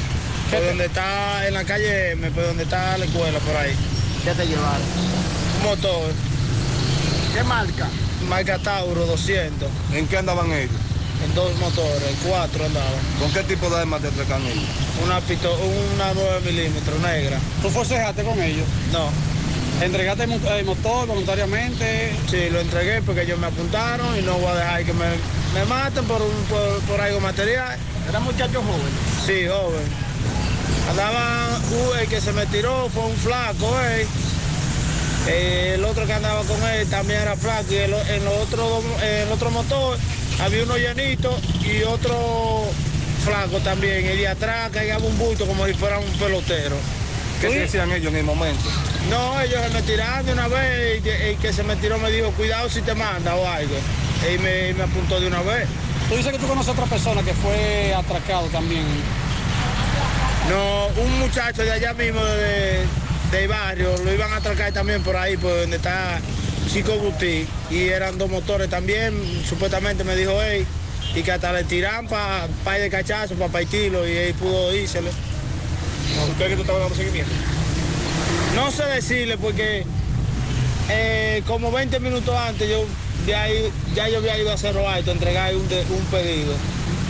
[0.51, 3.73] Por donde está, en la calle M, por donde está la escuela, por ahí.
[4.23, 4.81] ¿Qué te llevaron?
[5.57, 6.11] Un motor.
[7.33, 7.87] ¿Qué marca?
[8.29, 9.69] Marca Tauro 200.
[9.93, 10.71] ¿En qué andaban ellos?
[11.25, 12.93] En dos motores, cuatro andaban.
[13.19, 14.63] ¿Con qué tipo de armas te atracan ellos?
[15.03, 15.55] Una pistola,
[15.95, 17.37] una 9 milímetros negra.
[17.61, 18.65] ¿Tú forcejaste con ellos?
[18.91, 19.09] No.
[19.83, 22.13] ¿Entregaste el mo- el motor voluntariamente?
[22.29, 25.05] Sí, lo entregué porque ellos me apuntaron y no voy a dejar que me,
[25.53, 27.77] me maten por, un, por, por algo material.
[28.07, 28.93] ¿Era muchacho joven?
[29.25, 30.04] Sí, joven.
[30.89, 34.07] Andaba, uh, el que se me tiró fue un flaco, eh.
[35.27, 38.47] Eh, el otro que andaba con él también era flaco y el, en, los
[39.01, 39.97] en el otro motor
[40.39, 42.65] había uno llenito y otro
[43.23, 44.05] flaco también.
[44.05, 46.75] Y de atrás caía un bulto como si fuera un pelotero.
[47.41, 48.63] ¿Qué decían ellos en el momento?
[49.09, 52.11] No, ellos se me tiraron de una vez y el que se me tiró me
[52.11, 53.75] dijo, cuidado si te manda o algo.
[54.31, 55.67] Y me, me apuntó de una vez.
[56.07, 58.85] Tú dices que tú conoces a otra persona que fue atracado también.
[60.49, 62.83] No, un muchacho de allá mismo de,
[63.31, 66.19] del barrio, lo iban a atracar también por ahí, por donde está
[66.71, 69.13] Chico Guti, y eran dos motores también,
[69.47, 70.65] supuestamente me dijo él,
[71.15, 75.09] y que hasta le tiran para pa de cachazo, para partirlo, y él pudo írsele.
[76.31, 77.31] ¿Usted que tú estabas dando seguimiento?
[78.55, 79.83] No sé decirle porque
[80.89, 82.85] eh, como 20 minutos antes yo
[83.25, 86.53] de ahí, ya yo había ido a Cerro Alto a entregar un, de- un pedido.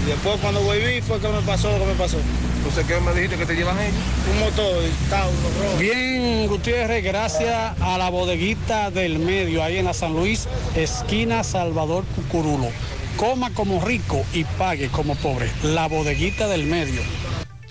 [0.03, 2.17] Y después cuando volví fue que me pasó lo que me pasó.
[2.65, 3.93] Entonces, ¿qué me dijiste que te llevan ellos?
[4.33, 5.77] Un motor, Tauro, rojo.
[5.77, 12.05] Bien, Gutiérrez, gracias a la bodeguita del medio, ahí en la San Luis, esquina Salvador
[12.15, 12.69] Cucurulo.
[13.17, 15.51] Coma como rico y pague como pobre.
[15.61, 17.01] La bodeguita del medio.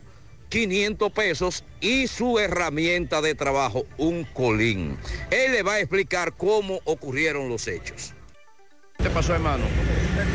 [0.50, 4.98] 500 pesos y su herramienta de trabajo, un colín.
[5.32, 8.14] Él le va a explicar cómo ocurrieron los hechos.
[9.06, 9.66] ¿Qué te pasó, hermano?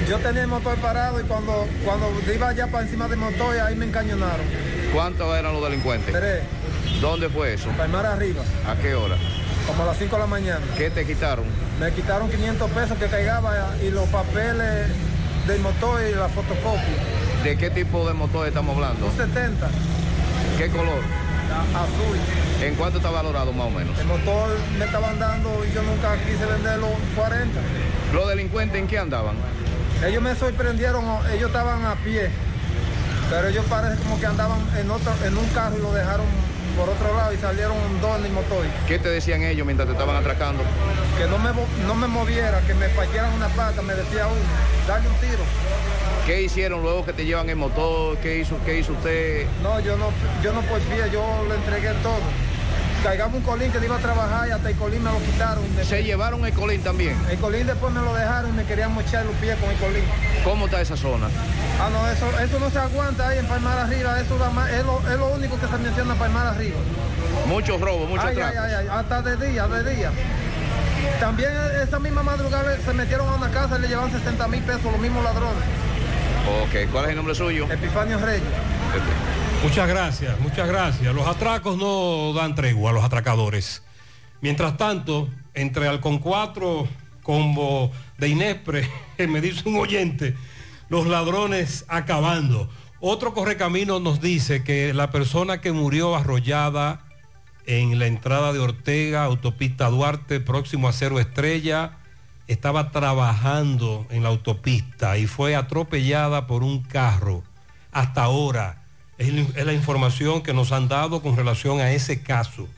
[0.09, 3.75] Yo tenía el motor parado y cuando, cuando iba allá para encima del motor ahí
[3.75, 4.47] me encañonaron.
[4.95, 6.15] ¿Cuántos eran los delincuentes?
[6.15, 6.45] Tres,
[7.01, 7.69] ¿Dónde fue eso?
[7.71, 9.17] Palmar arriba, ¿A qué hora?
[9.67, 10.61] como a las 5 de la mañana.
[10.77, 11.47] ¿Qué te quitaron?
[11.81, 14.87] Me quitaron 500 pesos que cargaba y los papeles
[15.49, 17.43] del motor y la fotocopia.
[17.43, 19.07] ¿De qué tipo de motor estamos hablando?
[19.07, 19.69] Un 70,
[20.61, 21.01] ¿Qué color?
[21.75, 22.19] azul.
[22.63, 23.99] ¿En cuánto está valorado más o menos?
[23.99, 27.59] El motor me estaban dando y yo nunca quise venderlo 40.
[28.13, 29.37] ¿Los delincuentes en qué andaban?
[30.07, 32.29] Ellos me sorprendieron, ellos estaban a pie,
[33.31, 36.27] pero ellos parece como que andaban en otro, en un carro y lo dejaron
[36.81, 38.65] por otro lado y salieron dos en el motor.
[38.89, 40.63] ¿Qué te decían ellos mientras te estaban atracando?
[41.19, 41.51] Que no me,
[41.87, 44.41] no me moviera, que me partieran una pata, me decía uno,
[44.89, 45.45] dale un tiro.
[46.25, 48.17] ¿Qué hicieron luego que te llevan el motor?
[48.19, 49.47] ¿Qué hizo, qué hizo usted?
[49.63, 50.07] No, yo no,
[50.43, 52.21] yo no por pie, yo le entregué todo.
[53.03, 55.65] Cargamos un colín que iba a trabajar y hasta el colín me lo quitaron.
[55.85, 57.17] ¿Se llevaron el colín también?
[57.31, 60.05] El colín después me lo dejaron y me querían mochar los pies con el colín.
[60.45, 61.29] ¿Cómo está esa zona?
[61.81, 64.85] Ah, no, eso, eso no se aguanta ahí en Palmar Arriba, eso da más- es,
[64.85, 66.77] lo, es lo único que se menciona en Palmar Arriba.
[67.47, 70.11] Muchos robos, muchos Ay, ay, ay, ay, hasta de día, de día.
[71.19, 71.51] También
[71.83, 74.99] esa misma madrugada se metieron a una casa y le llevaban 60 mil pesos los
[74.99, 75.65] mismos ladrones.
[76.65, 77.67] Ok, ¿cuál es el nombre suyo?
[77.71, 78.43] Epifanio Reyes.
[79.63, 81.15] Muchas gracias, muchas gracias.
[81.15, 83.83] Los atracos no dan tregua a los atracadores.
[84.41, 86.89] Mientras tanto, entre Alcon 4,
[87.23, 88.89] combo de Inespre,
[89.29, 90.35] me dice un oyente,
[90.89, 92.71] los ladrones acabando.
[93.01, 97.05] Otro correcamino nos dice que la persona que murió arrollada
[97.67, 101.99] en la entrada de Ortega, autopista Duarte, próximo a Cero Estrella,
[102.47, 107.43] estaba trabajando en la autopista y fue atropellada por un carro.
[107.93, 108.80] Hasta ahora
[109.21, 112.69] es, la información que nos han dado con relación a ese caso.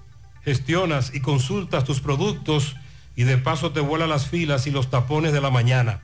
[0.44, 2.76] gestionas y consultas tus productos
[3.16, 6.02] y de paso te vuelan las filas y los tapones de la mañana.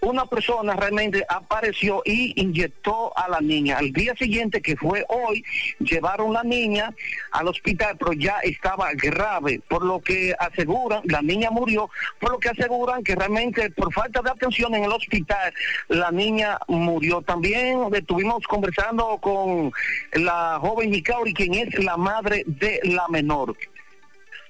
[0.00, 3.78] una persona realmente apareció y inyectó a la niña.
[3.78, 5.44] Al día siguiente, que fue hoy,
[5.80, 6.94] llevaron la niña
[7.32, 12.38] al hospital, pero ya estaba grave, por lo que aseguran, la niña murió, por lo
[12.38, 15.52] que aseguran que realmente por falta de atención en el hospital,
[15.88, 17.22] la niña murió.
[17.22, 19.72] También estuvimos conversando con
[20.12, 23.56] la joven Nicauri, quien es la madre de la menor.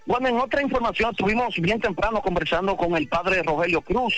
[0.09, 4.15] Bueno, en otra información estuvimos bien temprano conversando con el padre Rogelio Cruz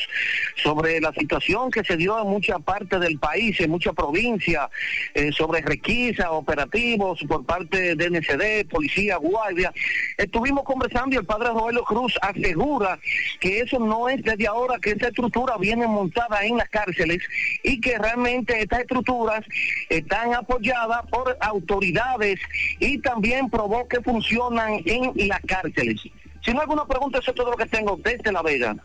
[0.54, 4.70] sobre la situación que se dio en mucha parte del país, en mucha provincia,
[5.14, 9.72] eh, sobre requisa, operativos por parte de NCD, policía, guardia.
[10.16, 13.00] Estuvimos conversando y el padre Rogelio Cruz asegura
[13.40, 17.20] que eso no es desde ahora, que esta estructura viene montada en las cárceles
[17.64, 19.44] y que realmente estas estructuras
[19.88, 22.38] están apoyadas por autoridades
[22.78, 25.79] y también probó que funcionan en la cárcel.
[25.82, 28.76] Si no hay alguna pregunta, eso es todo lo que tengo desde La Vega.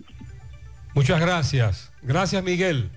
[0.94, 1.92] Muchas gracias.
[2.02, 2.90] Gracias, Miguel.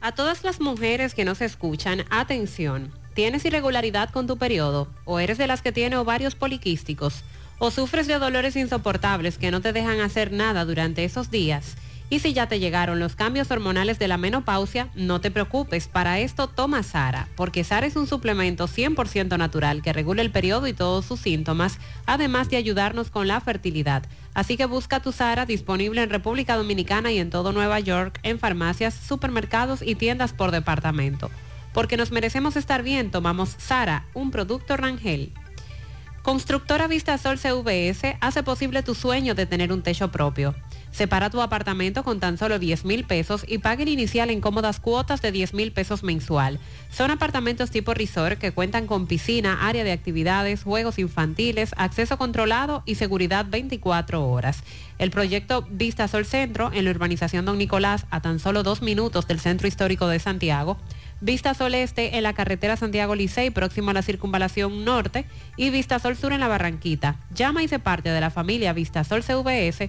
[0.00, 2.92] A todas las mujeres que nos escuchan, atención.
[3.14, 4.88] ¿Tienes irregularidad con tu periodo?
[5.04, 7.22] ¿O eres de las que tiene ovarios poliquísticos?
[7.58, 11.76] ¿O sufres de dolores insoportables que no te dejan hacer nada durante esos días?
[12.12, 16.18] Y si ya te llegaron los cambios hormonales de la menopausia, no te preocupes, para
[16.18, 20.74] esto toma Sara, porque Sara es un suplemento 100% natural que regula el periodo y
[20.74, 24.02] todos sus síntomas, además de ayudarnos con la fertilidad.
[24.34, 28.38] Así que busca tu Sara disponible en República Dominicana y en todo Nueva York, en
[28.38, 31.30] farmacias, supermercados y tiendas por departamento.
[31.72, 35.32] Porque nos merecemos estar bien, tomamos Sara, un producto Rangel.
[36.20, 40.54] Constructora Vistasol CVS hace posible tu sueño de tener un techo propio.
[40.92, 44.78] Separa tu apartamento con tan solo 10 mil pesos y pague el inicial en cómodas
[44.78, 46.58] cuotas de 10 mil pesos mensual.
[46.90, 52.82] Son apartamentos tipo resort que cuentan con piscina, área de actividades, juegos infantiles, acceso controlado
[52.84, 54.62] y seguridad 24 horas.
[54.98, 59.26] El proyecto Vista Sol Centro en la urbanización Don Nicolás a tan solo dos minutos
[59.26, 60.76] del centro histórico de Santiago
[61.24, 65.24] Vista Sol Este en la carretera Santiago Licey, próximo a la circunvalación norte,
[65.56, 67.14] y Vista Sol Sur en la Barranquita.
[67.32, 69.88] Llama y se parte de la familia Vista Sol CVS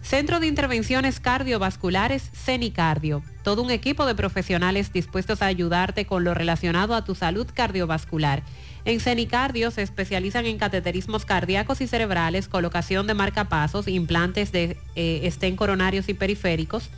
[0.02, 3.22] Centro de Intervenciones Cardiovasculares CENICardio.
[3.42, 8.42] Todo un equipo de profesionales dispuestos a ayudarte con lo relacionado a tu salud cardiovascular
[8.84, 15.20] en Cenicardio se especializan en cateterismos cardíacos y cerebrales, colocación de marcapasos, implantes de eh,
[15.22, 16.90] estén coronarios y periféricos,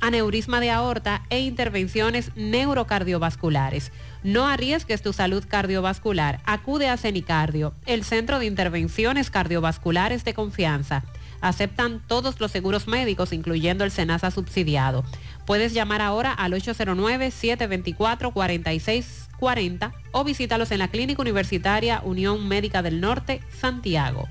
[0.00, 3.90] aneurisma de aorta e intervenciones neurocardiovasculares.
[4.22, 6.40] No arriesgues tu salud cardiovascular.
[6.44, 11.02] Acude a Cenicardio, el centro de intervenciones cardiovasculares de confianza.
[11.40, 15.04] Aceptan todos los seguros médicos, incluyendo el SENASA subsidiado.
[15.46, 23.00] Puedes llamar ahora al 809-724-46 40 o visítalos en la Clínica Universitaria Unión Médica del
[23.00, 24.28] Norte, Santiago.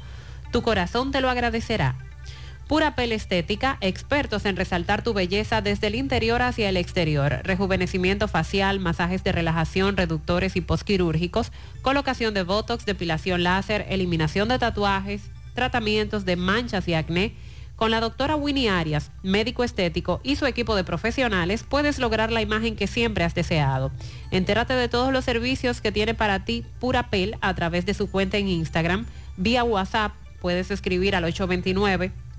[0.52, 1.96] Tu corazón te lo agradecerá.
[2.68, 7.40] Pura Pel Estética, expertos en resaltar tu belleza desde el interior hacia el exterior.
[7.44, 14.60] Rejuvenecimiento facial, masajes de relajación, reductores y posquirúrgicos, colocación de botox, depilación láser, eliminación de
[14.60, 15.22] tatuajes,
[15.56, 17.36] tratamientos de manchas y acné
[17.78, 22.42] con la doctora Winnie Arias, médico estético y su equipo de profesionales, puedes lograr la
[22.42, 23.92] imagen que siempre has deseado.
[24.32, 28.10] Entérate de todos los servicios que tiene para ti Pura Pel a través de su
[28.10, 29.06] cuenta en Instagram.
[29.38, 31.24] Vía WhatsApp puedes escribir al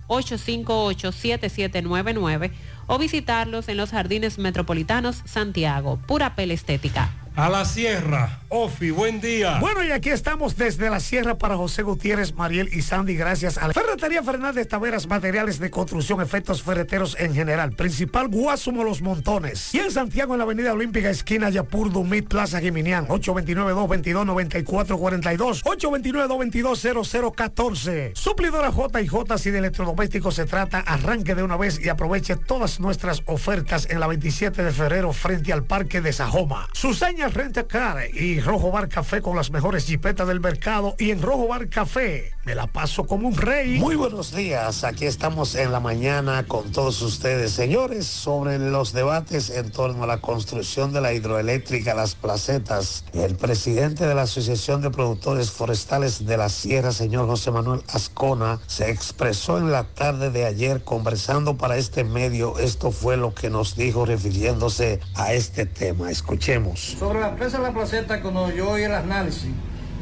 [0.08, 2.50] 829-858-7799
[2.86, 6.00] o visitarlos en los Jardines Metropolitanos Santiago.
[6.06, 7.17] Pura Pel Estética.
[7.39, 9.60] A la sierra, Ofi, buen día.
[9.60, 13.68] Bueno, y aquí estamos desde la sierra para José Gutiérrez, Mariel y Sandy, gracias a
[13.68, 17.76] la Ferretería Fernández Taveras, materiales de construcción, efectos ferreteros en general.
[17.76, 19.73] Principal Guasumo Los Montones.
[19.73, 28.17] Y en Santiago, en la Avenida Olímpica, esquina Yapur, Dumit, Plaza Jiminián, 829-222-9442, 829-222-0014.
[28.17, 32.81] Suplidora J J, si de electrodomésticos se trata, arranque de una vez y aproveche todas
[32.81, 36.68] nuestras ofertas en la 27 de febrero frente al Parque de Sajoma.
[36.73, 41.23] Suseña Renta Car y Rojo Bar Café con las mejores jipetas del mercado y en
[41.23, 43.78] Rojo Bar Café me la paso como un rey.
[43.78, 49.50] Muy buenos días, aquí estamos en la mañana con todos ustedes, señores, sobre los debates
[49.50, 53.04] en torno a la construcción de la hidroeléctrica Las Placetas.
[53.12, 58.60] El presidente de la Asociación de Productores Forestales de la Sierra, señor José Manuel Ascona,
[58.66, 62.58] se expresó en la tarde de ayer conversando para este medio.
[62.58, 66.10] Esto fue lo que nos dijo refiriéndose a este tema.
[66.10, 66.96] Escuchemos.
[66.98, 69.50] Sobre la empresa La Placeta, cuando yo oí el análisis,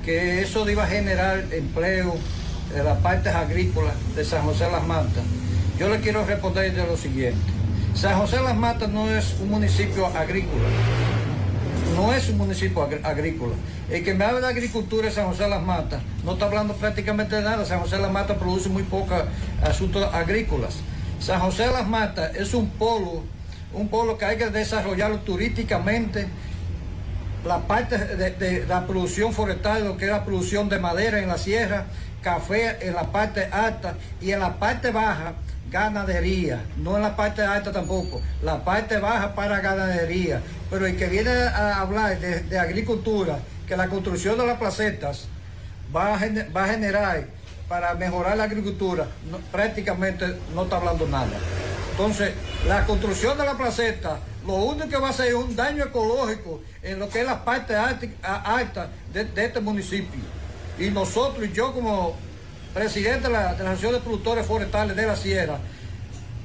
[0.06, 2.14] que eso iba a generar empleo
[2.72, 5.24] de las partes agrícolas de San José Las Matas,
[5.78, 7.40] yo le quiero responder de lo siguiente.
[7.94, 10.68] San José Las Matas no es un municipio agrícola,
[11.96, 13.54] no es un municipio agr- agrícola.
[13.90, 17.34] El que me habla de agricultura de San José Las Matas no está hablando prácticamente
[17.36, 17.64] de nada.
[17.64, 19.22] San José Las Matas produce muy pocos
[19.62, 20.76] asuntos agrícolas.
[21.18, 23.24] San José Las Matas es un polo,
[23.72, 26.28] un polo que hay que desarrollarlo turísticamente,
[27.46, 31.38] la parte de, la producción forestal, lo que es la producción de madera en la
[31.38, 31.86] sierra,
[32.22, 35.34] café en la parte alta y en la parte baja
[35.70, 40.40] ganadería, no en la parte alta tampoco, la parte baja para ganadería.
[40.70, 45.28] Pero el que viene a hablar de, agricultura, que la construcción de las placetas
[45.94, 46.20] va a,
[46.54, 47.24] va generar
[47.68, 49.06] para mejorar la agricultura,
[49.52, 51.38] prácticamente no está hablando nada.
[51.92, 52.32] Entonces,
[52.66, 56.98] la construcción de la placeta, lo único que va a es un daño ecológico en
[56.98, 60.20] lo que es la parte alta, de, de este municipio.
[60.78, 62.14] Y nosotros, y yo como
[62.72, 65.58] presidente de la, de la Asociación de Productores Forestales de la Sierra,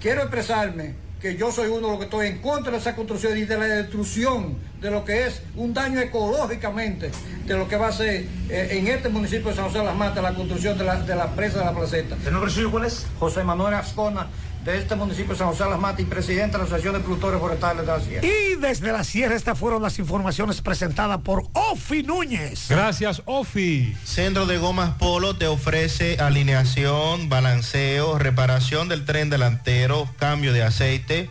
[0.01, 3.37] quiero expresarme que yo soy uno de los que estoy en contra de esa construcción
[3.37, 7.11] y de la destrucción de lo que es un daño ecológicamente
[7.45, 9.95] de lo que va a ser eh, en este municipio de San José de las
[9.95, 12.17] Matas la construcción de la, de la presa de la placeta.
[12.25, 13.05] ¿El nombre suyo cuál es?
[13.19, 14.29] José Manuel Ascona,
[14.63, 16.99] de este municipio de San José de las Matas y presidente de la Asociación de
[16.99, 18.27] Productores Forestales de la Sierra.
[18.27, 22.67] Y desde la sierra estas fueron las informaciones presentadas por Ofi Núñez.
[22.69, 23.95] Gracias, Ofi.
[24.03, 31.29] Centro de Gomas Polo te ofrece alineación, balanceo, reparación del tren delantero, cambio de aceite,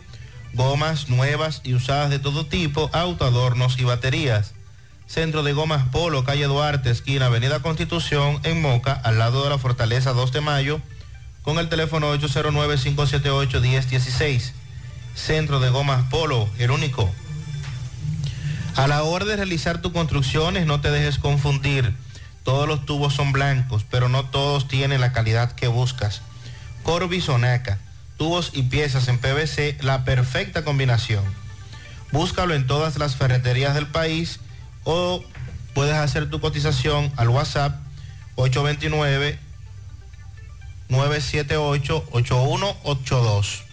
[0.53, 4.53] gomas nuevas y usadas de todo tipo, autoadornos y baterías.
[5.07, 9.57] Centro de Gomas Polo, calle Duarte, esquina Avenida Constitución, en Moca, al lado de la
[9.57, 10.81] Fortaleza 2 de Mayo,
[11.43, 14.51] con el teléfono 809-578-1016.
[15.15, 17.11] Centro de Gomas Polo, el único.
[18.75, 21.93] A la hora de realizar tus construcciones, no te dejes confundir.
[22.43, 26.21] Todos los tubos son blancos, pero no todos tienen la calidad que buscas.
[26.83, 27.77] Corby Sonaca,
[28.17, 31.23] tubos y piezas en PVC, la perfecta combinación.
[32.11, 34.39] Búscalo en todas las ferreterías del país
[34.83, 35.23] o
[35.73, 37.75] puedes hacer tu cotización al WhatsApp
[38.35, 39.39] 829
[40.91, 43.63] 978-8182.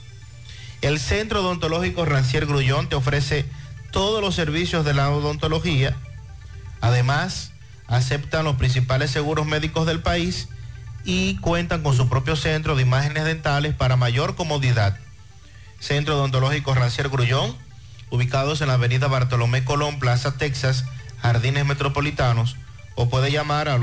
[0.81, 3.45] El Centro Odontológico Rancier Grullón te ofrece
[3.91, 5.97] todos los servicios de la odontología.
[6.81, 7.51] Además,
[7.89, 10.49] aceptan los principales seguros médicos del país
[11.05, 14.97] y cuentan con su propio centro de imágenes dentales para mayor comodidad.
[15.81, 17.57] Centro Odontológico Rancier Grullón,
[18.11, 20.85] ubicados en la avenida Bartolomé Colón, Plaza Texas,
[21.21, 22.55] Jardines Metropolitanos,
[22.95, 23.83] o puede llamar al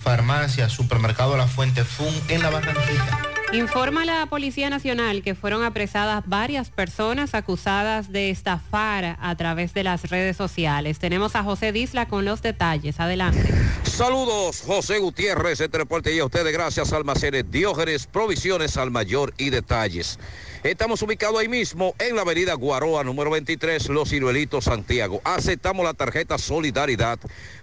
[0.04, 3.43] Farmacia, Supermercado La Fuente Fun en La Barranquita.
[3.54, 9.84] Informa la Policía Nacional que fueron apresadas varias personas acusadas de estafar a través de
[9.84, 10.98] las redes sociales.
[10.98, 12.98] Tenemos a José Disla con los detalles.
[12.98, 13.54] Adelante.
[13.84, 19.50] Saludos, José Gutiérrez, este reporte y a ustedes gracias Almacenes Diógenes, Provisiones al Mayor y
[19.50, 20.18] Detalles.
[20.64, 25.20] Estamos ubicados ahí mismo en la avenida Guaroa, número 23, Los Ciruelitos, Santiago.
[25.22, 27.18] Aceptamos la tarjeta Solidaridad.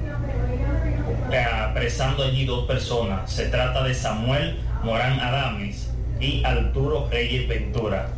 [1.69, 3.31] apresando allí dos personas.
[3.31, 8.09] Se trata de Samuel Morán Adames y Arturo Reyes Ventura.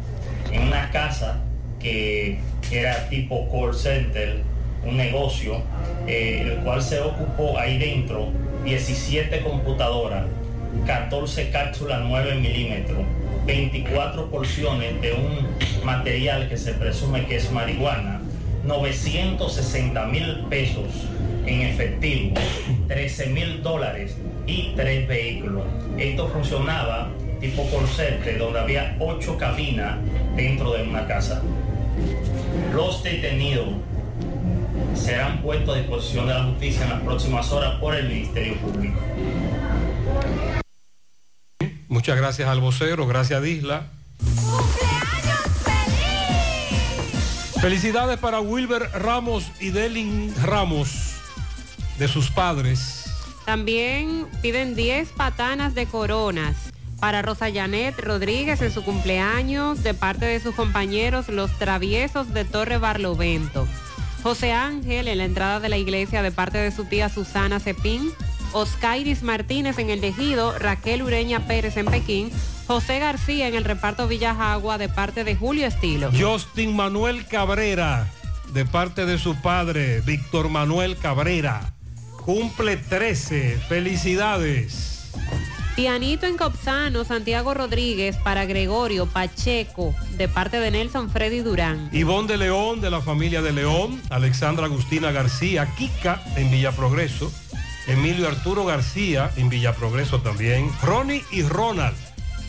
[0.50, 1.42] En una casa
[1.78, 2.38] que
[2.70, 4.42] era tipo call center,
[4.84, 5.62] un negocio,
[6.06, 8.28] eh, el cual se ocupó ahí dentro
[8.64, 10.24] 17 computadoras,
[10.86, 13.04] 14 cápsulas 9 milímetros,
[13.46, 18.20] 24 porciones de un material que se presume que es marihuana,
[18.64, 20.86] 960 mil pesos
[21.46, 22.34] en efectivo,
[22.88, 25.64] 13 mil dólares y tres vehículos.
[25.96, 29.96] Esto funcionaba tipo center, donde había ocho cabinas
[30.34, 31.42] dentro de una casa.
[32.76, 33.68] Los detenidos
[34.94, 39.00] serán puestos a disposición de la justicia en las próximas horas por el Ministerio Público.
[41.88, 43.86] Muchas gracias al vocero, gracias Disla.
[47.62, 51.14] Felicidades para Wilber Ramos y Delin Ramos
[51.98, 53.10] de sus padres.
[53.46, 56.65] También piden 10 patanas de coronas
[57.00, 62.44] para Rosa Janet Rodríguez en su cumpleaños de parte de sus compañeros los traviesos de
[62.44, 63.66] Torre Barlovento.
[64.22, 68.12] José Ángel en la entrada de la iglesia de parte de su tía Susana Cepín.
[68.52, 72.30] Oscairis Martínez en el Tejido, Raquel Ureña Pérez en Pekín,
[72.66, 76.10] José García en el reparto Villajagua de parte de Julio Estilo.
[76.16, 78.08] Justin Manuel Cabrera
[78.52, 81.74] de parte de su padre, Víctor Manuel Cabrera.
[82.24, 83.58] Cumple 13.
[83.68, 85.12] Felicidades.
[85.76, 91.90] Pianito en Copsano, Santiago Rodríguez para Gregorio Pacheco, de parte de Nelson Freddy Durán.
[91.92, 94.00] Ivonne de León, de la familia de León.
[94.08, 97.30] Alexandra Agustina García, Kika en Villa Progreso.
[97.86, 100.72] Emilio Arturo García en Villa Progreso también.
[100.82, 101.96] Ronnie y Ronald,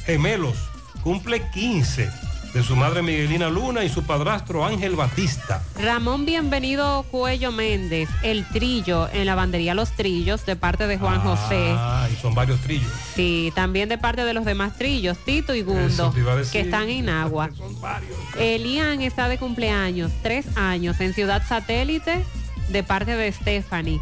[0.06, 0.58] gemelos,
[1.04, 2.10] cumple 15
[2.54, 5.64] de su madre Miguelina Luna y su padrastro Ángel Batista.
[5.76, 11.20] Ramón Bienvenido Cuello Méndez, el trillo en la bandería Los Trillos de parte de Juan
[11.20, 11.74] José.
[11.76, 12.90] Ah, y son varios trillos.
[13.16, 16.14] Sí, también de parte de los demás trillos, Tito y Gundo,
[16.52, 17.50] que están en agua.
[18.40, 22.24] Elian está de cumpleaños, tres años, en Ciudad Satélite,
[22.70, 24.00] de parte de Stephanie.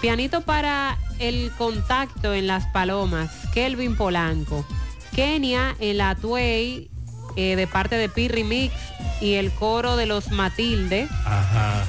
[0.00, 4.66] Pianito para el contacto en Las Palomas, Kelvin Polanco.
[5.14, 6.90] Kenia en la Tuey,
[7.36, 8.74] eh, de parte de Pirri Mix
[9.20, 11.08] y el coro de los Matilde.
[11.24, 11.84] Ajá.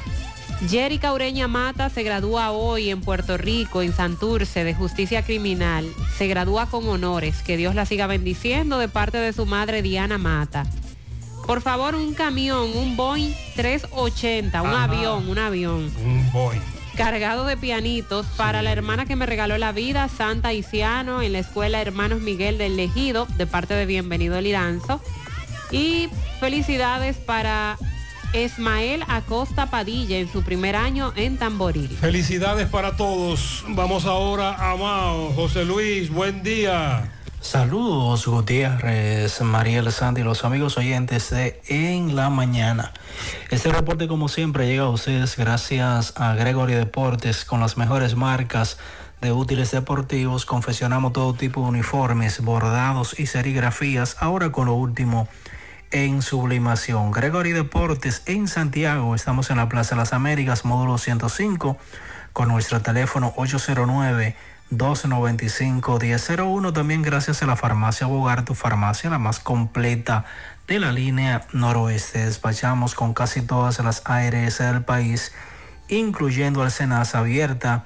[0.69, 5.85] Jerry Caureña Mata se gradúa hoy en Puerto Rico, en Santurce, de Justicia Criminal.
[6.17, 7.41] Se gradúa con honores.
[7.41, 10.65] Que Dios la siga bendiciendo de parte de su madre Diana Mata.
[11.45, 14.83] Por favor, un camión, un Boeing 380, un Ajá.
[14.85, 15.91] avión, un avión.
[16.03, 16.57] Un boy.
[16.95, 21.40] Cargado de pianitos para la hermana que me regaló la vida, Santa Isiano, en la
[21.40, 25.01] escuela Hermanos Miguel del Legido, de parte de Bienvenido Liranzo.
[25.72, 27.77] Y felicidades para
[28.34, 31.90] Esmael Acosta Padilla en su primer año en Tamboril.
[31.90, 33.64] Felicidades para todos.
[33.69, 35.32] Vamos ahora a Mao.
[35.34, 37.11] José Luis, buen día.
[37.40, 42.92] Saludos Gutiérrez, Mariel Sandy y los amigos oyentes de En la Mañana.
[43.52, 48.80] Este reporte como siempre llega a ustedes gracias a Gregory Deportes con las mejores marcas
[49.22, 50.45] de útiles deportivos.
[50.45, 54.18] Confeccionamos todo tipo de uniformes, bordados y serigrafías.
[54.19, 55.27] Ahora con lo último
[55.95, 57.09] en sublimación.
[57.11, 59.15] Gregory Deportes en Santiago.
[59.15, 61.77] Estamos en la Plaza de las Américas, módulo 105,
[62.33, 64.35] con nuestro teléfono 809.
[64.72, 66.74] 295-1001.
[66.74, 70.25] También gracias a la farmacia Bogar, tu farmacia, la más completa
[70.67, 72.25] de la línea noroeste.
[72.25, 75.32] Despachamos con casi todas las ARS del país,
[75.88, 77.85] incluyendo al Senasa abierta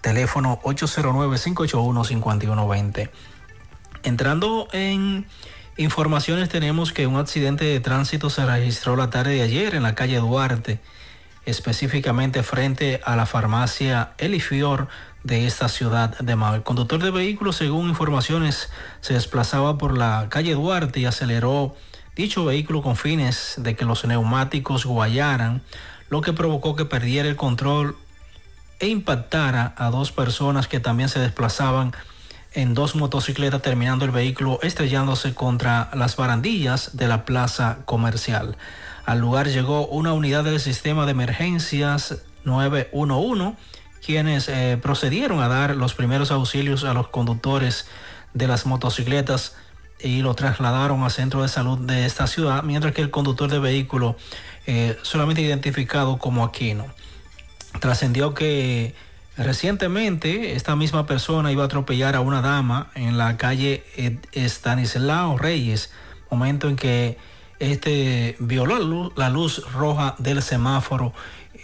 [0.00, 3.10] teléfono 809-581-5120.
[4.02, 5.26] Entrando en
[5.76, 9.94] informaciones tenemos que un accidente de tránsito se registró la tarde de ayer en la
[9.94, 10.80] calle Duarte,
[11.44, 14.88] específicamente frente a la farmacia Elifior
[15.22, 16.54] de esta ciudad de Mao.
[16.54, 18.70] El conductor de vehículo, según informaciones,
[19.00, 21.76] se desplazaba por la calle Duarte y aceleró
[22.16, 25.62] dicho vehículo con fines de que los neumáticos guayaran,
[26.08, 27.96] lo que provocó que perdiera el control
[28.80, 31.92] e impactara a dos personas que también se desplazaban
[32.52, 38.56] en dos motocicletas terminando el vehículo estrellándose contra las barandillas de la plaza comercial.
[39.06, 43.56] Al lugar llegó una unidad del sistema de emergencias 911
[44.04, 47.86] quienes eh, procedieron a dar los primeros auxilios a los conductores
[48.32, 49.54] de las motocicletas
[50.02, 53.58] y lo trasladaron al centro de salud de esta ciudad, mientras que el conductor de
[53.58, 54.16] vehículo,
[54.66, 56.86] eh, solamente identificado como Aquino,
[57.78, 58.94] trascendió que
[59.36, 63.84] recientemente esta misma persona iba a atropellar a una dama en la calle
[64.32, 65.92] Estanislao Reyes,
[66.30, 67.18] momento en que
[67.58, 71.12] este violó la luz, la luz roja del semáforo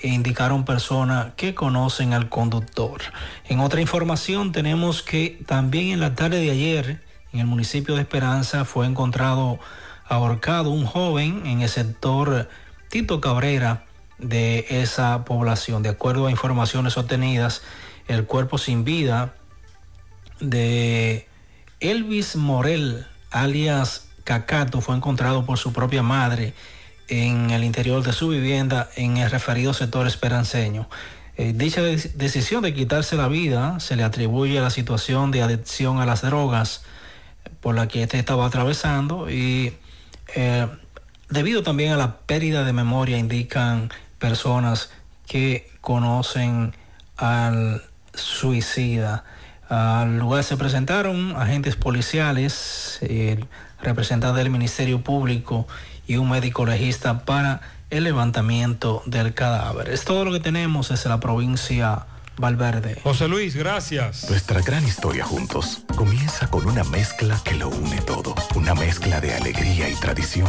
[0.02, 3.01] e indicaron personas que conocen al conductor.
[3.49, 7.01] En otra información tenemos que también en la tarde de ayer
[7.33, 9.59] en el municipio de Esperanza fue encontrado
[10.07, 12.49] ahorcado un joven en el sector
[12.89, 13.85] Tito Cabrera
[14.19, 15.83] de esa población.
[15.83, 17.62] De acuerdo a informaciones obtenidas,
[18.09, 19.35] el cuerpo sin vida
[20.41, 21.27] de
[21.81, 26.55] Elvis Morel, alias Cacato, fue encontrado por su propia madre
[27.09, 30.89] en el interior de su vivienda en el referido sector esperanceño.
[31.36, 36.01] Eh, dicha decisión de quitarse la vida se le atribuye a la situación de adicción
[36.01, 36.83] a las drogas
[37.61, 39.75] por la que este estaba atravesando y
[40.35, 40.67] eh,
[41.28, 44.91] debido también a la pérdida de memoria indican personas
[45.27, 46.75] que conocen
[47.17, 47.83] al
[48.15, 49.25] suicida.
[49.69, 53.47] Al lugar se presentaron agentes policiales, el
[53.83, 55.67] representante del Ministerio Público
[56.07, 59.89] y un médico legista para el levantamiento del cadáver.
[59.89, 62.07] Es todo lo que tenemos desde la provincia
[62.39, 63.01] Valverde.
[63.03, 64.28] José Luis, gracias.
[64.28, 69.35] Nuestra gran historia juntos comienza con una mezcla que lo une todo, una mezcla de
[69.35, 70.49] alegría y tradición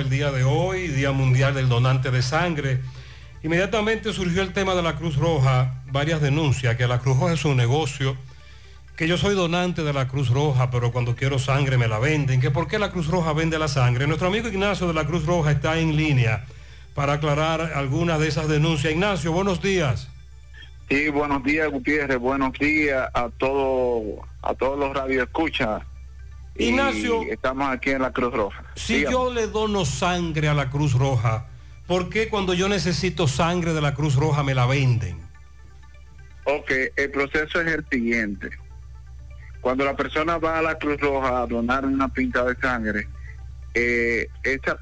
[0.01, 2.79] el día de hoy, Día Mundial del Donante de Sangre.
[3.43, 7.45] Inmediatamente surgió el tema de la Cruz Roja, varias denuncias, que la Cruz Roja es
[7.45, 8.17] un negocio
[8.97, 12.41] que yo soy donante de la Cruz Roja, pero cuando quiero sangre me la venden,
[12.41, 14.07] que por qué la Cruz Roja vende la sangre.
[14.07, 16.45] Nuestro amigo Ignacio de la Cruz Roja está en línea
[16.95, 18.91] para aclarar algunas de esas denuncias.
[18.91, 20.09] Ignacio, buenos días.
[20.89, 22.17] Sí, buenos días, Gutiérrez.
[22.17, 25.83] Buenos días a todo, a todos los radioescuchas.
[26.55, 27.23] Y Ignacio.
[27.29, 28.63] estamos aquí en la Cruz Roja.
[28.75, 29.13] Si Dígame.
[29.13, 31.47] yo le dono sangre a la Cruz Roja,
[31.87, 35.17] ¿por qué cuando yo necesito sangre de la Cruz Roja me la venden?
[36.45, 38.49] Ok, el proceso es el siguiente.
[39.61, 43.07] Cuando la persona va a la Cruz Roja a donar una pinta de sangre,
[43.73, 44.27] eh,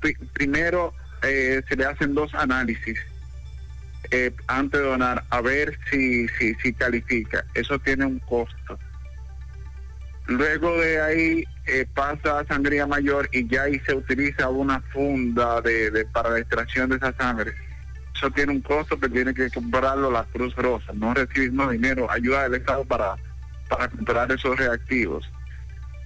[0.02, 2.98] pi- primero eh, se le hacen dos análisis
[4.10, 7.46] eh, antes de donar a ver si, si, si califica.
[7.54, 8.80] Eso tiene un costo.
[10.30, 15.60] Luego de ahí eh, pasa a sangría mayor y ya ahí se utiliza una funda
[15.62, 17.52] de, para la extracción de esa sangre.
[18.16, 20.94] Eso tiene un costo que tiene que comprarlo la Cruz Rosa.
[20.94, 23.16] No recibimos dinero, ayuda del Estado para,
[23.70, 25.28] para comprar esos reactivos.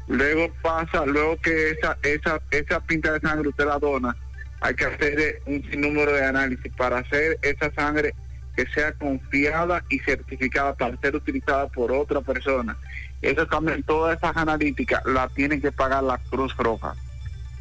[0.07, 4.15] Luego pasa, luego que esa, esa, esa pinta de sangre usted la dona,
[4.61, 8.13] hay que hacer un sinnúmero de análisis para hacer esa sangre
[8.55, 12.77] que sea confiada y certificada para ser utilizada por otra persona.
[13.23, 16.93] Eso también, todas esas analíticas las tiene que pagar la Cruz Roja.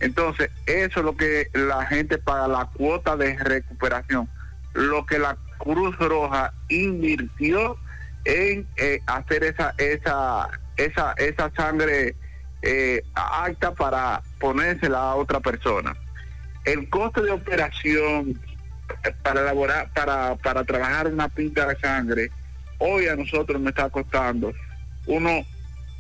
[0.01, 4.29] Entonces, eso es lo que la gente paga, la cuota de recuperación,
[4.75, 7.77] lo que la Cruz Roja invirtió
[8.25, 12.17] en eh, hacer esa esa esa esa sangre
[12.63, 15.95] eh, apta para ponérsela a otra persona.
[16.65, 18.41] El costo de operación
[19.05, 22.33] eh, para elaborar, para, para trabajar una pinta de sangre,
[22.79, 24.53] hoy a nosotros me está costando
[25.07, 25.47] unos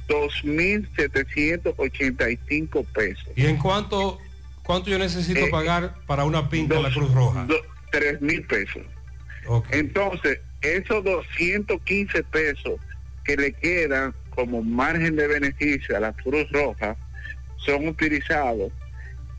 [0.09, 3.29] 2.785 pesos.
[3.37, 4.19] ¿Y en cuánto,
[4.63, 7.47] cuánto yo necesito Eh, pagar para una pinta de la Cruz Roja?
[7.91, 8.83] tres mil pesos.
[9.71, 12.81] Entonces, esos 215 pesos
[13.25, 16.97] que le quedan como margen de beneficio a la Cruz Roja
[17.59, 18.73] son utilizados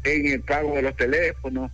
[0.03, 1.72] en el pago de los teléfonos,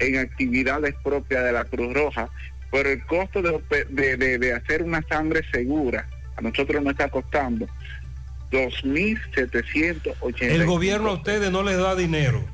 [0.00, 2.28] en actividades propias de la Cruz Roja,
[2.72, 3.60] pero el costo de,
[4.16, 7.66] de- de hacer una sangre segura a nosotros nos está costando
[8.50, 10.42] 2.780.
[10.42, 12.44] El gobierno a ustedes no les da dinero.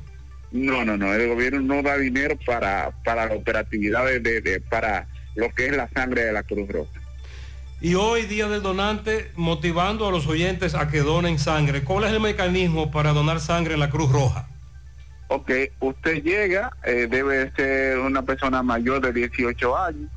[0.51, 4.59] No, no, no, el gobierno no da dinero para, para la operatividad de, de- de-
[4.61, 6.91] para lo que es la sangre de la Cruz Roja.
[7.81, 11.83] Y hoy, Día del Donante, motivando a los oyentes a que donen sangre.
[11.83, 14.47] ¿Cuál es el mecanismo para donar sangre en la Cruz Roja?
[15.27, 20.09] Ok, usted llega, eh, debe ser una persona mayor de 18 años,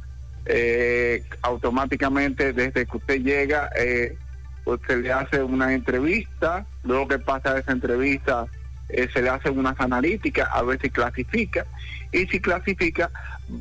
[0.47, 4.17] eh, automáticamente desde que usted llega, eh,
[4.65, 8.47] usted le hace una entrevista, luego que pasa esa entrevista,
[8.89, 11.67] eh, se le hace unas analíticas a ver si clasifica,
[12.13, 13.11] y si clasifica,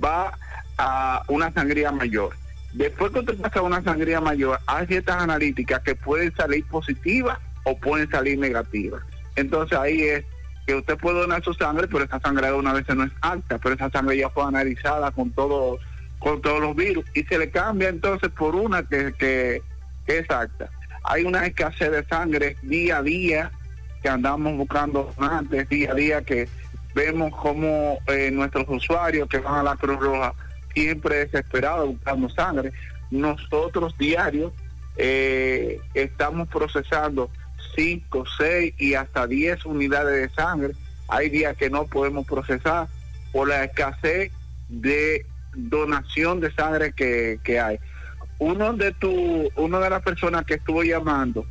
[0.04, 0.38] va
[0.78, 2.36] a una sangría mayor.
[2.74, 7.78] Después que usted pasa una sangría mayor, hay ciertas analíticas que pueden salir positivas o
[7.78, 9.02] pueden salir negativas.
[9.36, 10.26] Entonces ahí es
[10.66, 13.58] que usted puede donar su sangre, pero esa sangre de una vez no es alta,
[13.60, 15.80] pero esa sangre ya fue analizada con todo,
[16.26, 19.62] con todos los virus y se le cambia entonces por una que, que,
[20.08, 20.72] que es alta.
[21.04, 23.52] Hay una escasez de sangre día a día
[24.02, 26.50] que andamos buscando antes, día a día que
[26.96, 30.34] vemos como eh, nuestros usuarios que van a la Cruz Roja
[30.74, 32.72] siempre desesperados buscando sangre.
[33.12, 34.52] Nosotros diarios
[34.98, 37.30] eh, estamos procesando
[37.76, 40.74] 5, 6 y hasta 10 unidades de sangre.
[41.08, 42.88] Hay días que no podemos procesar
[43.32, 44.32] por la escasez
[44.70, 45.24] de
[45.56, 47.80] donación de sangre que, que hay.
[48.40, 51.46] Uno de tu, una de las personas que estuvo llamando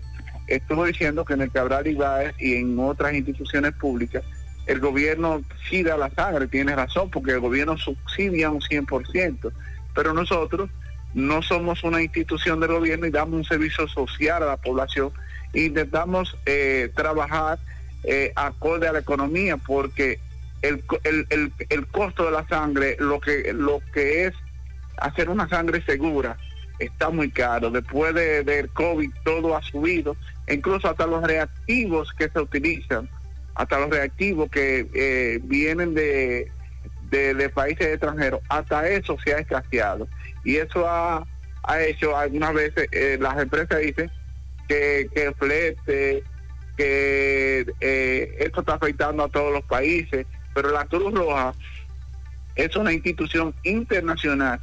[0.47, 4.23] estuvo diciendo que en el Cabral Ibáez y en otras instituciones públicas
[4.67, 9.53] el gobierno sí la sangre, tiene razón, porque el gobierno subsidia un 100%,
[9.95, 10.71] pero nosotros
[11.13, 15.13] no somos una institución del gobierno y damos un servicio social a la población.
[15.53, 17.59] Intentamos eh, trabajar
[18.05, 20.19] eh, acorde a la economía, porque
[20.65, 24.35] el, el, el, costo de la sangre, lo que, lo que es
[24.99, 26.37] hacer una sangre segura,
[26.79, 27.71] está muy caro.
[27.71, 30.17] Después de, del COVID todo ha subido,
[30.49, 33.09] incluso hasta los reactivos que se utilizan,
[33.55, 36.51] hasta los reactivos que eh, vienen de,
[37.11, 40.09] de, países extranjeros, hasta eso se ha escaseado.
[40.45, 41.27] Y eso ha,
[41.63, 44.11] ha hecho algunas veces, eh, las empresas dicen
[44.67, 46.25] que, que flete,
[46.77, 51.53] que eh, esto está afectando a todos los países, pero la Cruz Roja
[52.57, 54.61] es una institución internacional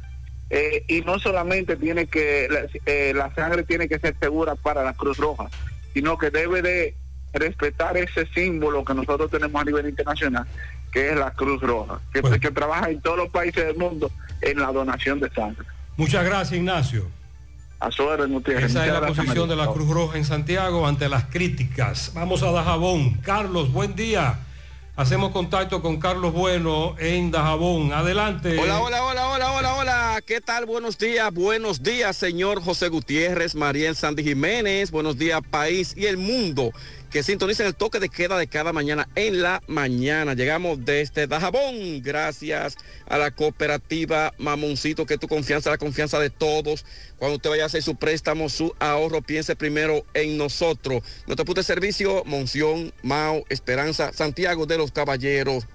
[0.50, 4.82] eh, y no solamente tiene que la, eh, la sangre tiene que ser segura para
[4.82, 5.48] la Cruz Roja,
[5.94, 6.94] sino que debe de
[7.32, 10.46] respetar ese símbolo que nosotros tenemos a nivel internacional,
[10.90, 14.58] que es la Cruz Roja, que, que trabaja en todos los países del mundo en
[14.58, 15.66] la donación de sangre.
[15.96, 17.06] Muchas gracias, Ignacio.
[17.80, 18.70] A su orden, Gutiérrez.
[18.70, 19.66] Esa es la posición de la.
[19.72, 22.12] Cruz Roja en Santiago ante las críticas.
[22.14, 23.14] Vamos a Dajabón.
[23.22, 24.38] Carlos, buen día.
[24.94, 27.94] Hacemos contacto con Carlos Bueno en Dajabón.
[27.94, 28.58] Adelante.
[28.58, 30.20] Hola, hola, hola, hola, hola, hola.
[30.26, 30.66] ¿Qué tal?
[30.66, 34.90] Buenos días, buenos días, señor José Gutiérrez, Mariel Sandy Jiménez.
[34.90, 36.72] Buenos días, país y el mundo
[37.12, 40.32] que sintonicen el toque de queda de cada mañana en la mañana.
[40.32, 46.86] Llegamos desde Dajabón, gracias a la cooperativa Mamoncito, que tu confianza, la confianza de todos.
[47.18, 51.02] Cuando usted vaya a hacer su préstamo, su ahorro, piense primero en nosotros.
[51.26, 55.66] Nuestro punto de servicio, Monción, Mao, Esperanza, Santiago de los Caballeros,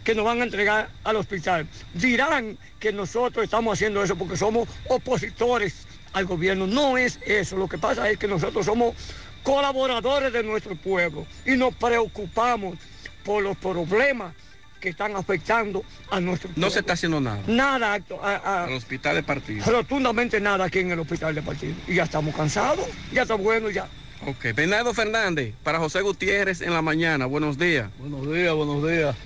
[0.04, 1.66] Que nos van a entregar al hospital.
[1.94, 6.66] Dirán que nosotros estamos haciendo eso porque somos opositores al gobierno.
[6.66, 7.56] No es eso.
[7.56, 8.94] Lo que pasa es que nosotros somos
[9.42, 12.78] colaboradores de nuestro pueblo y nos preocupamos
[13.24, 14.34] por los problemas
[14.80, 16.66] que están afectando a nuestro pueblo.
[16.66, 17.40] No se está haciendo nada.
[17.46, 19.64] Nada, acto- a- a- Al hospital de partido.
[19.64, 21.74] rotundamente nada aquí en el hospital de partido.
[21.88, 23.86] Y ya estamos cansados, ya está bueno ya.
[24.26, 27.24] Ok, Bernardo Fernández, para José Gutiérrez en la mañana.
[27.26, 27.88] Buenos días.
[27.98, 29.16] Buenos días, buenos días.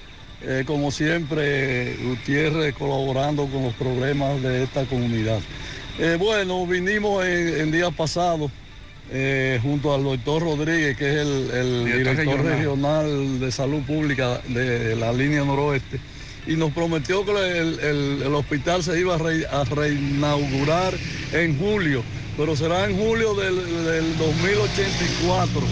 [0.42, 5.41] Eh, como siempre, Gutiérrez colaborando con los problemas de esta comunidad.
[5.99, 8.50] Eh, bueno, vinimos en, en días pasados
[9.10, 13.05] eh, junto al doctor Rodríguez, que es el, el Director director, regional.
[13.07, 13.41] regional.
[13.41, 15.99] de salud pública de la línea noroeste,
[16.47, 20.94] y nos prometió que el, el- el hospital se iba a, re- a reinaugurar
[21.33, 22.05] en julio,
[22.36, 25.62] pero será en julio del, del 2084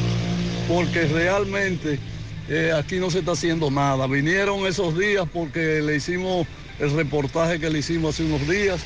[0.66, 2.00] porque realmente
[2.48, 4.06] eh, aquí no se está haciendo nada.
[4.06, 6.46] Vinieron esos días porque le hicimos
[6.78, 8.80] el reportaje que le hicimos hace unos días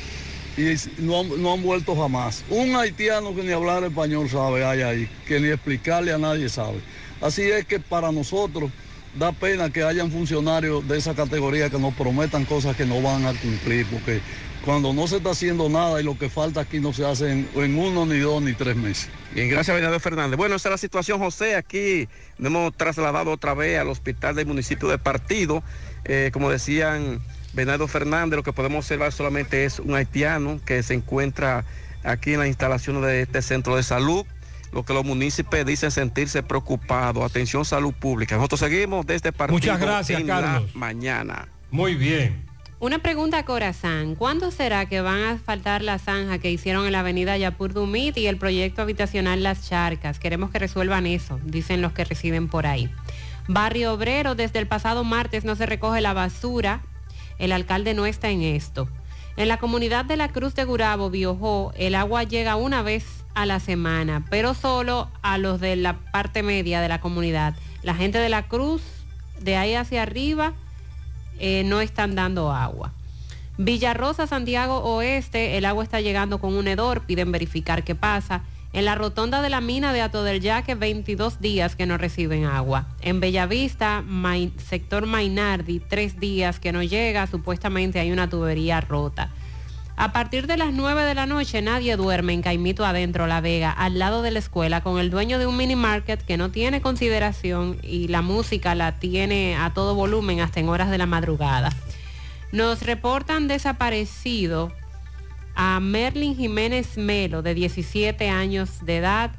[0.57, 2.45] y no no han vuelto jamás.
[2.49, 6.81] Un haitiano que ni hablar español sabe hay ahí, que ni explicarle a nadie sabe.
[7.21, 8.71] Así es que para nosotros
[9.15, 13.27] da pena que hayan funcionarios de esa categoría que nos prometan cosas que no van
[13.27, 14.21] a cumplir, porque
[14.65, 17.79] cuando no se está haciendo nada y lo que falta aquí no se hace en,
[17.79, 19.09] uno, ni dos, ni tres meses.
[19.35, 20.37] Bien, gracias Bernardo Fernández.
[20.37, 21.57] Bueno, esa es la situación, José.
[21.57, 22.09] Aquí
[22.39, 25.63] nos hemos trasladado otra vez al hospital del municipio de Partido.
[26.05, 27.21] Eh, como decían
[27.53, 31.65] Bernardo Fernández, lo que podemos observar solamente es un haitiano que se encuentra
[32.05, 34.25] aquí en las instalaciones de este centro de salud.
[34.73, 37.25] Lo que los municipios dicen sentirse preocupados.
[37.25, 38.37] Atención, salud pública.
[38.37, 39.55] Nosotros seguimos desde partido.
[39.59, 40.75] Muchas gracias, en la Carlos.
[40.77, 41.49] mañana.
[41.71, 42.45] Muy bien.
[42.79, 44.15] Una pregunta a Corazán.
[44.15, 48.17] ¿Cuándo será que van a asfaltar la zanja que hicieron en la avenida Yapur Dumit
[48.17, 50.19] y el proyecto habitacional Las Charcas?
[50.19, 52.91] Queremos que resuelvan eso, dicen los que residen por ahí.
[53.49, 56.81] Barrio Obrero, desde el pasado martes no se recoge la basura.
[57.39, 58.89] El alcalde no está en esto.
[59.37, 63.47] En la comunidad de la Cruz de Gurabo, Biojó, el agua llega una vez a
[63.47, 67.55] la semana, pero solo a los de la parte media de la comunidad.
[67.83, 68.83] La gente de la Cruz,
[69.41, 70.53] de ahí hacia arriba,
[71.39, 72.93] eh, no están dando agua.
[73.57, 78.43] Villarrosa, Santiago Oeste, el agua está llegando con un hedor, piden verificar qué pasa.
[78.73, 82.45] En la rotonda de la mina de Ato del Yaque, 22 días que no reciben
[82.45, 82.87] agua.
[83.03, 89.31] En Bellavista, Mai- sector Mainardi, tres días que no llega, supuestamente hay una tubería rota.
[89.97, 93.71] A partir de las 9 de la noche nadie duerme en Caimito Adentro, La Vega,
[93.73, 96.81] al lado de la escuela, con el dueño de un mini market que no tiene
[96.81, 101.71] consideración y la música la tiene a todo volumen hasta en horas de la madrugada.
[102.53, 104.73] Nos reportan desaparecido
[105.63, 109.33] a Merlin Jiménez Melo, de 17 años de edad,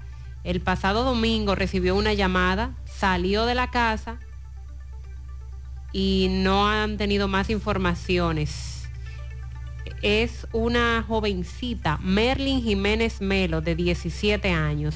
[0.44, 4.20] El pasado domingo recibió una llamada, salió de la casa
[5.92, 8.88] y no han tenido más informaciones.
[10.04, 14.96] Es una jovencita, Merlin Jiménez Melo, de 17 años.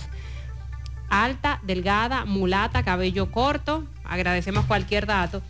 [1.09, 3.83] Alta, delgada, mulata, cabello corto.
[4.03, 5.41] Agradecemos cualquier dato.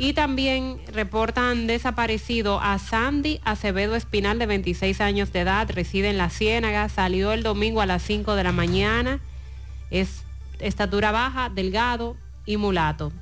[0.00, 6.16] Y también reportan desaparecido a Sandy Acevedo Espinal, de 26 años de edad, reside en
[6.16, 9.20] La Ciénaga, salió el domingo a las 5 de la mañana,
[9.90, 10.22] es
[10.58, 13.12] estatura baja, delgado y mulato.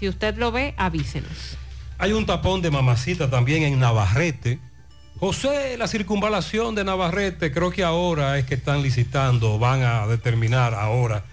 [0.00, 1.56] Si usted lo ve, avísenos.
[1.98, 4.58] Hay un tapón de mamacita también en Navarrete.
[5.20, 10.74] José, la circunvalación de Navarrete, creo que ahora es que están licitando, van a determinar
[10.74, 11.26] ahora,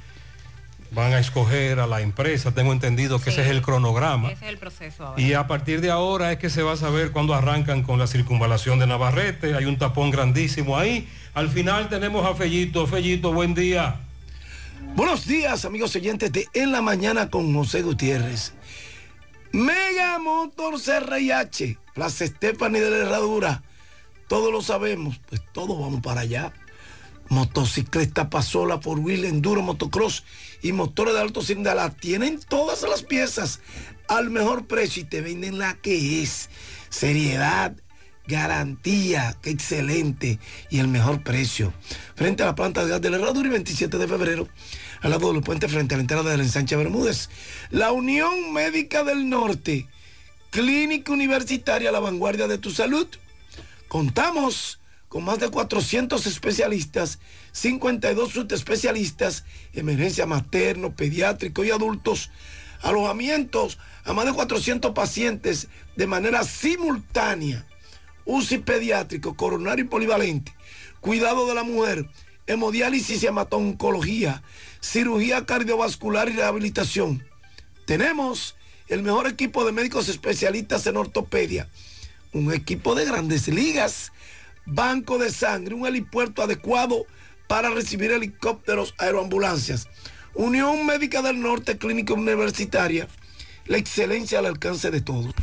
[0.91, 4.29] van a escoger a la empresa, tengo entendido que ese es el cronograma.
[4.29, 5.21] Ese es el proceso ahora.
[5.21, 8.07] Y a partir de ahora es que se va a saber cuándo arrancan con la
[8.07, 9.55] circunvalación de Navarrete.
[9.55, 11.07] Hay un tapón grandísimo ahí.
[11.33, 12.85] Al final tenemos a Fellito.
[12.87, 14.01] Fellito, buen día.
[14.95, 18.53] Buenos días, amigos oyentes de En la Mañana con José Gutiérrez.
[19.53, 23.63] Mega Motor CRIH, Plaza Estefani de la Herradura.
[24.27, 26.53] Todos lo sabemos, pues todos vamos para allá.
[27.31, 30.25] Motocicleta, pasola, por wheel, enduro, motocross
[30.61, 31.77] y motores de alto cilindraje.
[31.77, 33.61] Las tienen todas las piezas
[34.09, 36.49] al mejor precio y te venden la que es.
[36.89, 37.73] Seriedad,
[38.27, 41.73] garantía, que excelente y el mejor precio.
[42.15, 44.49] Frente a la planta de gas de la Herradura y 27 de febrero,
[44.99, 47.29] al lado del puente frente a la entrada de la ensanche Bermúdez.
[47.69, 49.87] La Unión Médica del Norte,
[50.49, 53.07] Clínica Universitaria la vanguardia de tu salud.
[53.87, 54.80] Contamos
[55.11, 57.19] con más de 400 especialistas,
[57.51, 62.31] 52 subespecialistas, emergencia materno, pediátrico y adultos,
[62.81, 65.67] alojamientos a más de 400 pacientes
[65.97, 67.67] de manera simultánea,
[68.23, 70.55] UCI pediátrico, coronario y polivalente,
[71.01, 72.07] cuidado de la mujer,
[72.47, 74.43] hemodiálisis y hematoncología,
[74.79, 77.21] cirugía cardiovascular y rehabilitación.
[77.85, 78.55] Tenemos
[78.87, 81.67] el mejor equipo de médicos especialistas en ortopedia,
[82.31, 84.13] un equipo de grandes ligas,
[84.73, 87.05] banco de sangre, un helipuerto adecuado
[87.47, 89.87] para recibir helicópteros, aeroambulancias.
[90.33, 93.07] Unión Médica del Norte, Clínica Universitaria,
[93.65, 95.33] la excelencia al alcance de todos.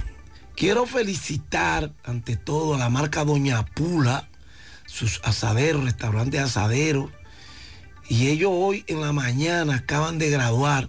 [0.56, 4.28] Quiero felicitar ante todo a la marca Doña Pula,
[4.86, 7.10] sus asaderos, restaurantes asaderos,
[8.08, 10.88] y ellos hoy en la mañana acaban de graduar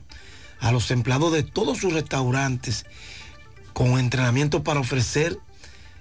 [0.59, 2.85] a los empleados de todos sus restaurantes
[3.73, 5.37] con entrenamiento para ofrecer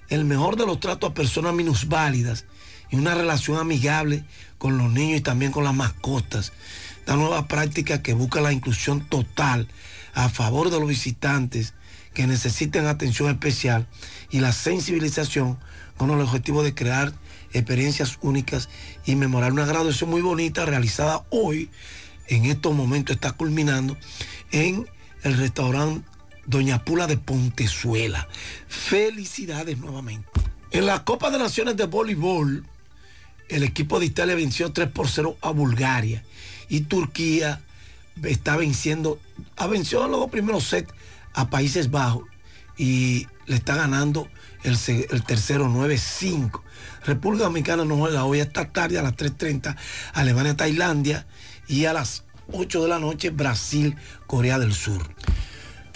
[0.09, 2.45] el mejor de los tratos a personas minusválidas
[2.89, 4.25] y una relación amigable
[4.57, 6.51] con los niños y también con las mascotas.
[6.99, 9.67] Esta nueva práctica que busca la inclusión total
[10.13, 11.73] a favor de los visitantes
[12.13, 13.87] que necesiten atención especial
[14.31, 15.59] y la sensibilización
[15.97, 17.13] con el objetivo de crear
[17.53, 18.69] experiencias únicas
[19.05, 21.69] y memorar una graduación muy bonita realizada hoy,
[22.27, 23.97] en estos momentos está culminando
[24.51, 24.87] en
[25.23, 26.08] el restaurante
[26.49, 28.27] Doña Pula de Pontezuela.
[28.67, 30.27] Felicidades nuevamente.
[30.71, 32.65] En la Copa de Naciones de Voleibol,
[33.49, 36.23] el equipo de Italia venció 3 por 0 a Bulgaria
[36.67, 37.61] y Turquía
[38.23, 39.19] está venciendo,
[39.57, 40.91] ha vencido en los dos primeros sets
[41.33, 42.23] a Países Bajos
[42.77, 44.27] y le está ganando
[44.63, 44.77] el,
[45.23, 46.61] tercero 9-5.
[47.05, 49.75] República Dominicana no juega hoy esta tarde a las 3.30,
[50.13, 51.27] Alemania, Tailandia
[51.67, 53.95] y a las 8 de la noche Brasil,
[54.25, 55.13] Corea del Sur.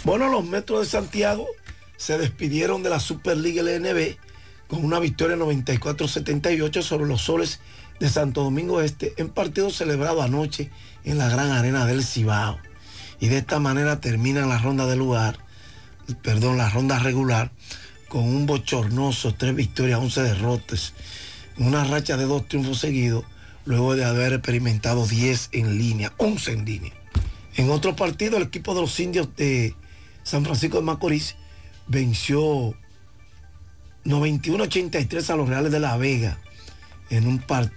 [0.04, 1.48] Bueno, los Metros de Santiago
[1.96, 4.18] se despidieron de la Superliga LNB
[4.68, 7.62] con una victoria 94-78 sobre los soles
[8.02, 10.70] de Santo Domingo Este en partido celebrado anoche
[11.06, 12.60] en la gran arena del Cibao.
[13.22, 15.40] Y de esta manera termina la ronda de lugar,
[16.22, 17.52] perdón, la ronda regular
[18.10, 20.94] con un bochornoso, tres victorias, 11 derrotas,
[21.58, 23.24] una racha de dos triunfos seguidos,
[23.64, 26.94] luego de haber experimentado 10 en línea, 11 en línea.
[27.56, 29.76] En otro partido, el equipo de los indios de
[30.24, 31.36] San Francisco de Macorís
[31.88, 32.74] venció
[34.06, 36.38] 91-83 a los Reales de La Vega
[37.10, 37.74] en un partido